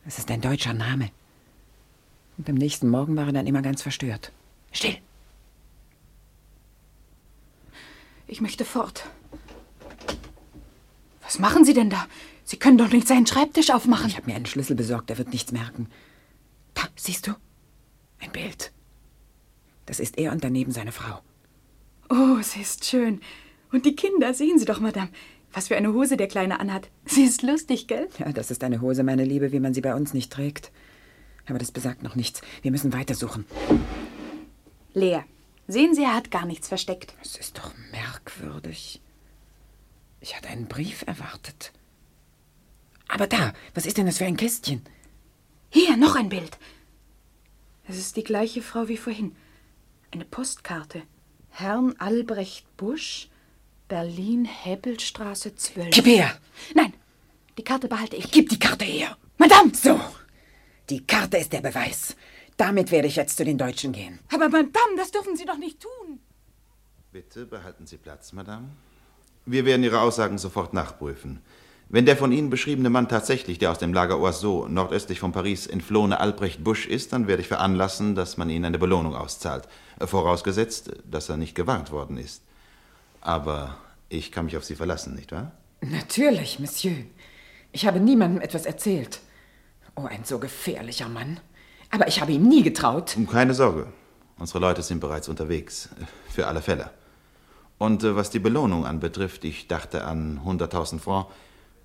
Es 0.07 0.21
ist 0.21 0.31
ein 0.31 0.41
deutscher 0.41 0.75
Name. 0.75 1.11
Und 2.37 2.49
am 2.49 2.55
nächsten 2.55 2.89
Morgen 2.89 3.17
war 3.17 3.27
er 3.27 3.33
dann 3.33 3.49
immer 3.49 3.63
ganz 3.63 3.83
verstört. 3.83 4.31
Still! 4.71 4.97
Ich 8.29 8.41
möchte 8.41 8.65
fort. 8.65 9.11
Was 11.29 11.39
machen 11.39 11.67
Sie 11.67 11.75
denn 11.75 11.91
da? 11.91 12.07
Sie 12.43 12.57
können 12.57 12.79
doch 12.79 12.91
nicht 12.91 13.07
seinen 13.07 13.27
Schreibtisch 13.27 13.69
aufmachen. 13.69 14.09
Ich 14.09 14.17
habe 14.17 14.31
mir 14.31 14.35
einen 14.35 14.47
Schlüssel 14.47 14.75
besorgt, 14.75 15.11
er 15.11 15.19
wird 15.19 15.29
nichts 15.29 15.53
merken. 15.53 15.87
Da, 16.73 16.85
siehst 16.97 17.27
du? 17.27 17.33
Ein 18.19 18.33
Bild. 18.33 18.73
Das 19.85 20.01
ist 20.01 20.17
er 20.17 20.33
und 20.33 20.43
daneben 20.43 20.73
seine 20.73 20.91
Frau. 20.91 21.21
Oh, 22.09 22.41
sie 22.41 22.63
ist 22.63 22.87
schön. 22.87 23.21
Und 23.71 23.85
die 23.85 23.95
Kinder, 23.95 24.33
sehen 24.33 24.59
Sie 24.59 24.65
doch, 24.65 24.81
Madame. 24.81 25.11
Was 25.53 25.69
für 25.69 25.77
eine 25.77 25.93
Hose 25.93 26.17
der 26.17 26.29
Kleine 26.29 26.61
anhat. 26.61 26.89
Sie 27.05 27.25
ist 27.25 27.43
lustig, 27.43 27.89
gell? 27.89 28.09
Ja, 28.19 28.33
das 28.33 28.51
ist 28.51 28.65
eine 28.65 28.81
Hose, 28.81 29.03
meine 29.03 29.27
Liebe, 29.27 29.53
wie 29.53 29.61
man 29.61 29.75
sie 29.75 29.83
bei 29.83 29.95
uns 29.95 30.15
nicht 30.15 30.33
trägt. 30.33 30.73
Aber 31.47 31.59
das 31.59 31.73
besagt 31.73 32.03
noch 32.03 32.17
nichts. 32.17 32.41
Wir 32.63 32.71
müssen 32.71 32.95
weitersuchen. 32.95 33.45
Leer. 34.95 35.27
Sehen 35.67 35.95
Sie, 35.95 36.05
er 36.05 36.15
hat 36.15 36.31
gar 36.31 36.47
nichts 36.47 36.69
versteckt. 36.69 37.15
Es 37.23 37.37
ist 37.37 37.59
doch 37.59 37.75
merkwürdig. 37.93 39.03
Ich 40.21 40.37
hatte 40.37 40.49
einen 40.49 40.69
Brief 40.69 41.03
erwartet. 41.07 41.73
Aber 43.09 43.27
da, 43.27 43.53
was 43.75 43.87
ist 43.87 43.97
denn 43.97 44.07
das 44.07 44.19
für 44.19 44.27
ein 44.27 44.37
Kästchen? 44.37 44.83
Hier, 45.71 45.97
noch 45.97 46.17
ein 46.17 46.29
Bild. 46.29 46.59
Es 47.87 47.97
ist 47.97 48.17
die 48.17 48.25
gleiche 48.25 48.63
Frau 48.63 48.89
wie 48.89 48.97
vorhin. 48.97 49.35
Eine 50.11 50.25
Postkarte. 50.25 51.03
Herrn 51.51 51.95
Albrecht 51.99 52.77
Busch, 52.77 53.29
Berlin, 53.89 54.45
Hebbelstraße 54.45 55.55
12. 55.55 55.91
Gib 55.91 56.07
her! 56.07 56.39
Nein, 56.75 56.93
die 57.57 57.65
Karte 57.65 57.89
behalte 57.89 58.17
ich. 58.17 58.31
Gib 58.31 58.51
die 58.51 58.59
Karte 58.59 58.85
her! 58.85 59.17
Madame! 59.39 59.75
So, 59.75 59.99
die 60.91 61.07
Karte 61.07 61.39
ist 61.39 61.53
der 61.53 61.63
Beweis. 61.63 62.17
Damit 62.57 62.91
werde 62.91 63.09
ich 63.09 63.17
jetzt 63.17 63.37
zu 63.37 63.45
den 63.45 63.57
Deutschen 63.57 63.93
gehen. 63.93 64.19
Aber 64.33 64.49
Madame, 64.49 64.97
das 64.97 65.11
dürfen 65.11 65.37
Sie 65.37 65.45
doch 65.45 65.59
nicht 65.59 65.81
tun. 65.81 66.21
Bitte 67.13 67.47
behalten 67.47 67.87
Sie 67.87 67.97
Platz, 67.97 68.33
Madame. 68.33 68.69
Wir 69.51 69.65
werden 69.65 69.83
Ihre 69.83 70.03
Aussagen 70.03 70.37
sofort 70.37 70.75
nachprüfen. 70.75 71.41
Wenn 71.89 72.05
der 72.05 72.19
von 72.19 72.33
Ihnen 72.33 72.51
beschriebene 72.51 72.91
Mann 72.91 73.09
tatsächlich 73.09 73.59
der 73.59 73.71
aus 73.71 73.79
dem 73.79 73.95
Lager 73.95 74.21
Oiseau 74.21 74.69
nordöstlich 74.69 75.21
von 75.21 75.33
Paris 75.33 75.67
entflohene 75.67 76.21
Albrecht 76.21 76.63
Busch 76.63 76.87
ist, 76.87 77.15
dann 77.15 77.27
werde 77.29 77.41
ich 77.41 77.49
veranlassen, 77.49 78.15
dass 78.15 78.37
man 78.37 78.51
Ihnen 78.51 78.67
eine 78.67 78.79
Belohnung 78.79 79.17
auszahlt. 79.17 79.67
Vorausgesetzt, 79.99 80.93
dass 81.11 81.31
er 81.31 81.39
nicht 81.39 81.55
gewarnt 81.55 81.91
worden 81.93 82.19
ist. 82.19 82.43
Aber 83.23 83.79
ich 84.11 84.33
kann 84.33 84.45
mich 84.45 84.59
auf 84.59 84.65
Sie 84.65 84.75
verlassen, 84.75 85.15
nicht 85.15 85.33
wahr? 85.33 85.53
Natürlich, 85.81 86.59
Monsieur. 86.59 86.97
Ich 87.73 87.87
habe 87.87 88.01
niemandem 88.01 88.43
etwas 88.43 88.67
erzählt. 88.67 89.21
Oh, 89.97 90.05
ein 90.05 90.25
so 90.25 90.39
gefährlicher 90.39 91.09
Mann. 91.09 91.41
Aber 91.91 92.07
ich 92.07 92.21
habe 92.21 92.33
ihm 92.33 92.47
nie 92.47 92.63
getraut. 92.63 93.17
Keine 93.33 93.55
Sorge. 93.55 93.87
Unsere 94.39 94.59
Leute 94.59 94.83
sind 94.83 95.01
bereits 95.01 95.27
unterwegs. 95.27 95.89
Für 96.29 96.49
alle 96.49 96.61
Fälle. 96.61 96.91
Und 97.79 98.03
äh, 98.05 98.17
was 98.17 98.31
die 98.31 98.39
Belohnung 98.41 98.85
anbetrifft, 98.85 99.45
ich 99.45 99.69
dachte 99.69 100.05
an 100.05 100.41
100.000 100.45 100.99
Francs. 100.99 101.33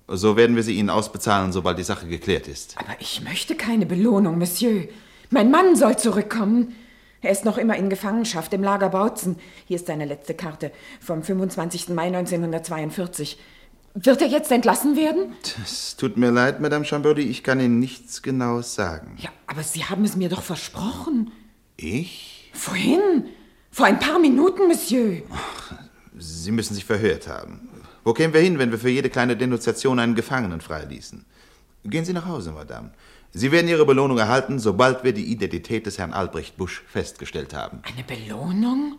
So 0.06 0.36
werden 0.36 0.54
wir 0.54 0.62
sie 0.62 0.74
Ihnen 0.74 0.90
ausbezahlen, 0.90 1.52
sobald 1.52 1.78
die 1.78 1.82
Sache 1.82 2.06
geklärt 2.06 2.46
ist. 2.46 2.76
Aber 2.78 2.94
ich 2.98 3.22
möchte 3.22 3.54
keine 3.54 3.86
Belohnung, 3.86 4.38
Monsieur. 4.38 4.88
Mein 5.30 5.50
Mann 5.50 5.76
soll 5.76 5.96
zurückkommen. 5.96 6.74
Er 7.22 7.30
ist 7.30 7.46
noch 7.46 7.56
immer 7.56 7.76
in 7.76 7.88
Gefangenschaft 7.88 8.52
im 8.52 8.62
Lager 8.62 8.90
Bautzen. 8.90 9.36
Hier 9.64 9.76
ist 9.76 9.86
seine 9.86 10.04
letzte 10.04 10.34
Karte 10.34 10.72
vom 11.00 11.22
25. 11.22 11.88
Mai 11.88 12.08
1942. 12.08 13.38
Wird 13.94 14.20
er 14.20 14.28
jetzt 14.28 14.52
entlassen 14.52 14.96
werden? 14.96 15.32
Es 15.62 15.96
tut 15.96 16.18
mir 16.18 16.30
leid, 16.30 16.60
Madame 16.60 16.84
Chamberdy, 16.84 17.22
ich 17.22 17.42
kann 17.42 17.60
Ihnen 17.60 17.78
nichts 17.78 18.20
Genaues 18.22 18.74
sagen. 18.74 19.16
Ja, 19.18 19.30
aber 19.46 19.62
Sie 19.62 19.84
haben 19.84 20.04
es 20.04 20.16
mir 20.16 20.28
doch 20.28 20.42
versprochen. 20.42 21.32
Ich? 21.76 22.50
Vorhin? 22.52 23.26
Vor 23.70 23.86
ein 23.86 23.98
paar 23.98 24.18
Minuten, 24.18 24.66
Monsieur. 24.68 25.22
Sie 26.16 26.52
müssen 26.52 26.74
sich 26.74 26.84
verhört 26.84 27.26
haben. 27.26 27.68
Wo 28.04 28.12
kämen 28.12 28.34
wir 28.34 28.40
hin, 28.40 28.58
wenn 28.58 28.70
wir 28.70 28.78
für 28.78 28.90
jede 28.90 29.10
kleine 29.10 29.36
Denunziation 29.36 29.98
einen 29.98 30.14
Gefangenen 30.14 30.60
freiließen? 30.60 31.24
Gehen 31.84 32.04
Sie 32.04 32.12
nach 32.12 32.26
Hause, 32.26 32.52
Madame. 32.52 32.90
Sie 33.32 33.50
werden 33.50 33.68
Ihre 33.68 33.84
Belohnung 33.84 34.18
erhalten, 34.18 34.58
sobald 34.58 35.02
wir 35.02 35.12
die 35.12 35.24
Identität 35.24 35.86
des 35.86 35.98
Herrn 35.98 36.12
Albrecht 36.12 36.56
Busch 36.56 36.82
festgestellt 36.86 37.52
haben. 37.52 37.82
Eine 37.82 38.04
Belohnung? 38.04 38.98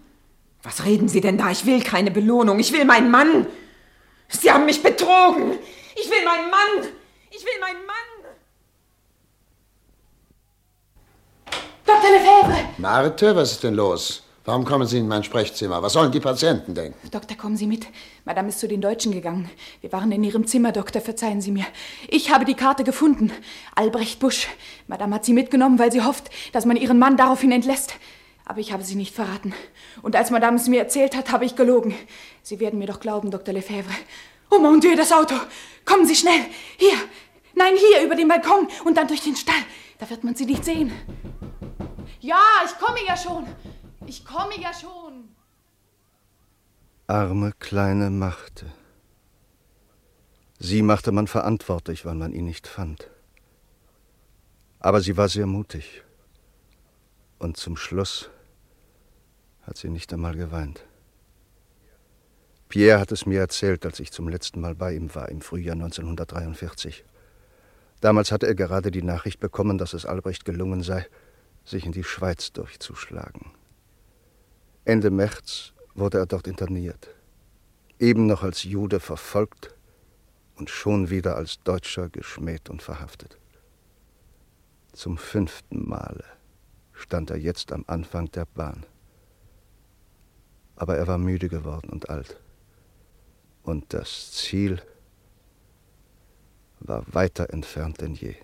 Was 0.61 0.83
reden 0.83 1.07
Sie 1.07 1.21
denn 1.21 1.37
da? 1.37 1.51
Ich 1.51 1.65
will 1.65 1.81
keine 1.81 2.11
Belohnung. 2.11 2.59
Ich 2.59 2.73
will 2.73 2.85
meinen 2.85 3.11
Mann. 3.11 3.47
Sie 4.27 4.51
haben 4.51 4.65
mich 4.65 4.83
betrogen. 4.83 5.53
Ich 5.95 6.09
will 6.09 6.25
meinen 6.25 6.49
Mann. 6.49 6.91
Ich 7.31 7.45
will 7.45 7.59
meinen 7.61 7.85
Mann. 7.85 7.95
Dr. 11.85 12.09
Lefebvre! 12.11 12.69
Marthe, 12.77 13.35
was 13.35 13.51
ist 13.53 13.63
denn 13.63 13.75
los? 13.75 14.24
Warum 14.45 14.63
kommen 14.63 14.85
Sie 14.85 14.99
in 14.99 15.07
mein 15.07 15.23
Sprechzimmer? 15.23 15.81
Was 15.81 15.93
sollen 15.93 16.11
die 16.11 16.19
Patienten 16.19 16.75
denken? 16.75 17.09
Doktor, 17.09 17.35
kommen 17.35 17.57
Sie 17.57 17.65
mit. 17.65 17.87
Madame 18.25 18.49
ist 18.49 18.59
zu 18.59 18.67
den 18.67 18.79
Deutschen 18.79 19.11
gegangen. 19.11 19.49
Wir 19.81 19.91
waren 19.91 20.11
in 20.11 20.23
Ihrem 20.23 20.45
Zimmer, 20.45 20.71
Doktor, 20.71 21.01
verzeihen 21.01 21.41
Sie 21.41 21.51
mir. 21.51 21.65
Ich 22.09 22.31
habe 22.31 22.45
die 22.45 22.53
Karte 22.53 22.83
gefunden. 22.83 23.31
Albrecht 23.73 24.19
Busch. 24.19 24.47
Madame 24.85 25.15
hat 25.15 25.25
sie 25.25 25.33
mitgenommen, 25.33 25.79
weil 25.79 25.91
sie 25.91 26.03
hofft, 26.03 26.29
dass 26.53 26.65
man 26.65 26.77
ihren 26.77 26.99
Mann 26.99 27.17
daraufhin 27.17 27.51
entlässt. 27.51 27.95
Aber 28.45 28.59
ich 28.59 28.71
habe 28.71 28.83
sie 28.83 28.93
nicht 28.93 29.15
verraten. 29.15 29.55
Und 30.03 30.15
als 30.15 30.29
Madame 30.29 30.57
es 30.57 30.67
mir 30.67 30.79
erzählt 30.79 31.17
hat, 31.17 31.31
habe 31.31 31.45
ich 31.45 31.55
gelogen. 31.55 31.95
Sie 32.43 32.59
werden 32.59 32.77
mir 32.77 32.85
doch 32.85 32.99
glauben, 32.99 33.31
Dr. 33.31 33.51
Lefebvre. 33.51 33.95
Oh 34.51 34.59
mon 34.59 34.79
Dieu, 34.79 34.95
das 34.95 35.11
Auto! 35.11 35.33
Kommen 35.85 36.05
Sie 36.05 36.15
schnell! 36.15 36.45
Hier! 36.77 36.93
Nein, 37.55 37.73
hier, 37.77 38.05
über 38.05 38.15
den 38.15 38.27
Balkon 38.27 38.67
und 38.83 38.95
dann 38.95 39.07
durch 39.07 39.23
den 39.23 39.35
Stall. 39.35 39.55
Da 39.97 40.07
wird 40.07 40.23
man 40.23 40.35
sie 40.35 40.45
nicht 40.45 40.63
sehen. 40.63 40.91
Ja, 42.19 42.37
ich 42.63 42.77
komme 42.77 42.99
ja 43.07 43.17
schon. 43.17 43.47
Ich 44.07 44.23
komme 44.25 44.59
ja 44.61 44.71
schon. 44.73 45.29
Arme 47.07 47.53
kleine 47.59 48.09
Machte. 48.09 48.71
Sie 50.59 50.81
machte 50.81 51.11
man 51.11 51.27
verantwortlich, 51.27 52.05
weil 52.05 52.15
man 52.15 52.31
ihn 52.31 52.45
nicht 52.45 52.67
fand. 52.67 53.09
Aber 54.79 55.01
sie 55.01 55.17
war 55.17 55.29
sehr 55.29 55.47
mutig. 55.47 56.03
Und 57.39 57.57
zum 57.57 57.75
Schluss 57.77 58.29
hat 59.63 59.77
sie 59.77 59.89
nicht 59.89 60.13
einmal 60.13 60.35
geweint. 60.35 60.85
Pierre 62.69 62.99
hat 62.99 63.11
es 63.11 63.25
mir 63.25 63.39
erzählt, 63.39 63.85
als 63.85 63.99
ich 63.99 64.11
zum 64.11 64.27
letzten 64.27 64.61
Mal 64.61 64.75
bei 64.75 64.93
ihm 64.95 65.13
war, 65.13 65.29
im 65.29 65.41
Frühjahr 65.41 65.73
1943. 65.73 67.03
Damals 68.01 68.31
hatte 68.31 68.47
er 68.47 68.55
gerade 68.55 68.91
die 68.91 69.03
Nachricht 69.03 69.39
bekommen, 69.39 69.77
dass 69.77 69.93
es 69.93 70.05
Albrecht 70.05 70.45
gelungen 70.45 70.83
sei, 70.83 71.07
sich 71.63 71.85
in 71.85 71.91
die 71.91 72.03
Schweiz 72.03 72.51
durchzuschlagen. 72.51 73.51
Ende 74.85 75.09
März 75.09 75.73
wurde 75.95 76.19
er 76.19 76.27
dort 76.27 76.45
interniert, 76.45 77.09
eben 77.97 78.27
noch 78.27 78.43
als 78.43 78.63
Jude 78.63 78.99
verfolgt 78.99 79.73
und 80.55 80.69
schon 80.69 81.09
wieder 81.09 81.35
als 81.35 81.63
Deutscher 81.63 82.07
geschmäht 82.09 82.69
und 82.69 82.83
verhaftet. 82.83 83.39
Zum 84.93 85.17
fünften 85.17 85.89
Male 85.89 86.23
stand 86.93 87.31
er 87.31 87.37
jetzt 87.37 87.71
am 87.71 87.83
Anfang 87.87 88.29
der 88.31 88.45
Bahn. 88.45 88.85
Aber 90.75 90.97
er 90.97 91.07
war 91.07 91.17
müde 91.17 91.49
geworden 91.49 91.89
und 91.89 92.09
alt. 92.09 92.39
Und 93.63 93.91
das 93.91 94.33
Ziel 94.33 94.81
war 96.79 97.03
weiter 97.07 97.49
entfernt 97.49 98.01
denn 98.01 98.13
je. 98.13 98.35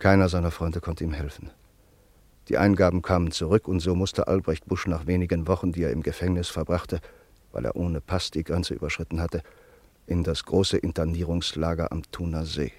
Keiner 0.00 0.28
seiner 0.28 0.50
Freunde 0.50 0.80
konnte 0.80 1.04
ihm 1.04 1.12
helfen. 1.12 1.52
Die 2.48 2.56
Eingaben 2.56 3.02
kamen 3.02 3.30
zurück 3.30 3.68
und 3.68 3.80
so 3.80 3.94
musste 3.94 4.26
Albrecht 4.26 4.66
Busch 4.66 4.86
nach 4.86 5.06
wenigen 5.06 5.46
Wochen, 5.46 5.72
die 5.72 5.82
er 5.82 5.92
im 5.92 6.02
Gefängnis 6.02 6.48
verbrachte, 6.48 7.00
weil 7.52 7.66
er 7.66 7.76
ohne 7.76 8.00
Pass 8.00 8.30
die 8.30 8.42
Grenze 8.44 8.74
überschritten 8.74 9.20
hatte, 9.20 9.42
in 10.06 10.24
das 10.24 10.44
große 10.44 10.78
Internierungslager 10.78 11.92
am 11.92 12.02
Thuner 12.10 12.46
See. 12.46 12.72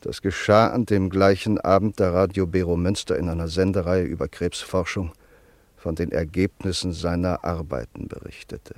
Das 0.00 0.22
geschah 0.22 0.68
an 0.68 0.86
dem 0.86 1.10
gleichen 1.10 1.58
Abend, 1.58 1.98
da 1.98 2.12
Radio 2.12 2.46
Bero 2.46 2.76
Münster 2.76 3.18
in 3.18 3.28
einer 3.28 3.48
Sendereihe 3.48 4.04
über 4.04 4.28
Krebsforschung 4.28 5.12
von 5.76 5.96
den 5.96 6.12
Ergebnissen 6.12 6.92
seiner 6.92 7.44
Arbeiten 7.44 8.06
berichtete. 8.06 8.76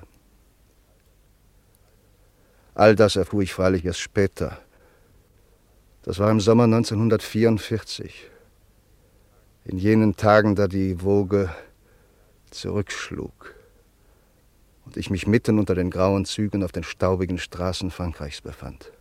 All 2.74 2.96
das 2.96 3.16
erfuhr 3.16 3.42
ich 3.42 3.52
freilich 3.52 3.84
erst 3.84 4.00
später. 4.00 4.56
Das 6.02 6.18
war 6.18 6.30
im 6.30 6.40
Sommer 6.40 6.64
1944 6.64 8.29
in 9.64 9.78
jenen 9.78 10.16
Tagen, 10.16 10.54
da 10.54 10.66
die 10.66 11.02
Woge 11.02 11.50
zurückschlug 12.50 13.54
und 14.84 14.96
ich 14.96 15.10
mich 15.10 15.26
mitten 15.26 15.58
unter 15.58 15.74
den 15.74 15.90
grauen 15.90 16.24
Zügen 16.24 16.64
auf 16.64 16.72
den 16.72 16.82
staubigen 16.82 17.38
Straßen 17.38 17.90
Frankreichs 17.90 18.40
befand. 18.40 18.92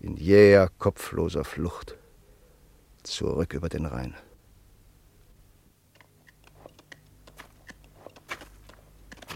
In 0.00 0.16
jäher, 0.16 0.70
kopfloser 0.78 1.44
Flucht 1.44 1.96
zurück 3.02 3.54
über 3.54 3.68
den 3.68 3.86
Rhein. 3.86 4.14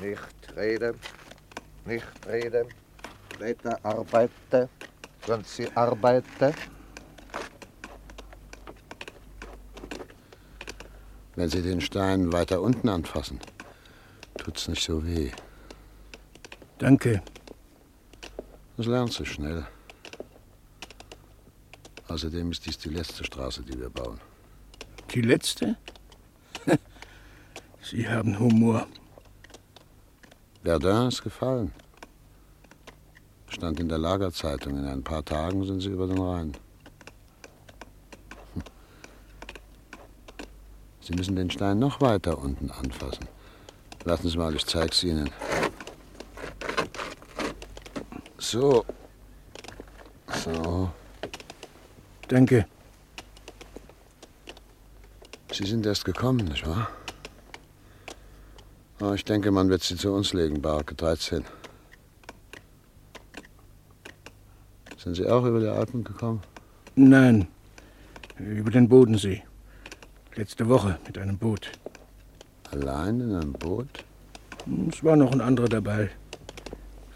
Nicht 0.00 0.56
reden, 0.56 0.94
nicht 1.84 2.06
reden, 2.26 2.68
weiter 3.40 3.78
arbeiten, 3.82 4.68
wenn 5.26 5.42
Sie 5.42 5.68
arbeiten. 5.74 6.54
Wenn 11.38 11.50
Sie 11.50 11.62
den 11.62 11.80
Stein 11.80 12.32
weiter 12.32 12.60
unten 12.60 12.88
anfassen, 12.88 13.38
tut's 14.38 14.66
nicht 14.66 14.82
so 14.82 15.06
weh. 15.06 15.30
Danke. 16.78 17.22
Das 18.76 18.86
lernst 18.86 19.20
du 19.20 19.24
schnell. 19.24 19.64
Außerdem 22.08 22.50
ist 22.50 22.66
dies 22.66 22.76
die 22.76 22.88
letzte 22.88 23.22
Straße, 23.22 23.62
die 23.62 23.78
wir 23.78 23.88
bauen. 23.88 24.20
Die 25.14 25.20
letzte? 25.20 25.76
Sie 27.82 28.08
haben 28.08 28.36
Humor. 28.40 28.88
Verdun 30.64 31.06
ist 31.06 31.22
gefallen. 31.22 31.72
Stand 33.48 33.78
in 33.78 33.88
der 33.88 33.98
Lagerzeitung. 33.98 34.76
In 34.76 34.88
ein 34.88 35.04
paar 35.04 35.24
Tagen 35.24 35.64
sind 35.64 35.82
sie 35.82 35.90
über 35.90 36.08
den 36.08 36.18
Rhein. 36.18 36.56
Sie 41.08 41.14
müssen 41.14 41.36
den 41.36 41.50
Stein 41.50 41.78
noch 41.78 42.02
weiter 42.02 42.36
unten 42.36 42.70
anfassen. 42.70 43.28
Warten 44.04 44.28
Sie 44.28 44.36
mal, 44.36 44.54
ich 44.54 44.66
zeig's 44.66 45.02
Ihnen. 45.02 45.30
So. 48.36 48.84
So. 50.44 50.90
Danke. 52.28 52.66
Sie 55.50 55.64
sind 55.64 55.86
erst 55.86 56.04
gekommen, 56.04 56.44
nicht 56.44 56.66
wahr? 56.66 56.90
Oh, 59.00 59.14
ich 59.14 59.24
denke, 59.24 59.50
man 59.50 59.70
wird 59.70 59.82
Sie 59.82 59.96
zu 59.96 60.12
uns 60.12 60.34
legen, 60.34 60.60
Barke 60.60 60.94
13. 60.94 61.42
Sind 64.98 65.14
Sie 65.14 65.26
auch 65.26 65.46
über 65.46 65.60
die 65.60 65.68
Alpen 65.68 66.04
gekommen? 66.04 66.42
Nein, 66.96 67.48
Über 68.36 68.70
den 68.70 68.90
Bodensee. 68.90 69.47
Letzte 70.38 70.68
Woche 70.68 71.00
mit 71.04 71.18
einem 71.18 71.36
Boot. 71.36 71.68
Allein 72.70 73.20
in 73.20 73.34
einem 73.34 73.52
Boot? 73.54 73.88
Es 74.88 75.02
war 75.02 75.16
noch 75.16 75.32
ein 75.32 75.40
anderer 75.40 75.68
dabei. 75.68 76.10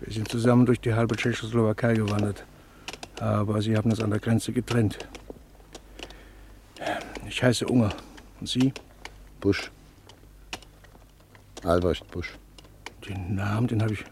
Wir 0.00 0.12
sind 0.12 0.28
zusammen 0.28 0.66
durch 0.66 0.80
die 0.80 0.92
halbe 0.92 1.14
Tschechoslowakei 1.14 1.94
gewandert. 1.94 2.44
Aber 3.20 3.62
sie 3.62 3.76
haben 3.76 3.92
uns 3.92 4.00
an 4.00 4.10
der 4.10 4.18
Grenze 4.18 4.52
getrennt. 4.52 4.98
Ich 7.28 7.40
heiße 7.40 7.64
Unger. 7.64 7.94
Und 8.40 8.48
Sie? 8.48 8.72
Busch. 9.40 9.70
Albrecht 11.62 12.10
Busch. 12.10 12.36
Den 13.08 13.36
Namen, 13.36 13.68
den 13.68 13.82
habe 13.82 13.92
ich. 13.92 14.04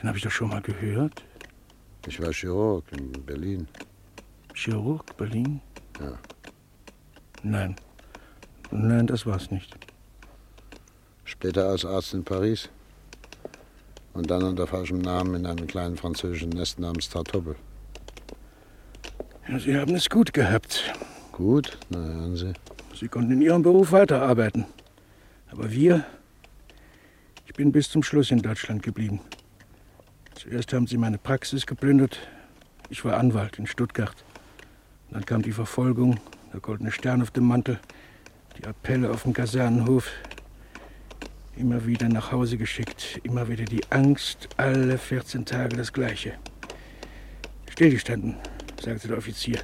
Den 0.00 0.08
habe 0.08 0.18
ich 0.18 0.24
doch 0.24 0.32
schon 0.32 0.48
mal 0.48 0.60
gehört. 0.60 1.22
Ich 2.08 2.20
war 2.20 2.32
Chirurg 2.32 2.84
in 2.90 3.12
Berlin. 3.24 3.68
Chirurg, 4.54 5.16
Berlin? 5.16 5.60
Ja. 6.00 6.18
Nein. 7.44 7.76
Nein, 8.72 9.06
das 9.06 9.26
war's 9.26 9.50
nicht. 9.50 9.76
Später 11.24 11.68
als 11.68 11.84
Arzt 11.84 12.14
in 12.14 12.24
Paris. 12.24 12.70
Und 14.14 14.30
dann 14.30 14.42
unter 14.42 14.66
falschem 14.66 14.98
Namen 14.98 15.34
in 15.34 15.46
einem 15.46 15.66
kleinen 15.66 15.96
französischen 15.96 16.50
Nest 16.50 16.80
namens 16.80 17.08
Tartoppel. 17.08 17.56
Ja, 19.48 19.58
Sie 19.58 19.76
haben 19.76 19.94
es 19.94 20.08
gut 20.08 20.32
gehabt. 20.32 20.92
Gut? 21.32 21.78
Na, 21.90 21.98
hören 21.98 22.36
Sie. 22.36 22.52
Sie 22.98 23.08
konnten 23.08 23.32
in 23.32 23.42
Ihrem 23.42 23.62
Beruf 23.62 23.92
weiterarbeiten. 23.92 24.66
Aber 25.50 25.70
wir. 25.70 26.04
Ich 27.46 27.54
bin 27.54 27.72
bis 27.72 27.90
zum 27.90 28.02
Schluss 28.02 28.30
in 28.30 28.40
Deutschland 28.40 28.82
geblieben. 28.82 29.20
Zuerst 30.34 30.72
haben 30.72 30.86
sie 30.86 30.96
meine 30.96 31.18
Praxis 31.18 31.66
geplündert. 31.66 32.18
Ich 32.88 33.04
war 33.04 33.18
Anwalt 33.18 33.58
in 33.58 33.66
Stuttgart. 33.66 34.16
Dann 35.10 35.26
kam 35.26 35.42
die 35.42 35.52
Verfolgung, 35.52 36.18
der 36.52 36.60
goldene 36.60 36.90
Stern 36.90 37.20
auf 37.20 37.30
dem 37.30 37.44
Mantel, 37.44 37.78
die 38.58 38.64
Appelle 38.66 39.10
auf 39.10 39.22
dem 39.22 39.32
Kasernenhof. 39.32 40.10
Immer 41.56 41.86
wieder 41.86 42.08
nach 42.08 42.32
Hause 42.32 42.56
geschickt, 42.56 43.20
immer 43.22 43.48
wieder 43.48 43.64
die 43.64 43.82
Angst, 43.90 44.48
alle 44.56 44.96
14 44.96 45.44
Tage 45.44 45.76
das 45.76 45.92
Gleiche. 45.92 46.34
Stillgestanden, 47.70 48.36
sagte 48.80 49.08
der 49.08 49.18
Offizier. 49.18 49.60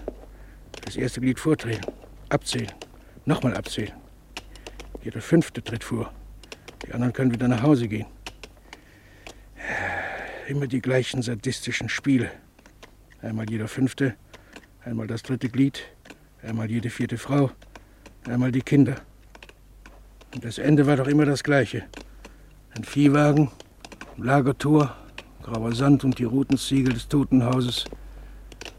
Das 0.84 0.96
erste 0.96 1.20
Glied 1.20 1.38
vordrehen, 1.38 1.80
abzählen, 2.28 2.72
nochmal 3.24 3.56
abzählen. 3.56 3.92
Jeder 5.02 5.20
fünfte 5.20 5.62
tritt 5.62 5.84
vor. 5.84 6.12
Die 6.86 6.92
anderen 6.92 7.12
können 7.12 7.32
wieder 7.32 7.48
nach 7.48 7.62
Hause 7.62 7.88
gehen. 7.88 8.06
Immer 10.46 10.66
die 10.66 10.80
gleichen 10.80 11.22
sadistischen 11.22 11.88
Spiele. 11.88 12.30
Einmal 13.20 13.50
jeder 13.50 13.68
fünfte, 13.68 14.14
einmal 14.84 15.06
das 15.06 15.22
dritte 15.22 15.48
Glied, 15.48 15.82
einmal 16.42 16.70
jede 16.70 16.88
vierte 16.88 17.18
Frau, 17.18 17.50
einmal 18.30 18.52
die 18.52 18.62
Kinder. 18.62 18.96
Und 20.34 20.44
das 20.44 20.58
Ende 20.58 20.86
war 20.86 20.96
doch 20.96 21.06
immer 21.06 21.24
das 21.24 21.42
gleiche. 21.42 21.84
Ein 22.76 22.84
Viehwagen, 22.84 23.50
ein 24.16 24.24
Lagertor, 24.24 24.94
grauer 25.42 25.74
Sand 25.74 26.04
und 26.04 26.18
die 26.18 26.24
Rutenziegel 26.24 26.92
des 26.92 27.08
Totenhauses. 27.08 27.84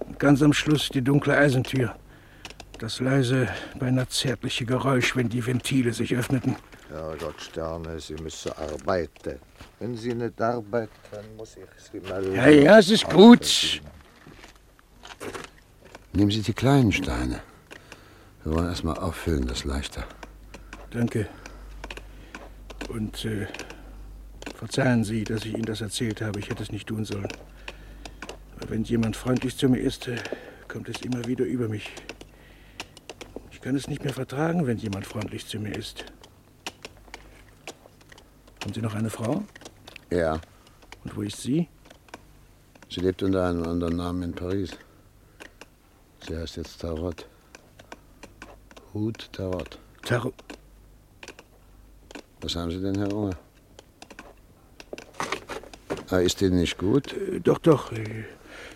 Und 0.06 0.20
ganz 0.20 0.41
am 0.41 0.54
Schluss 0.54 0.89
die 0.89 1.02
dunkle 1.02 1.38
Eisentür. 1.38 1.95
Das 2.80 3.00
leise, 3.00 3.50
beinahe 3.78 4.08
zärtliche 4.08 4.66
Geräusch, 4.66 5.16
wenn 5.16 5.28
die 5.28 5.45
Ventile 5.45 5.91
sich 5.91 6.16
öffneten. 6.16 6.56
Herrgott 6.89 7.41
Sterne, 7.41 8.00
Sie 8.00 8.16
müssen 8.16 8.52
arbeiten. 8.54 9.39
Wenn 9.80 9.95
Sie 9.95 10.14
nicht 10.14 10.41
arbeiten, 10.41 10.89
muss 11.38 11.58
ich 11.58 11.84
Sie 11.91 12.00
mal. 12.00 12.26
Ja, 12.34 12.47
ja, 12.47 12.80
es 12.80 12.89
ist 12.89 13.10
gut. 13.10 13.82
Nehmen 16.14 16.32
Sie 16.32 16.41
die 16.41 16.54
kleinen 16.54 16.91
Steine. 16.91 17.41
Wir 18.44 18.54
wollen 18.54 18.68
erst 18.68 18.84
mal 18.84 18.98
auffüllen, 18.98 19.46
das 19.48 19.60
ist 19.60 19.66
leichter. 19.66 20.06
Danke. 20.92 21.28
Und 22.90 23.26
äh, 23.26 23.48
verzeihen 24.56 25.04
Sie, 25.04 25.24
dass 25.24 25.46
ich 25.46 25.54
Ihnen 25.54 25.66
das 25.66 25.82
erzählt 25.82 26.22
habe. 26.22 26.40
Ich 26.40 26.50
hätte 26.50 26.64
es 26.64 26.72
nicht 26.72 26.88
tun 26.88 27.06
sollen. 27.06 27.28
Aber 28.58 28.70
wenn 28.70 28.84
jemand 28.84 29.16
freundlich 29.16 29.58
zu 29.58 29.70
mir 29.70 29.80
ist, 29.80 30.08
äh, 30.08 30.18
kommt 30.68 30.90
es 30.90 31.02
immer 31.02 31.26
wieder 31.26 31.46
über 31.46 31.68
mich. 31.68 31.92
Ich 33.52 33.62
kann 33.62 33.76
es 33.76 33.88
nicht 33.88 34.04
mehr 34.04 34.14
vertragen, 34.14 34.66
wenn 34.68 34.78
jemand 34.78 35.06
freundlich 35.06 35.46
zu 35.46 35.60
mir 35.60 35.76
ist. 35.76 36.06
Haben 38.64 38.74
Sie 38.74 38.82
noch 38.82 38.96
eine 38.96 39.10
Frau? 39.10 39.44
Ja. 40.10 40.40
Und 41.04 41.16
wo 41.16 41.22
ist 41.22 41.42
sie? 41.42 41.68
Sie 42.90 43.02
lebt 43.02 43.22
unter 43.22 43.48
einem 43.48 43.64
anderen 43.64 43.96
Namen 43.96 44.24
in 44.24 44.34
Paris. 44.34 44.72
Sie 46.28 46.36
heißt 46.36 46.58
jetzt 46.58 46.82
Tarot. 46.82 47.29
Hut 48.94 49.30
Tarot. 49.32 49.78
Tarot. 50.06 50.34
Was 52.42 52.56
haben 52.56 52.72
Sie 52.72 52.82
denn, 52.82 52.98
Herr 52.98 53.14
Unger? 53.14 53.36
Ah, 56.10 56.18
ist 56.20 56.42
Ihnen 56.42 56.60
nicht 56.60 56.78
gut? 56.78 57.14
Äh, 57.14 57.40
doch, 57.40 57.60
doch. 57.60 57.92
äh, 57.92 58.26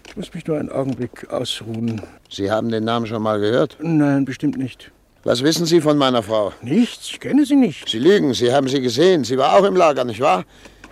Ich 0.08 0.16
muss 0.16 0.34
mich 0.34 0.46
nur 0.46 0.60
einen 0.60 0.70
Augenblick 0.70 1.30
ausruhen. 1.32 2.02
Sie 2.30 2.52
haben 2.52 2.70
den 2.70 2.84
Namen 2.84 3.08
schon 3.08 3.24
mal 3.24 3.40
gehört? 3.40 3.78
Nein, 3.80 4.26
bestimmt 4.26 4.58
nicht. 4.58 4.92
Was 5.24 5.42
wissen 5.42 5.66
Sie 5.66 5.80
von 5.82 5.98
meiner 5.98 6.22
Frau? 6.22 6.52
Nichts, 6.62 7.10
ich 7.10 7.20
kenne 7.20 7.46
sie 7.46 7.56
nicht. 7.56 7.88
Sie 7.90 7.98
lügen, 8.00 8.34
Sie 8.34 8.54
haben 8.54 8.68
sie 8.68 8.82
gesehen. 8.82 9.24
Sie 9.24 9.38
war 9.38 9.58
auch 9.58 9.64
im 9.64 9.76
Lager, 9.76 10.04
nicht 10.04 10.20
wahr? 10.20 10.44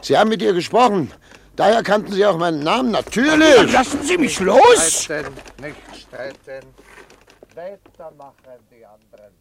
Sie 0.02 0.18
haben 0.18 0.30
mit 0.30 0.42
ihr 0.42 0.54
gesprochen. 0.54 1.12
Daher 1.58 1.84
kannten 1.84 2.14
Sie 2.14 2.26
auch 2.26 2.38
meinen 2.38 2.64
Namen, 2.64 2.92
natürlich. 2.92 3.72
Lassen 3.74 4.02
Sie 4.04 4.18
mich 4.18 4.40
los! 4.40 5.04
Streiten, 5.04 5.34
nicht 5.62 5.76
streiten. 6.08 6.66
Weitermachen 7.56 8.60
die 8.70 8.86
anderen. 8.86 9.34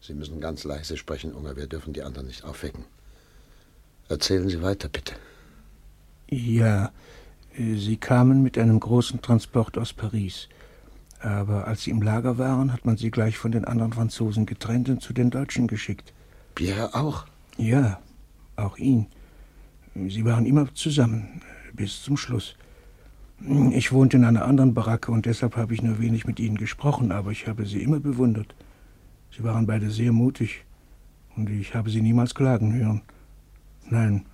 Sie 0.00 0.14
müssen 0.14 0.40
ganz 0.40 0.64
leise 0.64 0.96
sprechen, 0.96 1.32
Unger. 1.32 1.56
Wir 1.56 1.68
dürfen 1.68 1.92
die 1.92 2.02
anderen 2.02 2.26
nicht 2.26 2.44
aufwecken. 2.44 2.84
Erzählen 4.08 4.48
Sie 4.48 4.60
weiter, 4.60 4.88
bitte. 4.88 5.14
Ja, 6.28 6.90
sie 7.56 7.96
kamen 7.98 8.42
mit 8.42 8.58
einem 8.58 8.80
großen 8.80 9.22
Transport 9.22 9.78
aus 9.78 9.92
Paris. 9.92 10.48
Aber 11.20 11.68
als 11.68 11.82
sie 11.82 11.90
im 11.90 12.02
Lager 12.02 12.36
waren, 12.38 12.72
hat 12.72 12.84
man 12.84 12.96
sie 12.96 13.10
gleich 13.10 13.38
von 13.38 13.52
den 13.52 13.64
anderen 13.64 13.92
Franzosen 13.92 14.44
getrennt 14.44 14.88
und 14.88 15.02
zu 15.02 15.12
den 15.12 15.30
Deutschen 15.30 15.68
geschickt. 15.68 16.12
Pierre 16.54 16.94
auch? 16.94 17.26
Ja, 17.58 18.00
auch 18.56 18.76
ihn. 18.76 19.06
Sie 19.94 20.24
waren 20.24 20.46
immer 20.46 20.74
zusammen, 20.74 21.42
bis 21.74 22.02
zum 22.02 22.16
Schluss. 22.16 22.56
Ich 23.72 23.90
wohnte 23.90 24.16
in 24.16 24.24
einer 24.24 24.44
anderen 24.44 24.72
Baracke 24.72 25.10
und 25.10 25.26
deshalb 25.26 25.56
habe 25.56 25.74
ich 25.74 25.82
nur 25.82 25.98
wenig 26.00 26.26
mit 26.26 26.38
ihnen 26.38 26.56
gesprochen, 26.56 27.10
aber 27.10 27.32
ich 27.32 27.48
habe 27.48 27.66
sie 27.66 27.82
immer 27.82 27.98
bewundert. 27.98 28.54
Sie 29.36 29.42
waren 29.42 29.66
beide 29.66 29.90
sehr 29.90 30.12
mutig 30.12 30.64
und 31.36 31.50
ich 31.50 31.74
habe 31.74 31.90
sie 31.90 32.02
niemals 32.02 32.34
klagen 32.34 32.72
hören. 32.72 33.02
Nein, 33.88 34.26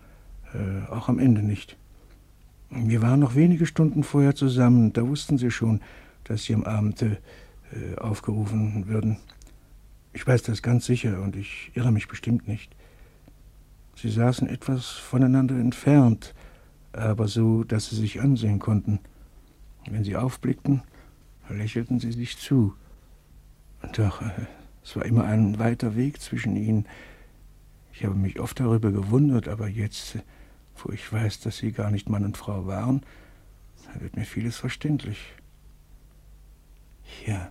äh, 0.53 0.91
auch 0.93 1.09
am 1.09 1.19
Ende 1.19 1.43
nicht. 1.43 1.77
Wir 2.71 3.01
waren 3.01 3.21
noch 3.21 3.35
wenige 3.35 3.65
Stunden 3.65 4.03
vorher 4.03 4.35
zusammen, 4.35 4.93
da 4.93 5.07
wussten 5.09 5.39
sie 5.39 5.51
schon, 5.51 5.81
dass 6.25 6.45
sie 6.45 6.55
am 6.55 6.65
Abend 6.65 7.01
äh, 7.01 7.17
aufgerufen 7.97 8.89
würden. 8.89 9.17
Ich 10.13 10.27
weiß 10.27 10.43
das 10.43 10.61
ganz 10.61 10.85
sicher 10.85 11.23
und 11.23 11.35
ich 11.35 11.71
irre 11.75 11.93
mich 11.93 12.09
bestimmt 12.09 12.47
nicht. 12.47 12.75
Sie 13.97 14.11
saßen 14.11 14.49
etwas 14.49 14.91
voneinander 14.91 15.55
entfernt, 15.55 16.35
aber 16.99 17.29
so, 17.29 17.65
dass 17.65 17.91
sie 17.91 17.97
sich 17.97 18.21
ansehen 18.21 18.59
konnten. 18.59 19.01
Wenn 19.89 20.05
sie 20.05 20.17
aufblickten, 20.17 20.83
lächelten 21.49 22.01
sie 22.01 22.13
sich 22.13 22.37
zu. 22.39 22.75
Doch 23.95 24.23
äh, 24.23 24.47
es 24.83 24.97
war 24.97 25.05
immer 25.05 25.25
ein 25.25 25.59
weiter 25.59 25.97
Weg 25.97 26.21
zwischen 26.21 26.57
ihnen. 26.57 26.87
Ich 27.93 28.05
habe 28.05 28.15
mich 28.15 28.39
oft 28.41 28.61
darüber 28.61 28.91
gewundert, 28.91 29.49
aber 29.49 29.69
jetzt, 29.69 30.17
äh, 30.17 30.23
wo 30.77 30.93
ich 30.93 31.13
weiß, 31.13 31.41
dass 31.41 31.59
sie 31.59 31.73
gar 31.73 31.91
nicht 31.91 32.09
Mann 32.09 32.25
und 32.25 32.37
Frau 32.37 32.67
waren, 32.67 33.03
wird 33.99 34.17
mir 34.17 34.25
vieles 34.25 34.57
verständlich. 34.57 35.19
Ja. 37.27 37.51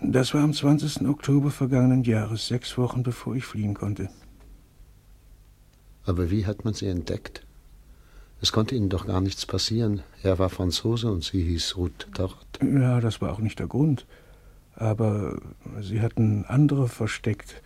Das 0.00 0.34
war 0.34 0.42
am 0.42 0.52
20. 0.52 1.08
Oktober 1.08 1.50
vergangenen 1.50 2.04
Jahres, 2.04 2.46
sechs 2.46 2.78
Wochen 2.78 3.02
bevor 3.02 3.34
ich 3.34 3.44
fliehen 3.44 3.74
konnte. 3.74 4.10
Aber 6.08 6.30
wie 6.30 6.46
hat 6.46 6.64
man 6.64 6.72
sie 6.72 6.86
entdeckt? 6.86 7.42
Es 8.40 8.50
konnte 8.50 8.74
Ihnen 8.74 8.88
doch 8.88 9.06
gar 9.06 9.20
nichts 9.20 9.44
passieren. 9.44 10.02
Er 10.22 10.38
war 10.38 10.48
Franzose 10.48 11.12
und 11.12 11.22
sie 11.22 11.42
hieß 11.42 11.76
Ruth 11.76 12.08
Tarot. 12.14 12.46
Ja, 12.62 13.02
das 13.02 13.20
war 13.20 13.30
auch 13.30 13.40
nicht 13.40 13.58
der 13.58 13.66
Grund. 13.66 14.06
Aber 14.74 15.38
sie 15.82 16.00
hatten 16.00 16.46
andere 16.46 16.88
versteckt. 16.88 17.60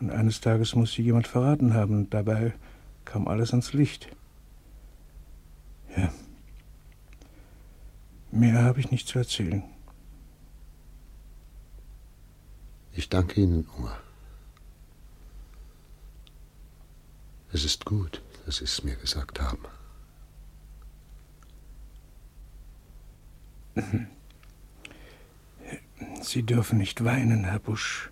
Und 0.00 0.10
eines 0.10 0.40
Tages 0.40 0.74
muss 0.74 0.92
sie 0.92 1.02
jemand 1.02 1.26
verraten 1.26 1.74
haben. 1.74 2.08
Dabei 2.08 2.54
kam 3.04 3.28
alles 3.28 3.50
ans 3.50 3.74
Licht. 3.74 4.08
Ja. 5.94 6.10
Mehr 8.30 8.62
habe 8.62 8.80
ich 8.80 8.90
nicht 8.90 9.06
zu 9.06 9.18
erzählen. 9.18 9.62
Ich 12.94 13.10
danke 13.10 13.42
Ihnen, 13.42 13.68
Unger. 13.76 13.98
Es 17.52 17.64
ist 17.64 17.84
gut, 17.84 18.22
dass 18.46 18.58
Sie 18.58 18.64
es 18.64 18.84
mir 18.84 18.96
gesagt 18.96 19.40
haben. 19.40 19.64
Sie 26.22 26.42
dürfen 26.42 26.78
nicht 26.78 27.02
weinen, 27.04 27.44
Herr 27.44 27.58
Busch. 27.58 28.10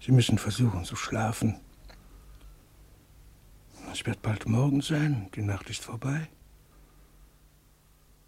Sie 0.00 0.12
müssen 0.12 0.38
versuchen 0.38 0.84
zu 0.84 0.96
schlafen. 0.96 1.60
Es 3.92 4.04
wird 4.04 4.20
bald 4.22 4.46
morgen 4.46 4.82
sein. 4.82 5.30
Die 5.34 5.42
Nacht 5.42 5.70
ist 5.70 5.82
vorbei. 5.82 6.28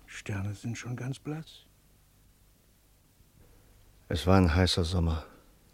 Die 0.07 0.13
Sterne 0.13 0.55
sind 0.55 0.79
schon 0.79 0.97
ganz 0.97 1.19
blass. 1.19 1.67
Es 4.09 4.27
war 4.27 4.39
ein 4.39 4.55
heißer 4.55 4.85
Sommer, 4.85 5.27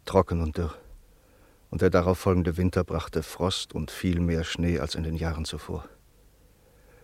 trocken 0.04 0.40
und 0.40 0.56
dürr. 0.58 0.74
Und 1.74 1.82
der 1.82 1.90
darauffolgende 1.90 2.56
Winter 2.56 2.84
brachte 2.84 3.24
Frost 3.24 3.74
und 3.74 3.90
viel 3.90 4.20
mehr 4.20 4.44
Schnee 4.44 4.78
als 4.78 4.94
in 4.94 5.02
den 5.02 5.16
Jahren 5.16 5.44
zuvor. 5.44 5.84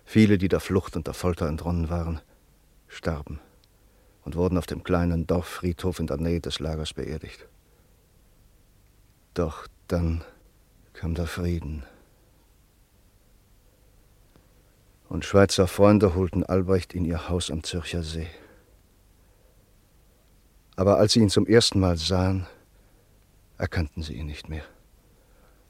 Viele, 0.04 0.38
die 0.38 0.46
der 0.46 0.60
Flucht 0.60 0.94
und 0.94 1.08
der 1.08 1.14
Folter 1.14 1.48
entronnen 1.48 1.90
waren, 1.90 2.20
starben 2.86 3.40
und 4.22 4.36
wurden 4.36 4.56
auf 4.56 4.66
dem 4.66 4.84
kleinen 4.84 5.26
Dorffriedhof 5.26 5.98
in 5.98 6.06
der 6.06 6.18
Nähe 6.18 6.40
des 6.40 6.60
Lagers 6.60 6.94
beerdigt. 6.94 7.48
Doch 9.34 9.66
dann 9.88 10.22
kam 10.92 11.16
der 11.16 11.26
Frieden. 11.26 11.82
Und 15.08 15.24
Schweizer 15.24 15.66
Freunde 15.66 16.14
holten 16.14 16.44
Albrecht 16.44 16.94
in 16.94 17.04
ihr 17.04 17.28
Haus 17.28 17.50
am 17.50 17.64
Zürcher 17.64 18.04
See. 18.04 18.28
Aber 20.76 20.98
als 20.98 21.14
sie 21.14 21.20
ihn 21.22 21.28
zum 21.28 21.48
ersten 21.48 21.80
Mal 21.80 21.96
sahen, 21.96 22.46
erkannten 23.60 24.02
sie 24.02 24.14
ihn 24.14 24.26
nicht 24.26 24.48
mehr. 24.48 24.64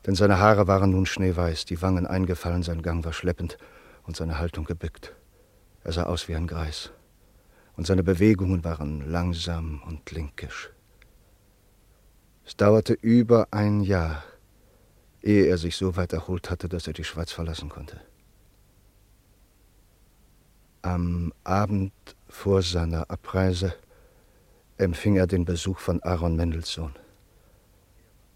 Denn 0.06 0.14
seine 0.14 0.38
Haare 0.38 0.66
waren 0.66 0.90
nun 0.90 1.06
schneeweiß, 1.06 1.66
die 1.66 1.82
Wangen 1.82 2.06
eingefallen, 2.06 2.62
sein 2.62 2.82
Gang 2.82 3.04
war 3.04 3.12
schleppend 3.12 3.58
und 4.04 4.16
seine 4.16 4.38
Haltung 4.38 4.64
gebückt. 4.64 5.14
Er 5.84 5.92
sah 5.92 6.04
aus 6.04 6.28
wie 6.28 6.34
ein 6.34 6.46
Greis. 6.46 6.90
Und 7.76 7.86
seine 7.86 8.02
Bewegungen 8.02 8.64
waren 8.64 9.10
langsam 9.10 9.82
und 9.86 10.10
linkisch. 10.10 10.70
Es 12.44 12.56
dauerte 12.56 12.94
über 12.94 13.48
ein 13.50 13.80
Jahr, 13.80 14.22
ehe 15.22 15.46
er 15.46 15.58
sich 15.58 15.76
so 15.76 15.96
weit 15.96 16.12
erholt 16.12 16.50
hatte, 16.50 16.68
dass 16.68 16.86
er 16.86 16.92
die 16.92 17.04
Schweiz 17.04 17.32
verlassen 17.32 17.68
konnte. 17.68 18.00
Am 20.82 21.32
Abend 21.44 21.92
vor 22.28 22.62
seiner 22.62 23.10
Abreise 23.10 23.74
empfing 24.78 25.16
er 25.16 25.26
den 25.26 25.44
Besuch 25.44 25.78
von 25.78 26.02
Aaron 26.02 26.36
Mendelssohn. 26.36 26.94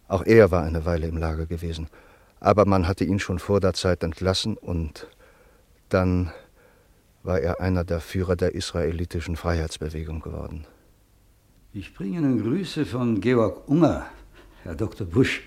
Auch 0.08 0.24
er 0.24 0.50
war 0.50 0.62
eine 0.62 0.84
Weile 0.84 1.06
im 1.06 1.16
Lager 1.16 1.46
gewesen, 1.46 1.88
aber 2.40 2.66
man 2.66 2.86
hatte 2.86 3.04
ihn 3.04 3.18
schon 3.18 3.38
vor 3.38 3.60
der 3.60 3.72
Zeit 3.72 4.02
entlassen 4.02 4.56
und 4.56 5.06
dann 5.88 6.30
war 7.22 7.40
er 7.40 7.60
einer 7.60 7.84
der 7.84 8.00
Führer 8.00 8.36
der 8.36 8.54
israelitischen 8.54 9.36
Freiheitsbewegung 9.36 10.20
geworden. 10.20 10.66
Ich 11.72 11.94
bringe 11.94 12.18
Ihnen 12.18 12.42
Grüße 12.42 12.84
von 12.84 13.20
Georg 13.20 13.68
Unger, 13.68 14.06
Herr 14.62 14.74
Dr. 14.74 15.06
Busch. 15.06 15.42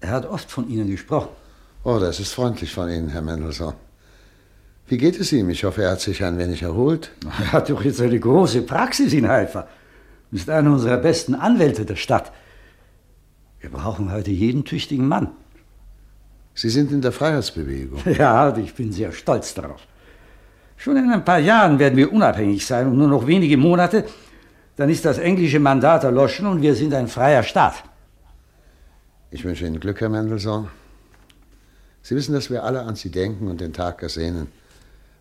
Er 0.00 0.10
hat 0.10 0.26
oft 0.26 0.50
von 0.50 0.68
Ihnen 0.68 0.88
gesprochen. 0.88 1.30
Oh, 1.82 1.98
das 1.98 2.20
ist 2.20 2.32
freundlich 2.32 2.72
von 2.72 2.88
Ihnen, 2.90 3.08
Herr 3.08 3.22
Mendelssohn. 3.22 3.74
Wie 4.88 4.98
geht 4.98 5.18
es 5.18 5.32
ihm? 5.32 5.50
Ich 5.50 5.64
hoffe, 5.64 5.82
er 5.82 5.92
hat 5.92 6.00
sich 6.00 6.22
ein 6.22 6.38
wenig 6.38 6.62
erholt. 6.62 7.10
Er 7.40 7.52
hat 7.52 7.70
doch 7.70 7.82
jetzt 7.82 8.00
eine 8.00 8.20
große 8.20 8.62
Praxis 8.62 9.12
in 9.12 9.26
Haifa. 9.26 9.66
Ist 10.30 10.48
einer 10.48 10.70
unserer 10.70 10.98
besten 10.98 11.34
Anwälte 11.34 11.84
der 11.84 11.96
Stadt. 11.96 12.32
Wir 13.66 13.72
brauchen 13.72 14.12
heute 14.12 14.30
jeden 14.30 14.64
tüchtigen 14.64 15.08
Mann. 15.08 15.30
Sie 16.54 16.70
sind 16.70 16.92
in 16.92 17.00
der 17.00 17.10
Freiheitsbewegung. 17.10 18.00
Ja, 18.16 18.48
und 18.48 18.58
ich 18.58 18.72
bin 18.72 18.92
sehr 18.92 19.10
stolz 19.10 19.54
darauf. 19.54 19.80
Schon 20.76 20.96
in 20.96 21.10
ein 21.10 21.24
paar 21.24 21.40
Jahren 21.40 21.80
werden 21.80 21.96
wir 21.96 22.12
unabhängig 22.12 22.64
sein 22.64 22.86
und 22.86 22.96
nur 22.96 23.08
noch 23.08 23.26
wenige 23.26 23.56
Monate, 23.56 24.04
dann 24.76 24.88
ist 24.88 25.04
das 25.04 25.18
englische 25.18 25.58
Mandat 25.58 26.04
erloschen 26.04 26.46
und 26.46 26.62
wir 26.62 26.76
sind 26.76 26.94
ein 26.94 27.08
freier 27.08 27.42
Staat. 27.42 27.82
Ich 29.32 29.42
wünsche 29.42 29.66
Ihnen 29.66 29.80
Glück, 29.80 30.00
Herr 30.00 30.10
Mendelssohn. 30.10 30.68
Sie 32.02 32.14
wissen, 32.14 32.34
dass 32.34 32.50
wir 32.50 32.62
alle 32.62 32.82
an 32.82 32.94
Sie 32.94 33.10
denken 33.10 33.48
und 33.48 33.60
den 33.60 33.72
Tag 33.72 34.00
ersehnen, 34.00 34.46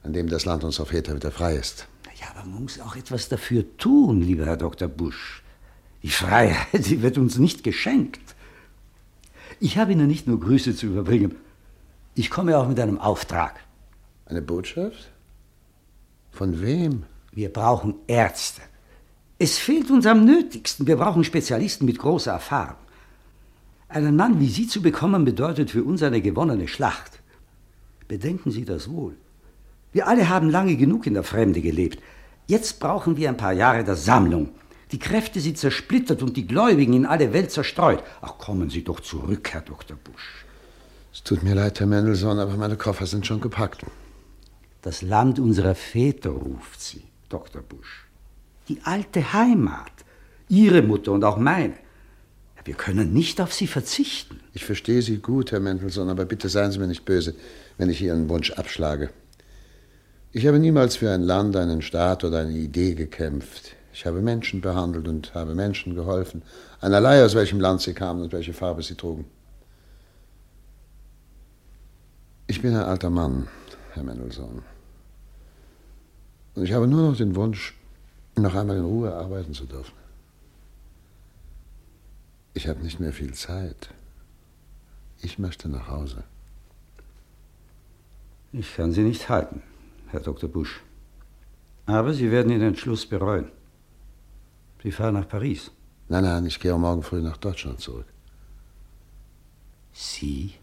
an 0.03 0.13
dem 0.13 0.29
das 0.29 0.45
Land 0.45 0.63
unserer 0.63 0.85
Väter 0.85 1.15
wieder 1.15 1.31
frei 1.31 1.55
ist. 1.55 1.87
Ja, 2.19 2.27
aber 2.35 2.47
man 2.47 2.61
muss 2.61 2.79
auch 2.79 2.95
etwas 2.95 3.27
dafür 3.27 3.65
tun, 3.77 4.21
lieber 4.21 4.45
Herr 4.45 4.57
Dr. 4.57 4.87
Busch. 4.87 5.41
Die 6.03 6.09
Freiheit, 6.09 6.67
die 6.85 7.01
wird 7.01 7.17
uns 7.17 7.39
nicht 7.39 7.63
geschenkt. 7.63 8.19
Ich 9.59 9.77
habe 9.77 9.91
Ihnen 9.91 10.07
nicht 10.07 10.27
nur 10.27 10.39
Grüße 10.39 10.75
zu 10.75 10.87
überbringen. 10.87 11.35
Ich 12.13 12.29
komme 12.29 12.57
auch 12.57 12.67
mit 12.67 12.79
einem 12.79 12.99
Auftrag. 12.99 13.59
Eine 14.25 14.41
Botschaft? 14.41 15.11
Von 16.31 16.61
wem? 16.61 17.03
Wir 17.31 17.51
brauchen 17.51 17.95
Ärzte. 18.07 18.61
Es 19.37 19.57
fehlt 19.57 19.91
uns 19.91 20.05
am 20.05 20.25
nötigsten. 20.25 20.87
Wir 20.87 20.95
brauchen 20.95 21.23
Spezialisten 21.23 21.85
mit 21.85 21.99
großer 21.99 22.31
Erfahrung. 22.31 22.77
Einen 23.89 24.15
Mann 24.15 24.39
wie 24.39 24.47
Sie 24.47 24.67
zu 24.67 24.81
bekommen, 24.81 25.25
bedeutet 25.25 25.71
für 25.71 25.83
uns 25.83 26.01
eine 26.03 26.21
gewonnene 26.21 26.67
Schlacht. 26.67 27.19
Bedenken 28.07 28.51
Sie 28.51 28.65
das 28.65 28.89
wohl. 28.89 29.15
Wir 29.91 30.07
alle 30.07 30.29
haben 30.29 30.49
lange 30.49 30.75
genug 30.75 31.07
in 31.07 31.13
der 31.13 31.23
Fremde 31.23 31.61
gelebt. 31.61 32.01
Jetzt 32.47 32.79
brauchen 32.79 33.17
wir 33.17 33.29
ein 33.29 33.37
paar 33.37 33.53
Jahre 33.53 33.83
der 33.83 33.95
Sammlung. 33.95 34.49
Die 34.91 34.99
Kräfte 34.99 35.39
sind 35.39 35.57
zersplittert 35.57 36.21
und 36.21 36.37
die 36.37 36.45
Gläubigen 36.47 36.93
in 36.93 37.05
alle 37.05 37.33
Welt 37.33 37.51
zerstreut. 37.51 38.03
Ach, 38.21 38.37
kommen 38.37 38.69
Sie 38.69 38.83
doch 38.83 38.99
zurück, 38.99 39.49
Herr 39.51 39.61
Dr. 39.61 39.97
Busch. 39.97 40.45
Es 41.13 41.23
tut 41.23 41.43
mir 41.43 41.55
leid, 41.55 41.79
Herr 41.79 41.87
Mendelssohn, 41.87 42.39
aber 42.39 42.55
meine 42.55 42.75
Koffer 42.75 43.05
sind 43.05 43.25
schon 43.25 43.41
gepackt. 43.41 43.83
Das 44.81 45.01
Land 45.01 45.39
unserer 45.39 45.73
Väter 45.73 46.29
ruft 46.29 46.81
Sie, 46.81 47.03
Dr. 47.29 47.61
Busch. 47.61 48.05
Die 48.67 48.79
alte 48.83 49.33
Heimat. 49.33 49.91
Ihre 50.49 50.81
Mutter 50.83 51.11
und 51.11 51.23
auch 51.23 51.37
meine. 51.37 51.73
Wir 52.65 52.73
können 52.73 53.13
nicht 53.13 53.41
auf 53.41 53.53
sie 53.53 53.67
verzichten. 53.67 54.39
Ich 54.53 54.65
verstehe 54.65 55.01
Sie 55.03 55.19
gut, 55.19 55.51
Herr 55.51 55.59
Mendelssohn, 55.59 56.09
aber 56.09 56.25
bitte 56.25 56.49
seien 56.49 56.71
Sie 56.71 56.79
mir 56.79 56.87
nicht 56.87 57.05
böse, 57.05 57.35
wenn 57.77 57.89
ich 57.89 58.01
Ihren 58.01 58.27
Wunsch 58.27 58.51
abschlage. 58.51 59.11
Ich 60.31 60.47
habe 60.47 60.59
niemals 60.59 60.97
für 60.97 61.11
ein 61.11 61.21
Land, 61.21 61.55
einen 61.55 61.81
Staat 61.81 62.23
oder 62.23 62.39
eine 62.39 62.57
Idee 62.57 62.95
gekämpft. 62.95 63.75
Ich 63.95 64.05
habe 64.05 64.21
Menschen 64.21 64.59
behandelt 64.59 65.07
und 65.07 65.33
habe 65.33 65.55
Menschen 65.55 65.95
geholfen, 65.95 66.41
einerlei 66.81 67.23
aus 67.23 67.33
welchem 67.33 67.61
Land 67.61 67.79
sie 67.79 67.93
kamen 67.93 68.23
und 68.23 68.33
welche 68.33 68.51
Farbe 68.51 68.83
sie 68.83 68.95
trugen. 68.95 69.23
Ich 72.45 72.61
bin 72.61 72.75
ein 72.75 72.83
alter 72.83 73.09
Mann, 73.09 73.47
Herr 73.93 74.03
Mendelssohn. 74.03 74.63
Und 76.55 76.63
ich 76.65 76.73
habe 76.73 76.87
nur 76.87 77.09
noch 77.09 77.15
den 77.15 77.37
Wunsch, 77.37 77.73
noch 78.35 78.53
einmal 78.53 78.75
in 78.75 78.83
Ruhe 78.83 79.13
arbeiten 79.13 79.53
zu 79.53 79.65
dürfen. 79.65 79.95
Ich 82.53 82.67
habe 82.67 82.81
nicht 82.81 82.99
mehr 82.99 83.13
viel 83.13 83.33
Zeit. 83.33 83.91
Ich 85.21 85.39
möchte 85.39 85.69
nach 85.69 85.87
Hause. 85.87 86.25
Ich 88.51 88.75
kann 88.75 88.91
Sie 88.91 89.03
nicht 89.03 89.29
halten, 89.29 89.61
Herr 90.07 90.19
Dr. 90.19 90.49
Busch. 90.49 90.83
Aber 91.85 92.13
Sie 92.13 92.29
werden 92.29 92.51
Ihren 92.51 92.73
Entschluss 92.73 93.05
bereuen. 93.05 93.51
Sie 94.85 94.91
fahren 94.91 95.15
nach 95.15 95.27
Paris. 95.27 95.71
Nein, 96.09 96.25
nein, 96.25 96.45
ich 96.45 96.59
gehe 96.59 96.77
morgen 96.77 97.01
früh 97.01 97.19
nach 97.19 97.37
Deutschland 97.37 97.81
zurück. 97.81 98.05
Sie? 99.93 100.53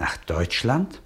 Nach 0.00 0.16
Deutschland? 0.16 1.00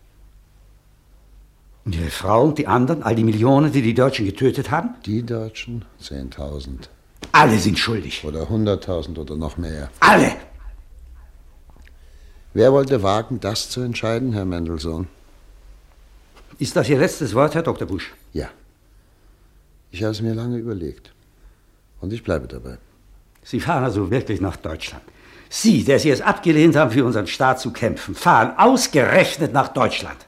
Und 1.84 1.94
Ihre 1.94 2.08
Frau 2.08 2.44
und 2.44 2.56
die 2.56 2.66
anderen, 2.66 3.02
all 3.02 3.14
die 3.14 3.22
Millionen, 3.22 3.70
die 3.70 3.82
die 3.82 3.92
Deutschen 3.92 4.24
getötet 4.24 4.70
haben? 4.70 4.94
Die 5.04 5.22
Deutschen? 5.22 5.84
Zehntausend. 6.00 6.88
Alle 7.32 7.58
sind 7.58 7.78
schuldig. 7.78 8.24
Oder 8.24 8.48
hunderttausend 8.48 9.18
oder 9.18 9.36
noch 9.36 9.58
mehr. 9.58 9.90
Alle! 10.00 10.36
Wer 12.54 12.72
wollte 12.72 13.02
wagen, 13.02 13.40
das 13.40 13.68
zu 13.68 13.82
entscheiden, 13.82 14.32
Herr 14.32 14.46
Mendelssohn? 14.46 15.06
Ist 16.58 16.76
das 16.76 16.88
Ihr 16.88 16.98
letztes 16.98 17.34
Wort, 17.34 17.54
Herr 17.54 17.62
Dr. 17.62 17.86
Busch? 17.86 18.14
Ja. 18.32 18.48
Ich 19.90 20.02
habe 20.02 20.12
es 20.12 20.22
mir 20.22 20.32
lange 20.32 20.56
überlegt. 20.56 21.13
Und 22.04 22.12
ich 22.12 22.22
bleibe 22.22 22.46
dabei. 22.46 22.76
Sie 23.42 23.60
fahren 23.60 23.82
also 23.82 24.10
wirklich 24.10 24.38
nach 24.38 24.56
Deutschland. 24.56 25.02
Sie, 25.48 25.84
der 25.84 25.98
Sie 25.98 26.10
es 26.10 26.20
abgelehnt 26.20 26.76
haben, 26.76 26.90
für 26.90 27.02
unseren 27.02 27.26
Staat 27.26 27.60
zu 27.60 27.72
kämpfen, 27.72 28.14
fahren 28.14 28.52
ausgerechnet 28.58 29.54
nach 29.54 29.68
Deutschland. 29.68 30.18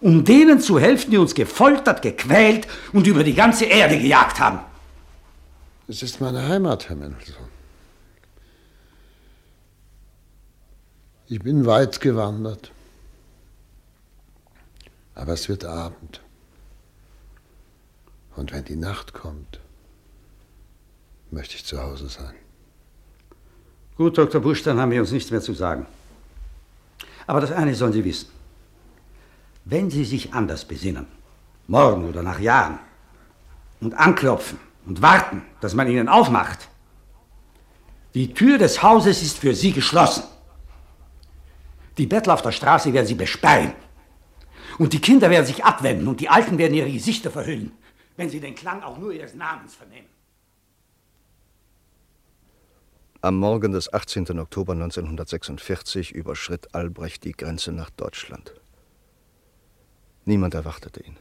Um 0.00 0.24
denen 0.24 0.60
zu 0.60 0.78
helfen, 0.78 1.10
die 1.10 1.18
uns 1.18 1.34
gefoltert, 1.34 2.00
gequält 2.00 2.66
und 2.94 3.06
über 3.06 3.22
die 3.22 3.34
ganze 3.34 3.66
Erde 3.66 3.98
gejagt 3.98 4.40
haben. 4.40 4.60
Es 5.88 6.02
ist 6.02 6.22
meine 6.22 6.48
Heimat, 6.48 6.88
Herr 6.88 6.96
Mendelssohn. 6.96 7.50
Ich 11.28 11.40
bin 11.40 11.66
weit 11.66 12.00
gewandert. 12.00 12.72
Aber 15.14 15.34
es 15.34 15.50
wird 15.50 15.66
Abend. 15.66 16.22
Und 18.36 18.52
wenn 18.52 18.64
die 18.64 18.76
Nacht 18.76 19.12
kommt, 19.12 19.60
möchte 21.30 21.56
ich 21.56 21.64
zu 21.64 21.82
Hause 21.82 22.08
sein. 22.08 22.34
Gut, 23.96 24.16
Dr. 24.16 24.40
Busch, 24.40 24.62
dann 24.62 24.80
haben 24.80 24.90
wir 24.90 25.00
uns 25.00 25.12
nichts 25.12 25.30
mehr 25.30 25.40
zu 25.40 25.52
sagen. 25.52 25.86
Aber 27.26 27.40
das 27.40 27.52
eine 27.52 27.74
sollen 27.74 27.92
Sie 27.92 28.04
wissen. 28.04 28.28
Wenn 29.64 29.90
Sie 29.90 30.04
sich 30.04 30.32
anders 30.32 30.64
besinnen, 30.64 31.06
morgen 31.66 32.08
oder 32.08 32.22
nach 32.22 32.40
Jahren, 32.40 32.78
und 33.80 33.94
anklopfen 33.94 34.58
und 34.86 35.02
warten, 35.02 35.42
dass 35.60 35.74
man 35.74 35.88
ihnen 35.88 36.08
aufmacht. 36.08 36.68
Die 38.14 38.34
Tür 38.34 38.58
des 38.58 38.82
Hauses 38.82 39.22
ist 39.22 39.38
für 39.38 39.54
sie 39.54 39.72
geschlossen. 39.72 40.24
Die 41.98 42.06
Bettler 42.06 42.34
auf 42.34 42.42
der 42.42 42.52
Straße 42.52 42.92
werden 42.92 43.06
sie 43.06 43.14
besperren. 43.14 43.72
Und 44.78 44.92
die 44.92 45.00
Kinder 45.00 45.28
werden 45.30 45.46
sich 45.46 45.64
abwenden 45.64 46.08
und 46.08 46.20
die 46.20 46.28
Alten 46.28 46.56
werden 46.58 46.74
ihre 46.74 46.90
Gesichter 46.90 47.30
verhüllen, 47.30 47.72
wenn 48.16 48.30
sie 48.30 48.40
den 48.40 48.54
Klang 48.54 48.82
auch 48.82 48.98
nur 48.98 49.12
ihres 49.12 49.34
Namens 49.34 49.74
vernehmen. 49.74 50.08
Am 53.22 53.36
Morgen 53.36 53.72
des 53.72 53.92
18. 53.92 54.38
Oktober 54.38 54.72
1946 54.72 56.12
überschritt 56.12 56.74
Albrecht 56.74 57.24
die 57.24 57.32
Grenze 57.32 57.70
nach 57.70 57.90
Deutschland. 57.90 58.54
Niemand 60.24 60.54
erwartete 60.54 61.02
ihn. 61.02 61.18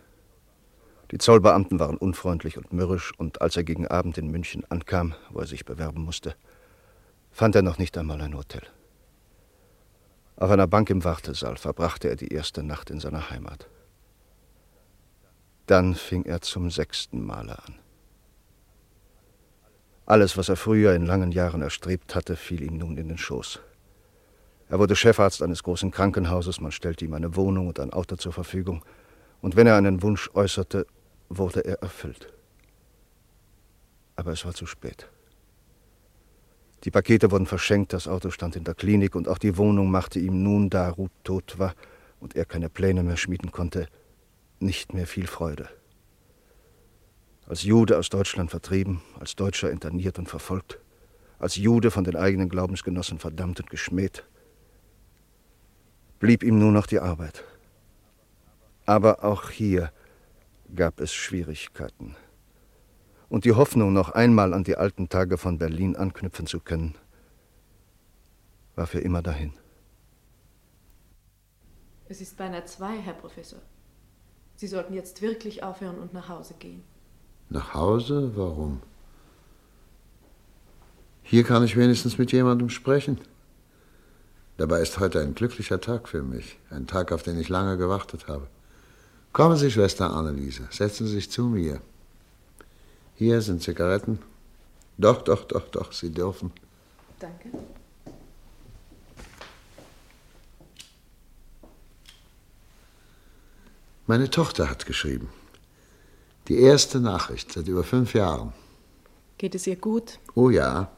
Die 1.12 1.18
Zollbeamten 1.18 1.78
waren 1.78 1.98
unfreundlich 1.98 2.58
und 2.58 2.72
mürrisch, 2.72 3.12
und 3.18 3.42
als 3.42 3.58
er 3.58 3.66
gegen 3.66 3.86
Abend 3.86 4.18
in 4.18 4.32
München 4.32 4.64
ankam, 4.70 5.14
wo 5.30 5.42
er 5.42 5.46
sich 5.46 5.66
bewerben 5.66 6.06
musste, 6.06 6.36
fand 7.32 7.56
er 7.56 7.64
noch 7.64 7.80
nicht 7.80 7.98
einmal 7.98 8.22
ein 8.22 8.38
Hotel. 8.38 8.64
Auf 10.38 10.52
einer 10.52 10.68
Bank 10.68 10.90
im 10.90 11.04
Wartesaal 11.04 11.58
verbrachte 11.58 12.08
er 12.08 12.16
die 12.16 12.30
erste 12.30 12.64
Nacht 12.64 12.92
in 12.92 13.02
seiner 13.02 13.30
Heimat. 13.30 13.68
Dann 15.66 15.96
fing 15.96 16.24
er 16.24 16.40
zum 16.40 16.72
sechsten 16.72 17.26
Male 17.26 17.60
an. 17.60 17.76
Alles, 20.10 20.38
was 20.38 20.50
er 20.50 20.56
früher 20.56 20.96
in 20.96 21.06
langen 21.06 21.32
Jahren 21.32 21.62
erstrebt 21.62 22.16
hatte, 22.16 22.36
fiel 22.36 22.64
ihm 22.64 22.80
nun 22.80 22.98
in 22.98 23.10
den 23.10 23.20
Schoß. 23.20 23.60
Er 24.68 24.80
wurde 24.80 24.96
Chefarzt 24.96 25.44
eines 25.44 25.62
großen 25.62 25.92
Krankenhauses, 25.92 26.60
man 26.60 26.72
stellte 26.72 27.06
ihm 27.06 27.14
eine 27.14 27.36
Wohnung 27.36 27.68
und 27.68 27.80
ein 27.80 27.94
Auto 27.94 28.16
zur 28.16 28.34
Verfügung, 28.34 28.84
und 29.40 29.56
wenn 29.56 29.68
er 29.68 29.76
einen 29.76 30.02
Wunsch 30.02 30.32
äußerte, 30.34 30.88
wurde 31.30 31.64
er 31.64 31.84
erfüllt. 31.84 32.34
Aber 34.16 34.32
es 34.32 34.44
war 34.46 34.56
zu 34.56 34.66
spät. 34.66 35.08
Die 36.86 36.92
Pakete 36.92 37.30
wurden 37.30 37.46
verschenkt, 37.46 37.94
das 37.94 38.08
Auto 38.08 38.32
stand 38.32 38.56
in 38.56 38.64
der 38.64 38.74
Klinik 38.74 39.14
und 39.14 39.28
auch 39.28 39.38
die 39.38 39.58
Wohnung 39.58 39.92
machte 39.92 40.18
ihm 40.18 40.42
nun, 40.42 40.72
da 40.72 40.90
Ruth 40.90 41.12
tot 41.24 41.60
war 41.60 41.76
und 42.20 42.36
er 42.36 42.46
keine 42.46 42.70
Pläne 42.70 43.04
mehr 43.04 43.18
schmieden 43.18 43.52
konnte, 43.52 43.88
nicht 44.60 44.92
mehr 44.92 45.06
viel 45.06 45.28
Freude. 45.28 45.70
Als 47.50 47.64
Jude 47.64 47.98
aus 47.98 48.10
Deutschland 48.10 48.52
vertrieben, 48.52 49.02
als 49.20 49.36
Deutscher 49.36 49.72
interniert 49.72 50.20
und 50.20 50.30
verfolgt, 50.30 50.78
als 51.40 51.56
Jude 51.56 51.90
von 51.90 52.04
den 52.04 52.16
eigenen 52.16 52.48
Glaubensgenossen 52.48 53.18
verdammt 53.18 53.60
und 53.60 53.72
geschmäht, 53.72 54.24
blieb 56.20 56.44
ihm 56.44 56.60
nur 56.60 56.72
noch 56.72 56.86
die 56.86 57.00
Arbeit. 57.00 57.44
Aber 58.86 59.24
auch 59.24 59.50
hier 59.50 59.92
gab 60.76 61.00
es 61.00 61.12
Schwierigkeiten 61.12 62.16
und 63.30 63.46
die 63.46 63.54
Hoffnung, 63.54 63.94
noch 63.94 64.12
einmal 64.12 64.54
an 64.54 64.64
die 64.64 64.76
alten 64.76 65.10
Tage 65.10 65.40
von 65.40 65.58
Berlin 65.58 65.96
anknüpfen 65.96 66.46
zu 66.46 66.60
können, 66.60 66.94
war 68.76 68.86
für 68.86 69.00
immer 69.00 69.24
dahin. 69.24 69.54
Es 72.08 72.22
ist 72.22 72.38
beinahe 72.38 72.66
zwei, 72.66 73.00
Herr 73.00 73.16
Professor. 73.16 73.60
Sie 74.56 74.68
sollten 74.68 74.94
jetzt 74.94 75.24
wirklich 75.24 75.64
aufhören 75.64 75.98
und 75.98 76.14
nach 76.14 76.30
Hause 76.30 76.54
gehen. 76.60 76.84
Nach 77.50 77.74
Hause? 77.74 78.32
Warum? 78.36 78.82
Hier 81.24 81.44
kann 81.44 81.64
ich 81.64 81.76
wenigstens 81.76 82.18
mit 82.18 82.32
jemandem 82.32 82.70
sprechen. 82.70 83.20
Dabei 84.58 84.82
ist 84.82 85.00
heute 85.00 85.22
ein 85.22 85.36
glücklicher 85.36 85.80
Tag 85.80 86.08
für 86.08 86.22
mich. 86.22 86.58
Ein 86.70 86.86
Tag, 86.86 87.12
auf 87.12 87.24
den 87.24 87.40
ich 87.40 87.50
lange 87.50 87.78
gewartet 87.78 88.28
habe. 88.28 88.48
Kommen 89.32 89.58
Sie, 89.58 89.72
Schwester 89.72 90.12
Anneliese, 90.12 90.68
setzen 90.72 91.08
Sie 91.08 91.14
sich 91.14 91.32
zu 91.32 91.44
mir. 91.44 91.82
Hier 93.16 93.42
sind 93.42 93.62
Zigaretten. 93.62 94.20
Doch, 94.98 95.22
doch, 95.22 95.46
doch, 95.46 95.70
doch, 95.70 95.92
Sie 95.92 96.12
dürfen. 96.12 96.52
Danke. 97.20 97.50
Meine 104.08 104.30
Tochter 104.30 104.70
hat 104.70 104.86
geschrieben. 104.86 105.30
Die 106.50 106.60
erste 106.60 107.00
Nachricht 107.00 107.54
seit 107.54 107.68
über 107.68 107.84
fünf 107.84 108.16
Jahren. 108.16 108.54
Geht 109.38 109.54
es 109.54 109.68
ihr 109.68 109.76
gut? 109.76 110.18
Oh 110.34 110.50
ja. 110.50 110.90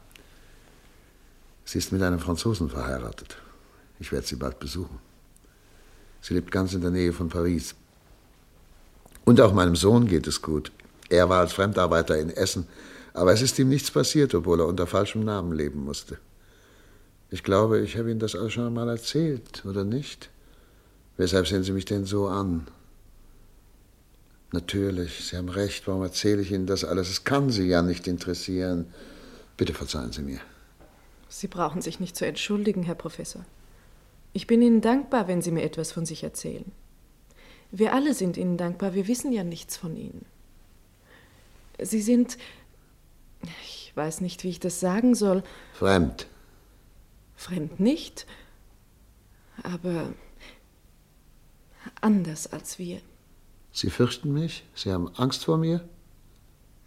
Sie 1.66 1.76
ist 1.76 1.92
mit 1.92 2.02
einem 2.02 2.18
Franzosen 2.18 2.70
verheiratet. 2.70 3.36
Ich 4.00 4.10
werde 4.12 4.26
sie 4.26 4.36
bald 4.36 4.58
besuchen. 4.58 4.98
Sie 6.22 6.32
lebt 6.32 6.50
ganz 6.50 6.72
in 6.72 6.80
der 6.80 6.90
Nähe 6.90 7.12
von 7.12 7.28
Paris. 7.28 7.74
Und 9.26 9.42
auch 9.42 9.52
meinem 9.52 9.76
Sohn 9.76 10.06
geht 10.06 10.26
es 10.26 10.40
gut. 10.40 10.72
Er 11.10 11.28
war 11.28 11.40
als 11.40 11.52
Fremdarbeiter 11.52 12.18
in 12.18 12.30
Essen, 12.30 12.66
aber 13.12 13.34
es 13.34 13.42
ist 13.42 13.58
ihm 13.58 13.68
nichts 13.68 13.90
passiert, 13.90 14.34
obwohl 14.34 14.60
er 14.60 14.66
unter 14.66 14.86
falschem 14.86 15.22
Namen 15.22 15.52
leben 15.52 15.84
musste. 15.84 16.18
Ich 17.30 17.42
glaube, 17.42 17.80
ich 17.80 17.98
habe 17.98 18.10
Ihnen 18.10 18.20
das 18.20 18.34
auch 18.34 18.48
schon 18.48 18.66
einmal 18.66 18.88
erzählt, 18.88 19.64
oder 19.66 19.84
nicht? 19.84 20.30
Weshalb 21.18 21.46
sehen 21.46 21.62
Sie 21.62 21.72
mich 21.72 21.84
denn 21.84 22.06
so 22.06 22.26
an? 22.26 22.66
Natürlich, 24.52 25.24
Sie 25.24 25.36
haben 25.36 25.48
recht, 25.48 25.86
warum 25.88 26.02
erzähle 26.02 26.42
ich 26.42 26.52
Ihnen 26.52 26.66
das 26.66 26.84
alles? 26.84 27.08
Es 27.08 27.24
kann 27.24 27.50
Sie 27.50 27.66
ja 27.66 27.80
nicht 27.80 28.06
interessieren. 28.06 28.92
Bitte 29.56 29.72
verzeihen 29.72 30.12
Sie 30.12 30.22
mir. 30.22 30.40
Sie 31.28 31.48
brauchen 31.48 31.80
sich 31.80 32.00
nicht 32.00 32.16
zu 32.16 32.26
entschuldigen, 32.26 32.82
Herr 32.82 32.94
Professor. 32.94 33.46
Ich 34.34 34.46
bin 34.46 34.60
Ihnen 34.60 34.82
dankbar, 34.82 35.26
wenn 35.26 35.40
Sie 35.40 35.50
mir 35.50 35.62
etwas 35.62 35.90
von 35.90 36.04
sich 36.04 36.22
erzählen. 36.22 36.70
Wir 37.70 37.94
alle 37.94 38.12
sind 38.12 38.36
Ihnen 38.36 38.58
dankbar, 38.58 38.92
wir 38.92 39.08
wissen 39.08 39.32
ja 39.32 39.42
nichts 39.42 39.78
von 39.78 39.96
Ihnen. 39.96 40.26
Sie 41.80 42.02
sind. 42.02 42.36
Ich 43.64 43.92
weiß 43.94 44.20
nicht, 44.20 44.44
wie 44.44 44.50
ich 44.50 44.60
das 44.60 44.80
sagen 44.80 45.14
soll. 45.14 45.42
Fremd. 45.72 46.26
Fremd 47.36 47.80
nicht, 47.80 48.26
aber 49.62 50.12
anders 52.00 52.52
als 52.52 52.78
wir. 52.78 53.00
Sie 53.72 53.90
fürchten 53.90 54.32
mich? 54.32 54.64
Sie 54.74 54.92
haben 54.92 55.10
Angst 55.16 55.44
vor 55.44 55.56
mir? 55.56 55.80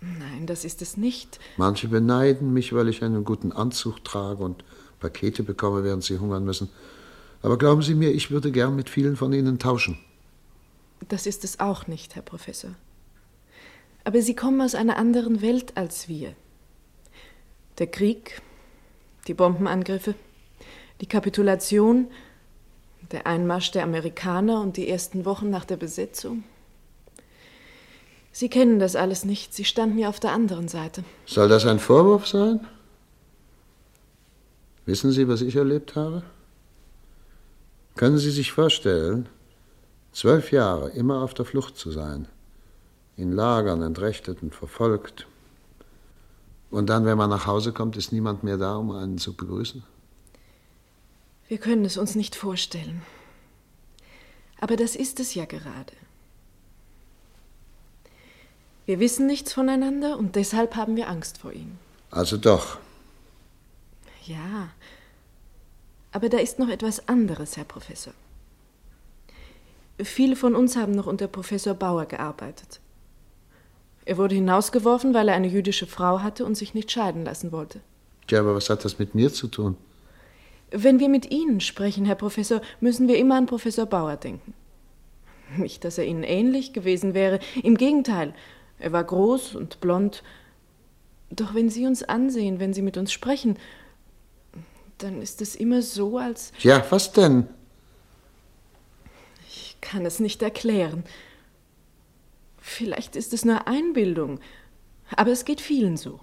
Nein, 0.02 0.46
das 0.46 0.66
ist 0.66 0.82
es 0.82 0.98
nicht. 0.98 1.40
Manche 1.58 1.88
beneiden 1.88 2.54
mich, 2.54 2.74
weil 2.74 2.90
ich 2.90 3.04
einen 3.04 3.24
guten 3.24 3.52
Anzug 3.52 4.04
trage 4.04 4.44
und 4.44 4.64
Pakete 5.00 5.44
bekomme, 5.44 5.84
während 5.84 6.04
sie 6.04 6.20
hungern 6.20 6.46
müssen. 6.46 6.70
Aber 7.42 7.58
glauben 7.58 7.82
Sie 7.82 7.96
mir, 7.96 8.12
ich 8.12 8.32
würde 8.32 8.52
gern 8.52 8.76
mit 8.76 8.90
vielen 8.90 9.16
von 9.16 9.34
Ihnen 9.34 9.60
tauschen. 9.60 10.00
Das 11.10 11.28
ist 11.28 11.44
es 11.44 11.60
auch 11.60 11.86
nicht, 11.88 12.16
Herr 12.16 12.24
Professor 12.24 12.72
aber 14.06 14.22
sie 14.22 14.36
kommen 14.36 14.62
aus 14.62 14.76
einer 14.76 14.98
anderen 14.98 15.42
Welt 15.42 15.76
als 15.76 16.08
wir. 16.08 16.34
Der 17.80 17.88
Krieg, 17.88 18.42
die 19.28 19.34
Bombenangriffe, 19.34 20.14
die 21.02 21.08
Kapitulation, 21.08 22.08
der 23.12 23.28
Einmarsch 23.28 23.72
der 23.72 23.84
Amerikaner 23.84 24.62
und 24.62 24.78
die 24.78 24.88
ersten 24.88 25.26
Wochen 25.26 25.50
nach 25.50 25.66
der 25.66 25.78
Besetzung. 25.78 26.44
Sie 28.36 28.50
kennen 28.50 28.80
das 28.80 28.98
alles 28.98 29.24
nicht, 29.24 29.54
Sie 29.54 29.64
standen 29.64 29.98
ja 29.98 30.10
auf 30.10 30.20
der 30.20 30.34
anderen 30.34 30.68
Seite. 30.68 31.06
Soll 31.26 31.48
das 31.48 31.66
ein 31.66 31.80
Vorwurf 31.80 32.28
sein? 32.28 32.68
Wissen 34.86 35.12
Sie, 35.12 35.30
was 35.30 35.40
ich 35.42 35.56
erlebt 35.56 35.96
habe? 35.96 36.22
Können 37.96 38.18
Sie 38.18 38.32
sich 38.32 38.52
vorstellen, 38.52 39.30
zwölf 40.12 40.52
Jahre 40.52 40.90
immer 40.90 41.22
auf 41.24 41.34
der 41.34 41.46
Flucht 41.46 41.78
zu 41.78 41.92
sein? 41.92 42.28
in 43.18 43.32
Lagern 43.32 43.82
entrechtet 43.82 44.44
und 44.44 44.54
verfolgt. 44.54 45.26
Und 46.70 46.88
dann, 46.90 47.06
wenn 47.06 47.18
man 47.18 47.30
nach 47.30 47.46
Hause 47.46 47.72
kommt, 47.72 47.96
ist 47.96 48.12
niemand 48.12 48.44
mehr 48.44 48.58
da, 48.58 48.76
um 48.76 48.92
einen 48.92 49.18
zu 49.18 49.34
begrüßen? 49.34 49.84
Wir 51.48 51.58
können 51.58 51.86
es 51.86 51.96
uns 51.96 52.16
nicht 52.16 52.36
vorstellen. 52.36 53.04
Aber 54.60 54.76
das 54.76 54.98
ist 54.98 55.22
es 55.22 55.34
ja 55.34 55.46
gerade. 55.46 55.94
Wir 58.86 59.00
wissen 59.00 59.26
nichts 59.26 59.54
voneinander 59.54 60.18
und 60.18 60.36
deshalb 60.36 60.76
haben 60.76 60.96
wir 60.96 61.10
Angst 61.10 61.40
vor 61.40 61.52
ihm. 61.52 61.78
Also 62.12 62.38
doch. 62.38 62.78
Ja. 64.26 64.70
Aber 66.12 66.30
da 66.30 66.38
ist 66.38 66.60
noch 66.60 66.70
etwas 66.70 67.08
anderes, 67.08 67.58
Herr 67.58 67.66
Professor. 67.66 68.14
Viele 70.00 70.36
von 70.36 70.56
uns 70.56 70.76
haben 70.76 70.92
noch 70.92 71.08
unter 71.08 71.28
Professor 71.28 71.74
Bauer 71.74 72.06
gearbeitet. 72.06 72.80
Er 74.06 74.18
wurde 74.18 74.36
hinausgeworfen, 74.36 75.14
weil 75.14 75.30
er 75.30 75.36
eine 75.36 75.48
jüdische 75.48 75.88
Frau 75.88 76.22
hatte 76.22 76.46
und 76.46 76.56
sich 76.56 76.74
nicht 76.74 76.92
scheiden 76.92 77.26
lassen 77.26 77.52
wollte. 77.52 77.80
Ja, 78.30 78.40
aber 78.40 78.56
was 78.56 78.70
hat 78.70 78.86
das 78.86 79.00
mit 79.00 79.16
mir 79.16 79.34
zu 79.34 79.48
tun? 79.48 79.78
Wenn 80.72 81.00
wir 81.00 81.10
mit 81.10 81.32
Ihnen 81.32 81.60
sprechen, 81.60 82.06
Herr 82.06 82.16
Professor, 82.16 82.62
müssen 82.82 83.08
wir 83.08 83.18
immer 83.18 83.36
an 83.36 83.46
Professor 83.46 83.86
Bauer 83.86 84.16
denken. 84.18 84.54
Nicht, 85.58 85.84
dass 85.84 85.98
er 85.98 86.06
Ihnen 86.06 86.24
ähnlich 86.24 86.74
gewesen 86.74 87.14
wäre. 87.14 87.40
Im 87.64 87.78
Gegenteil, 87.78 88.34
er 88.80 88.92
war 88.92 89.04
groß 89.04 89.56
und 89.56 89.80
blond. 89.80 90.24
Doch 91.30 91.54
wenn 91.54 91.70
Sie 91.70 91.86
uns 91.86 92.04
ansehen, 92.04 92.60
wenn 92.60 92.74
Sie 92.74 92.82
mit 92.82 92.98
uns 92.98 93.12
sprechen, 93.12 93.58
dann 94.98 95.22
ist 95.22 95.42
es 95.42 95.56
immer 95.56 95.82
so, 95.82 96.18
als. 96.18 96.52
Ja, 96.60 96.84
was 96.90 97.12
denn? 97.12 97.48
Ich 99.48 99.78
kann 99.82 100.06
es 100.06 100.20
nicht 100.20 100.42
erklären. 100.42 101.04
Vielleicht 102.58 103.16
ist 103.16 103.34
es 103.34 103.46
nur 103.46 103.68
Einbildung. 103.68 104.40
Aber 105.16 105.32
es 105.32 105.46
geht 105.46 105.62
vielen 105.62 105.98
so. 105.98 106.20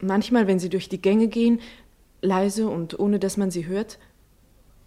Manchmal, 0.00 0.46
wenn 0.46 0.58
sie 0.58 0.68
durch 0.68 0.88
die 0.88 1.00
Gänge 1.00 1.28
gehen, 1.28 1.60
leise 2.20 2.68
und 2.68 2.98
ohne 2.98 3.18
dass 3.18 3.36
man 3.36 3.50
sie 3.50 3.66
hört. 3.66 3.98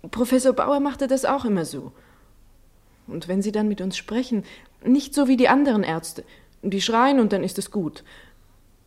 Professor 0.09 0.53
Bauer 0.53 0.79
machte 0.79 1.07
das 1.07 1.25
auch 1.25 1.45
immer 1.45 1.65
so. 1.65 1.91
Und 3.11 3.27
wenn 3.27 3.41
sie 3.41 3.51
dann 3.51 3.67
mit 3.67 3.81
uns 3.81 3.97
sprechen, 3.97 4.43
nicht 4.83 5.13
so 5.13 5.27
wie 5.27 5.37
die 5.37 5.49
anderen 5.49 5.83
Ärzte, 5.83 6.23
die 6.61 6.81
schreien 6.81 7.19
und 7.19 7.33
dann 7.33 7.43
ist 7.43 7.57
es 7.57 7.71
gut, 7.71 8.03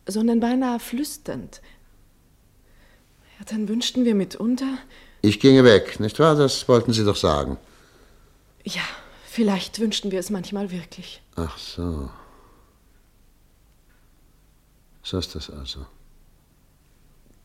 sondern 0.07 0.39
beinahe 0.39 0.79
flüsternd. 0.79 1.61
Ja, 3.39 3.45
dann 3.45 3.67
wünschten 3.67 4.05
wir 4.05 4.15
mitunter. 4.15 4.77
Ich 5.21 5.39
ginge 5.39 5.63
weg, 5.63 5.99
nicht 5.99 6.19
wahr? 6.19 6.35
Das 6.35 6.67
wollten 6.67 6.93
Sie 6.93 7.03
doch 7.03 7.15
sagen. 7.15 7.57
Ja, 8.63 8.83
vielleicht 9.25 9.79
wünschten 9.79 10.11
wir 10.11 10.19
es 10.19 10.29
manchmal 10.29 10.71
wirklich. 10.71 11.21
Ach 11.35 11.57
so. 11.57 12.09
So 15.03 15.17
ist 15.17 15.35
das 15.35 15.49
also. 15.49 15.85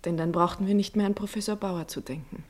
Denn 0.05 0.17
dann 0.17 0.33
brauchten 0.33 0.67
wir 0.67 0.75
nicht 0.75 0.97
mehr 0.97 1.07
an 1.07 1.15
Professor 1.15 1.57
Bauer 1.57 1.89
zu 1.89 2.01
denken. 2.01 2.45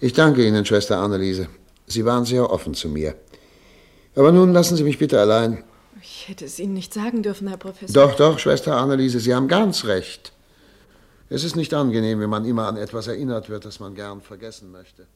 Ich 0.00 0.12
danke 0.12 0.46
Ihnen, 0.46 0.64
Schwester 0.64 0.98
Anneliese. 0.98 1.48
Sie 1.86 2.04
waren 2.04 2.24
sehr 2.24 2.50
offen 2.50 2.74
zu 2.74 2.88
mir. 2.88 3.14
Aber 4.14 4.32
nun 4.32 4.52
lassen 4.52 4.76
Sie 4.76 4.84
mich 4.84 4.98
bitte 4.98 5.20
allein. 5.20 5.62
Ich 6.02 6.28
hätte 6.28 6.44
es 6.44 6.58
Ihnen 6.58 6.74
nicht 6.74 6.92
sagen 6.92 7.22
dürfen, 7.22 7.48
Herr 7.48 7.56
Professor. 7.56 7.94
Doch, 7.94 8.16
doch, 8.16 8.38
Schwester 8.38 8.76
Anneliese, 8.76 9.20
Sie 9.20 9.34
haben 9.34 9.48
ganz 9.48 9.84
recht. 9.84 10.32
Es 11.28 11.42
ist 11.42 11.56
nicht 11.56 11.74
angenehm, 11.74 12.20
wenn 12.20 12.30
man 12.30 12.44
immer 12.44 12.66
an 12.66 12.76
etwas 12.76 13.08
erinnert 13.08 13.48
wird, 13.48 13.64
das 13.64 13.80
man 13.80 13.94
gern 13.94 14.20
vergessen 14.20 14.70
möchte. 14.70 15.06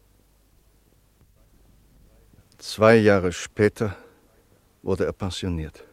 Zwei 2.59 2.97
Jahre 2.97 3.33
später 3.33 3.97
wurde 4.83 5.07
er 5.07 5.13
pensioniert. 5.13 5.85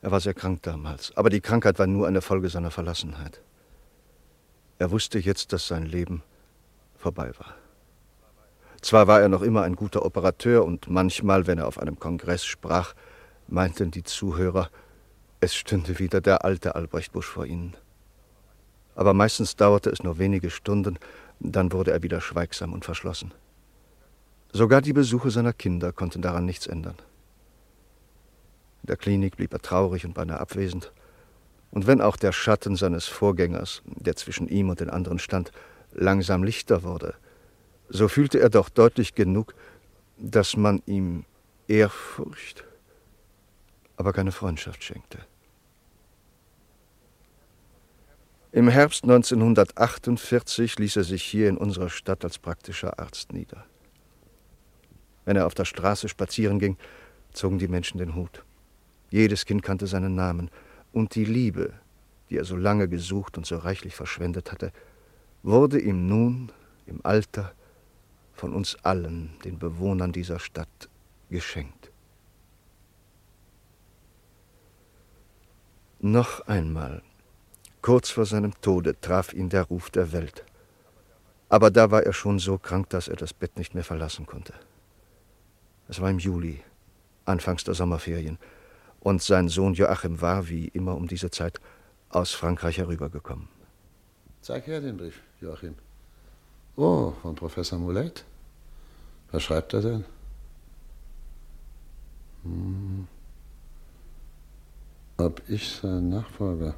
Er 0.00 0.10
war 0.10 0.20
sehr 0.20 0.34
krank 0.34 0.62
damals, 0.62 1.16
aber 1.16 1.30
die 1.30 1.40
Krankheit 1.40 1.78
war 1.78 1.86
nur 1.86 2.06
eine 2.06 2.20
Folge 2.20 2.48
seiner 2.48 2.70
Verlassenheit. 2.70 3.40
Er 4.78 4.90
wusste 4.90 5.18
jetzt, 5.18 5.52
dass 5.52 5.68
sein 5.68 5.86
Leben 5.86 6.22
vorbei 6.96 7.30
war. 7.38 7.54
Zwar 8.84 9.06
war 9.06 9.22
er 9.22 9.30
noch 9.30 9.40
immer 9.40 9.62
ein 9.62 9.76
guter 9.76 10.04
Operateur 10.04 10.62
und 10.62 10.90
manchmal, 10.90 11.46
wenn 11.46 11.56
er 11.56 11.68
auf 11.68 11.78
einem 11.78 11.98
Kongress 11.98 12.44
sprach, 12.44 12.92
meinten 13.48 13.90
die 13.90 14.02
Zuhörer, 14.02 14.68
es 15.40 15.54
stünde 15.54 15.98
wieder 15.98 16.20
der 16.20 16.44
alte 16.44 16.74
Albrecht 16.74 17.10
Busch 17.12 17.26
vor 17.26 17.46
ihnen. 17.46 17.74
Aber 18.94 19.14
meistens 19.14 19.56
dauerte 19.56 19.88
es 19.88 20.02
nur 20.02 20.18
wenige 20.18 20.50
Stunden, 20.50 20.98
dann 21.40 21.72
wurde 21.72 21.92
er 21.92 22.02
wieder 22.02 22.20
schweigsam 22.20 22.74
und 22.74 22.84
verschlossen. 22.84 23.32
Sogar 24.52 24.82
die 24.82 24.92
Besuche 24.92 25.30
seiner 25.30 25.54
Kinder 25.54 25.90
konnten 25.90 26.20
daran 26.20 26.44
nichts 26.44 26.66
ändern. 26.66 26.96
In 28.82 28.88
der 28.88 28.98
Klinik 28.98 29.38
blieb 29.38 29.54
er 29.54 29.62
traurig 29.62 30.04
und 30.04 30.12
beinahe 30.12 30.40
abwesend. 30.40 30.92
Und 31.70 31.86
wenn 31.86 32.02
auch 32.02 32.18
der 32.18 32.32
Schatten 32.32 32.76
seines 32.76 33.06
Vorgängers, 33.06 33.80
der 33.86 34.14
zwischen 34.14 34.46
ihm 34.46 34.68
und 34.68 34.80
den 34.80 34.90
anderen 34.90 35.18
stand, 35.18 35.52
langsam 35.94 36.42
lichter 36.44 36.82
wurde, 36.82 37.14
so 37.88 38.08
fühlte 38.08 38.40
er 38.40 38.50
doch 38.50 38.68
deutlich 38.68 39.14
genug, 39.14 39.54
dass 40.18 40.56
man 40.56 40.82
ihm 40.86 41.24
Ehrfurcht, 41.68 42.64
aber 43.96 44.12
keine 44.12 44.32
Freundschaft 44.32 44.82
schenkte. 44.82 45.18
Im 48.52 48.68
Herbst 48.68 49.02
1948 49.02 50.78
ließ 50.78 50.96
er 50.96 51.04
sich 51.04 51.24
hier 51.24 51.48
in 51.48 51.56
unserer 51.56 51.90
Stadt 51.90 52.24
als 52.24 52.38
praktischer 52.38 53.00
Arzt 53.00 53.32
nieder. 53.32 53.64
Wenn 55.24 55.36
er 55.36 55.46
auf 55.46 55.54
der 55.54 55.64
Straße 55.64 56.08
spazieren 56.08 56.60
ging, 56.60 56.76
zogen 57.32 57.58
die 57.58 57.66
Menschen 57.66 57.98
den 57.98 58.14
Hut. 58.14 58.44
Jedes 59.10 59.44
Kind 59.44 59.62
kannte 59.62 59.86
seinen 59.86 60.14
Namen. 60.14 60.50
Und 60.92 61.16
die 61.16 61.24
Liebe, 61.24 61.72
die 62.30 62.36
er 62.36 62.44
so 62.44 62.56
lange 62.56 62.88
gesucht 62.88 63.36
und 63.36 63.44
so 63.44 63.56
reichlich 63.56 63.96
verschwendet 63.96 64.52
hatte, 64.52 64.72
wurde 65.42 65.80
ihm 65.80 66.06
nun 66.06 66.52
im 66.86 67.00
Alter 67.02 67.52
von 68.34 68.52
uns 68.52 68.76
allen, 68.84 69.36
den 69.44 69.58
Bewohnern 69.58 70.12
dieser 70.12 70.38
Stadt, 70.38 70.88
geschenkt. 71.30 71.90
Noch 76.00 76.46
einmal, 76.46 77.02
kurz 77.80 78.10
vor 78.10 78.26
seinem 78.26 78.52
Tode, 78.60 79.00
traf 79.00 79.32
ihn 79.32 79.48
der 79.48 79.62
Ruf 79.62 79.88
der 79.90 80.12
Welt. 80.12 80.44
Aber 81.48 81.70
da 81.70 81.90
war 81.90 82.02
er 82.02 82.12
schon 82.12 82.38
so 82.38 82.58
krank, 82.58 82.90
dass 82.90 83.08
er 83.08 83.16
das 83.16 83.32
Bett 83.32 83.56
nicht 83.56 83.74
mehr 83.74 83.84
verlassen 83.84 84.26
konnte. 84.26 84.52
Es 85.88 86.00
war 86.00 86.10
im 86.10 86.18
Juli, 86.18 86.62
anfangs 87.24 87.64
der 87.64 87.74
Sommerferien, 87.74 88.38
und 89.00 89.22
sein 89.22 89.48
Sohn 89.48 89.74
Joachim 89.74 90.20
war, 90.20 90.48
wie 90.48 90.68
immer 90.68 90.96
um 90.96 91.06
diese 91.06 91.30
Zeit, 91.30 91.60
aus 92.08 92.32
Frankreich 92.32 92.78
herübergekommen. 92.78 93.48
Zeig 94.40 94.66
her 94.66 94.80
den 94.80 94.96
Brief, 94.96 95.20
Joachim. 95.40 95.74
Oh, 96.76 97.12
von 97.22 97.34
Professor 97.34 97.78
Moulet? 97.78 98.24
Was 99.30 99.42
schreibt 99.42 99.74
er 99.74 99.80
denn? 99.80 100.04
Hm. 102.42 103.06
Ob 105.16 105.42
ich 105.48 105.70
sein 105.70 106.08
Nachfolger 106.08 106.74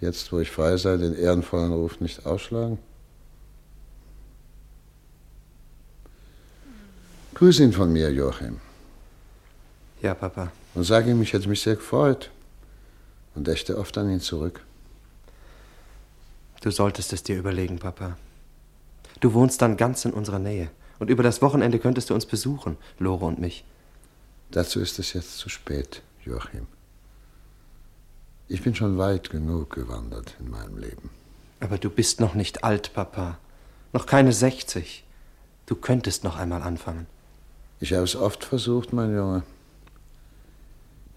jetzt, 0.00 0.32
wo 0.32 0.40
ich 0.40 0.50
frei 0.50 0.76
sei, 0.76 0.96
den 0.96 1.14
ehrenvollen 1.14 1.72
Ruf 1.72 2.00
nicht 2.00 2.26
ausschlagen? 2.26 2.78
Grüß 7.34 7.60
ihn 7.60 7.72
von 7.72 7.92
mir, 7.92 8.12
Joachim. 8.12 8.60
Ja, 10.02 10.14
Papa. 10.14 10.50
Und 10.74 10.84
sag 10.84 11.06
ihm, 11.06 11.22
ich 11.22 11.32
hätte 11.32 11.48
mich 11.48 11.62
sehr 11.62 11.76
gefreut 11.76 12.30
und 13.34 13.46
dächte 13.46 13.78
oft 13.78 13.96
an 13.98 14.10
ihn 14.10 14.20
zurück. 14.20 14.62
Du 16.60 16.70
solltest 16.70 17.12
es 17.12 17.22
dir 17.22 17.38
überlegen, 17.38 17.78
Papa. 17.78 18.16
Du 19.20 19.32
wohnst 19.32 19.62
dann 19.62 19.76
ganz 19.76 20.04
in 20.04 20.12
unserer 20.12 20.38
Nähe. 20.38 20.70
Und 20.98 21.08
über 21.08 21.22
das 21.22 21.40
Wochenende 21.40 21.78
könntest 21.78 22.10
du 22.10 22.14
uns 22.14 22.26
besuchen, 22.26 22.76
Lore 22.98 23.24
und 23.24 23.38
mich. 23.38 23.64
Dazu 24.50 24.80
ist 24.80 24.98
es 24.98 25.14
jetzt 25.14 25.38
zu 25.38 25.48
spät, 25.48 26.02
Joachim. 26.24 26.66
Ich 28.48 28.62
bin 28.62 28.74
schon 28.74 28.98
weit 28.98 29.30
genug 29.30 29.70
gewandert 29.70 30.34
in 30.40 30.50
meinem 30.50 30.76
Leben. 30.76 31.10
Aber 31.60 31.78
du 31.78 31.88
bist 31.88 32.20
noch 32.20 32.34
nicht 32.34 32.64
alt, 32.64 32.92
Papa. 32.92 33.38
Noch 33.92 34.06
keine 34.06 34.32
60. 34.32 35.04
Du 35.66 35.76
könntest 35.76 36.24
noch 36.24 36.36
einmal 36.36 36.62
anfangen. 36.62 37.06
Ich 37.78 37.92
habe 37.92 38.04
es 38.04 38.16
oft 38.16 38.44
versucht, 38.44 38.92
mein 38.92 39.14
Junge. 39.14 39.42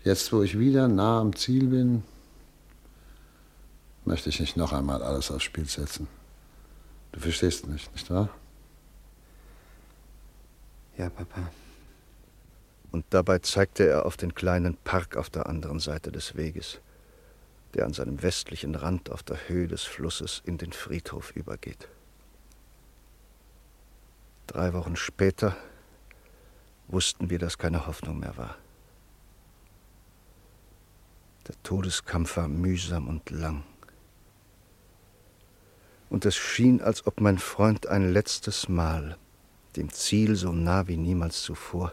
Jetzt, 0.04 0.32
wo 0.32 0.44
ich 0.44 0.60
wieder 0.60 0.88
nah 0.88 1.20
am 1.20 1.36
Ziel 1.36 1.68
bin, 1.68 2.04
möchte 4.06 4.30
ich 4.30 4.40
nicht 4.40 4.58
noch 4.58 4.74
einmal 4.74 5.04
alles 5.04 5.32
aufs 5.32 5.44
Spiel 5.44 5.68
setzen. 5.68 6.08
Du 7.12 7.20
verstehst 7.20 7.68
nicht, 7.68 7.92
nicht 7.94 8.10
wahr? 8.10 8.30
Ja, 10.98 11.10
Papa. 11.10 11.50
Und 12.92 13.06
dabei 13.10 13.40
zeigte 13.40 13.88
er 13.88 14.06
auf 14.06 14.18
den 14.18 14.36
kleinen 14.36 14.78
Park 14.78 15.18
auf 15.18 15.30
der 15.30 15.48
anderen 15.48 15.80
Seite 15.80 16.12
des 16.12 16.36
Weges, 16.36 16.80
der 17.74 17.86
an 17.86 17.94
seinem 17.94 18.22
westlichen 18.22 18.76
Rand 18.76 19.10
auf 19.10 19.24
der 19.24 19.48
Höhe 19.48 19.68
des 19.68 19.84
Flusses 19.84 20.44
in 20.46 20.58
den 20.58 20.74
Friedhof 20.74 21.32
übergeht. 21.36 21.88
Drei 24.46 24.74
Wochen 24.74 24.96
später 24.96 25.56
wussten 26.88 27.30
wir, 27.30 27.40
dass 27.40 27.58
keine 27.58 27.88
Hoffnung 27.88 28.20
mehr 28.20 28.38
war. 28.38 28.56
Der 31.48 31.56
Todeskampf 31.64 32.38
war 32.38 32.48
mühsam 32.48 33.08
und 33.08 33.30
lang. 33.32 33.64
Und 36.14 36.26
es 36.26 36.36
schien, 36.36 36.80
als 36.80 37.08
ob 37.08 37.22
mein 37.22 37.40
Freund 37.40 37.88
ein 37.88 38.14
letztes 38.14 38.70
Mal, 38.70 39.18
dem 39.76 39.90
Ziel 39.90 40.36
so 40.36 40.52
nah 40.52 40.88
wie 40.88 40.96
niemals 40.96 41.42
zuvor, 41.42 41.92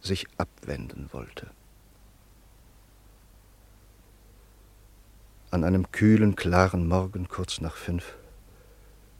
sich 0.00 0.26
abwenden 0.38 1.10
wollte. 1.12 1.50
An 5.50 5.64
einem 5.64 5.92
kühlen, 5.92 6.34
klaren 6.34 6.88
Morgen 6.88 7.28
kurz 7.28 7.60
nach 7.60 7.76
fünf 7.76 8.14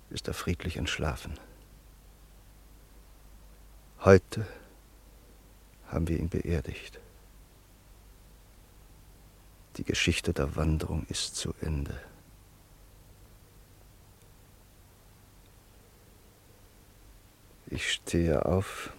ist 0.08 0.28
er 0.28 0.34
friedlich 0.34 0.78
entschlafen. 0.78 1.34
Heute 4.02 4.46
haben 5.88 6.08
wir 6.08 6.18
ihn 6.18 6.30
beerdigt. 6.30 6.98
Die 9.76 9.84
Geschichte 9.84 10.32
der 10.32 10.56
Wanderung 10.56 11.04
ist 11.10 11.36
zu 11.36 11.52
Ende. 11.60 12.00
Ich 17.72 17.92
stehe 17.92 18.44
auf, 18.46 18.92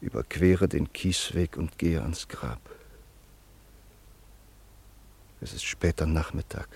überquere 0.00 0.68
den 0.68 0.92
Kiesweg 0.92 1.56
und 1.56 1.76
gehe 1.76 2.00
ans 2.00 2.28
Grab. 2.28 2.60
Es 5.40 5.52
ist 5.52 5.64
später 5.64 6.06
Nachmittag 6.06 6.68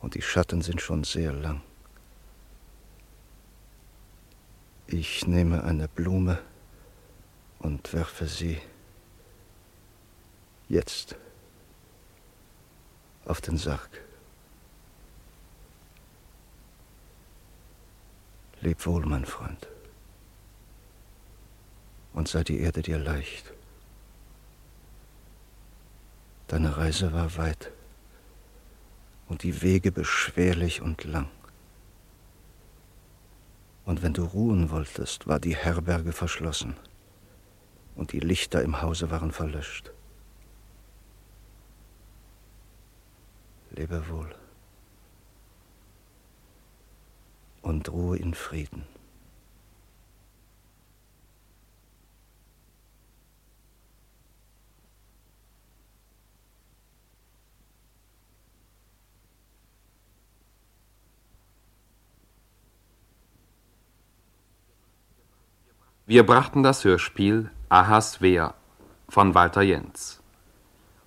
und 0.00 0.14
die 0.14 0.22
Schatten 0.22 0.62
sind 0.62 0.80
schon 0.80 1.04
sehr 1.04 1.32
lang. 1.32 1.60
Ich 4.86 5.26
nehme 5.26 5.64
eine 5.64 5.86
Blume 5.86 6.38
und 7.58 7.92
werfe 7.92 8.26
sie 8.26 8.58
jetzt 10.70 11.16
auf 13.26 13.42
den 13.42 13.58
Sarg. 13.58 13.90
Leb 18.60 18.86
wohl, 18.86 19.04
mein 19.04 19.26
Freund, 19.26 19.68
und 22.14 22.26
sei 22.26 22.42
die 22.42 22.60
Erde 22.60 22.82
dir 22.82 22.98
leicht. 22.98 23.52
Deine 26.48 26.76
Reise 26.76 27.12
war 27.12 27.36
weit 27.36 27.70
und 29.28 29.42
die 29.42 29.62
Wege 29.62 29.92
beschwerlich 29.92 30.80
und 30.80 31.04
lang. 31.04 31.28
Und 33.84 34.02
wenn 34.02 34.14
du 34.14 34.24
ruhen 34.24 34.70
wolltest, 34.70 35.26
war 35.26 35.38
die 35.38 35.56
Herberge 35.56 36.12
verschlossen 36.12 36.76
und 37.94 38.12
die 38.12 38.20
Lichter 38.20 38.62
im 38.62 38.80
Hause 38.80 39.10
waren 39.10 39.32
verlöscht. 39.32 39.92
Lebe 43.70 44.08
wohl 44.08 44.34
und 47.66 47.88
ruhe 47.88 48.16
in 48.16 48.32
Frieden. 48.32 48.84
Wir 66.06 66.24
brachten 66.24 66.62
das 66.62 66.84
Hörspiel 66.84 67.50
Ahasver 67.68 68.54
von 69.08 69.34
Walter 69.34 69.62
Jentz. 69.62 70.22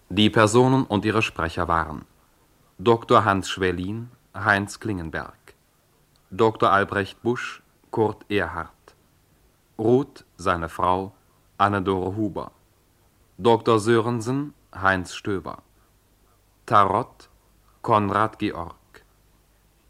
Die 0.09 0.29
Personen 0.29 0.83
und 0.83 1.05
ihre 1.05 1.21
Sprecher 1.21 1.69
waren 1.69 2.05
Dr. 2.79 3.23
Hans 3.23 3.49
Schwellin, 3.49 4.11
Heinz 4.35 4.81
Klingenberg, 4.81 5.38
Dr. 6.31 6.71
Albrecht 6.71 7.23
Busch, 7.23 7.63
Kurt 7.89 8.23
Erhardt, 8.29 8.95
Ruth, 9.79 10.25
seine 10.37 10.69
Frau, 10.69 11.15
Annedore 11.57 12.15
Huber, 12.15 12.51
Dr. 13.39 13.79
Sörensen, 13.79 14.53
Heinz 14.71 15.15
Stöber, 15.15 15.63
Tarot, 16.67 17.29
Konrad 17.81 18.37
Georg, 18.37 18.75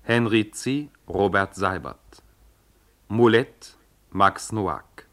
Henrizi, 0.04 0.90
Robert 1.10 1.56
Seibert, 1.56 2.24
Mulet, 3.10 3.76
Max 4.12 4.54
Noack, 4.54 5.08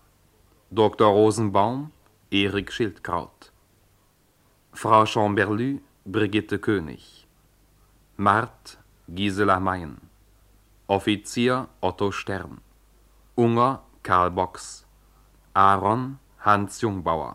Dr. 0.70 1.07
Rosenbaum, 1.07 1.90
Erik 2.31 2.70
Schildkraut, 2.70 3.51
Frau 4.73 5.05
Chamberlü, 5.05 5.81
Brigitte 6.05 6.61
König, 6.61 7.27
Mart, 8.16 8.78
Gisela 9.09 9.59
Mayen, 9.59 10.06
Offizier 10.89 11.67
Otto 11.81 12.13
Stern, 12.13 12.61
Unger 13.35 13.83
Karl 14.05 14.31
Box, 14.31 14.87
Aaron 15.53 16.21
Hans 16.39 16.81
Jungbauer, 16.81 17.35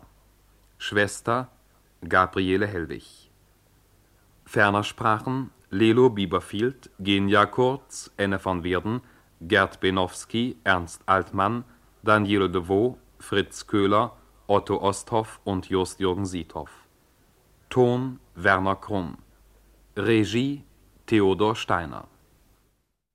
Schwester 0.78 1.50
Gabriele 2.00 2.66
Hellwig. 2.66 3.30
Ferner 4.46 4.82
sprachen 4.82 5.50
Lelo 5.68 6.08
Bieberfield, 6.08 6.88
Genia 6.98 7.44
Kurz, 7.44 8.10
Enne 8.16 8.38
von 8.38 8.64
Werden, 8.64 9.02
Gerd 9.42 9.80
Benowski, 9.80 10.56
Ernst 10.64 11.02
Altmann, 11.04 11.64
Daniele 12.02 12.48
de 12.48 12.66
Vaux, 12.66 12.96
Fritz 13.18 13.66
Köhler, 13.66 14.16
Otto 14.46 14.80
Osthoff 14.80 15.40
und 15.44 15.68
Jost-Jürgen 15.68 16.24
Siethoff. 16.24 16.70
Ton 17.68 18.18
Werner 18.34 18.76
Krumm. 18.76 19.18
Regie 19.94 20.64
Theodor 21.04 21.54
Steiner 21.54 22.08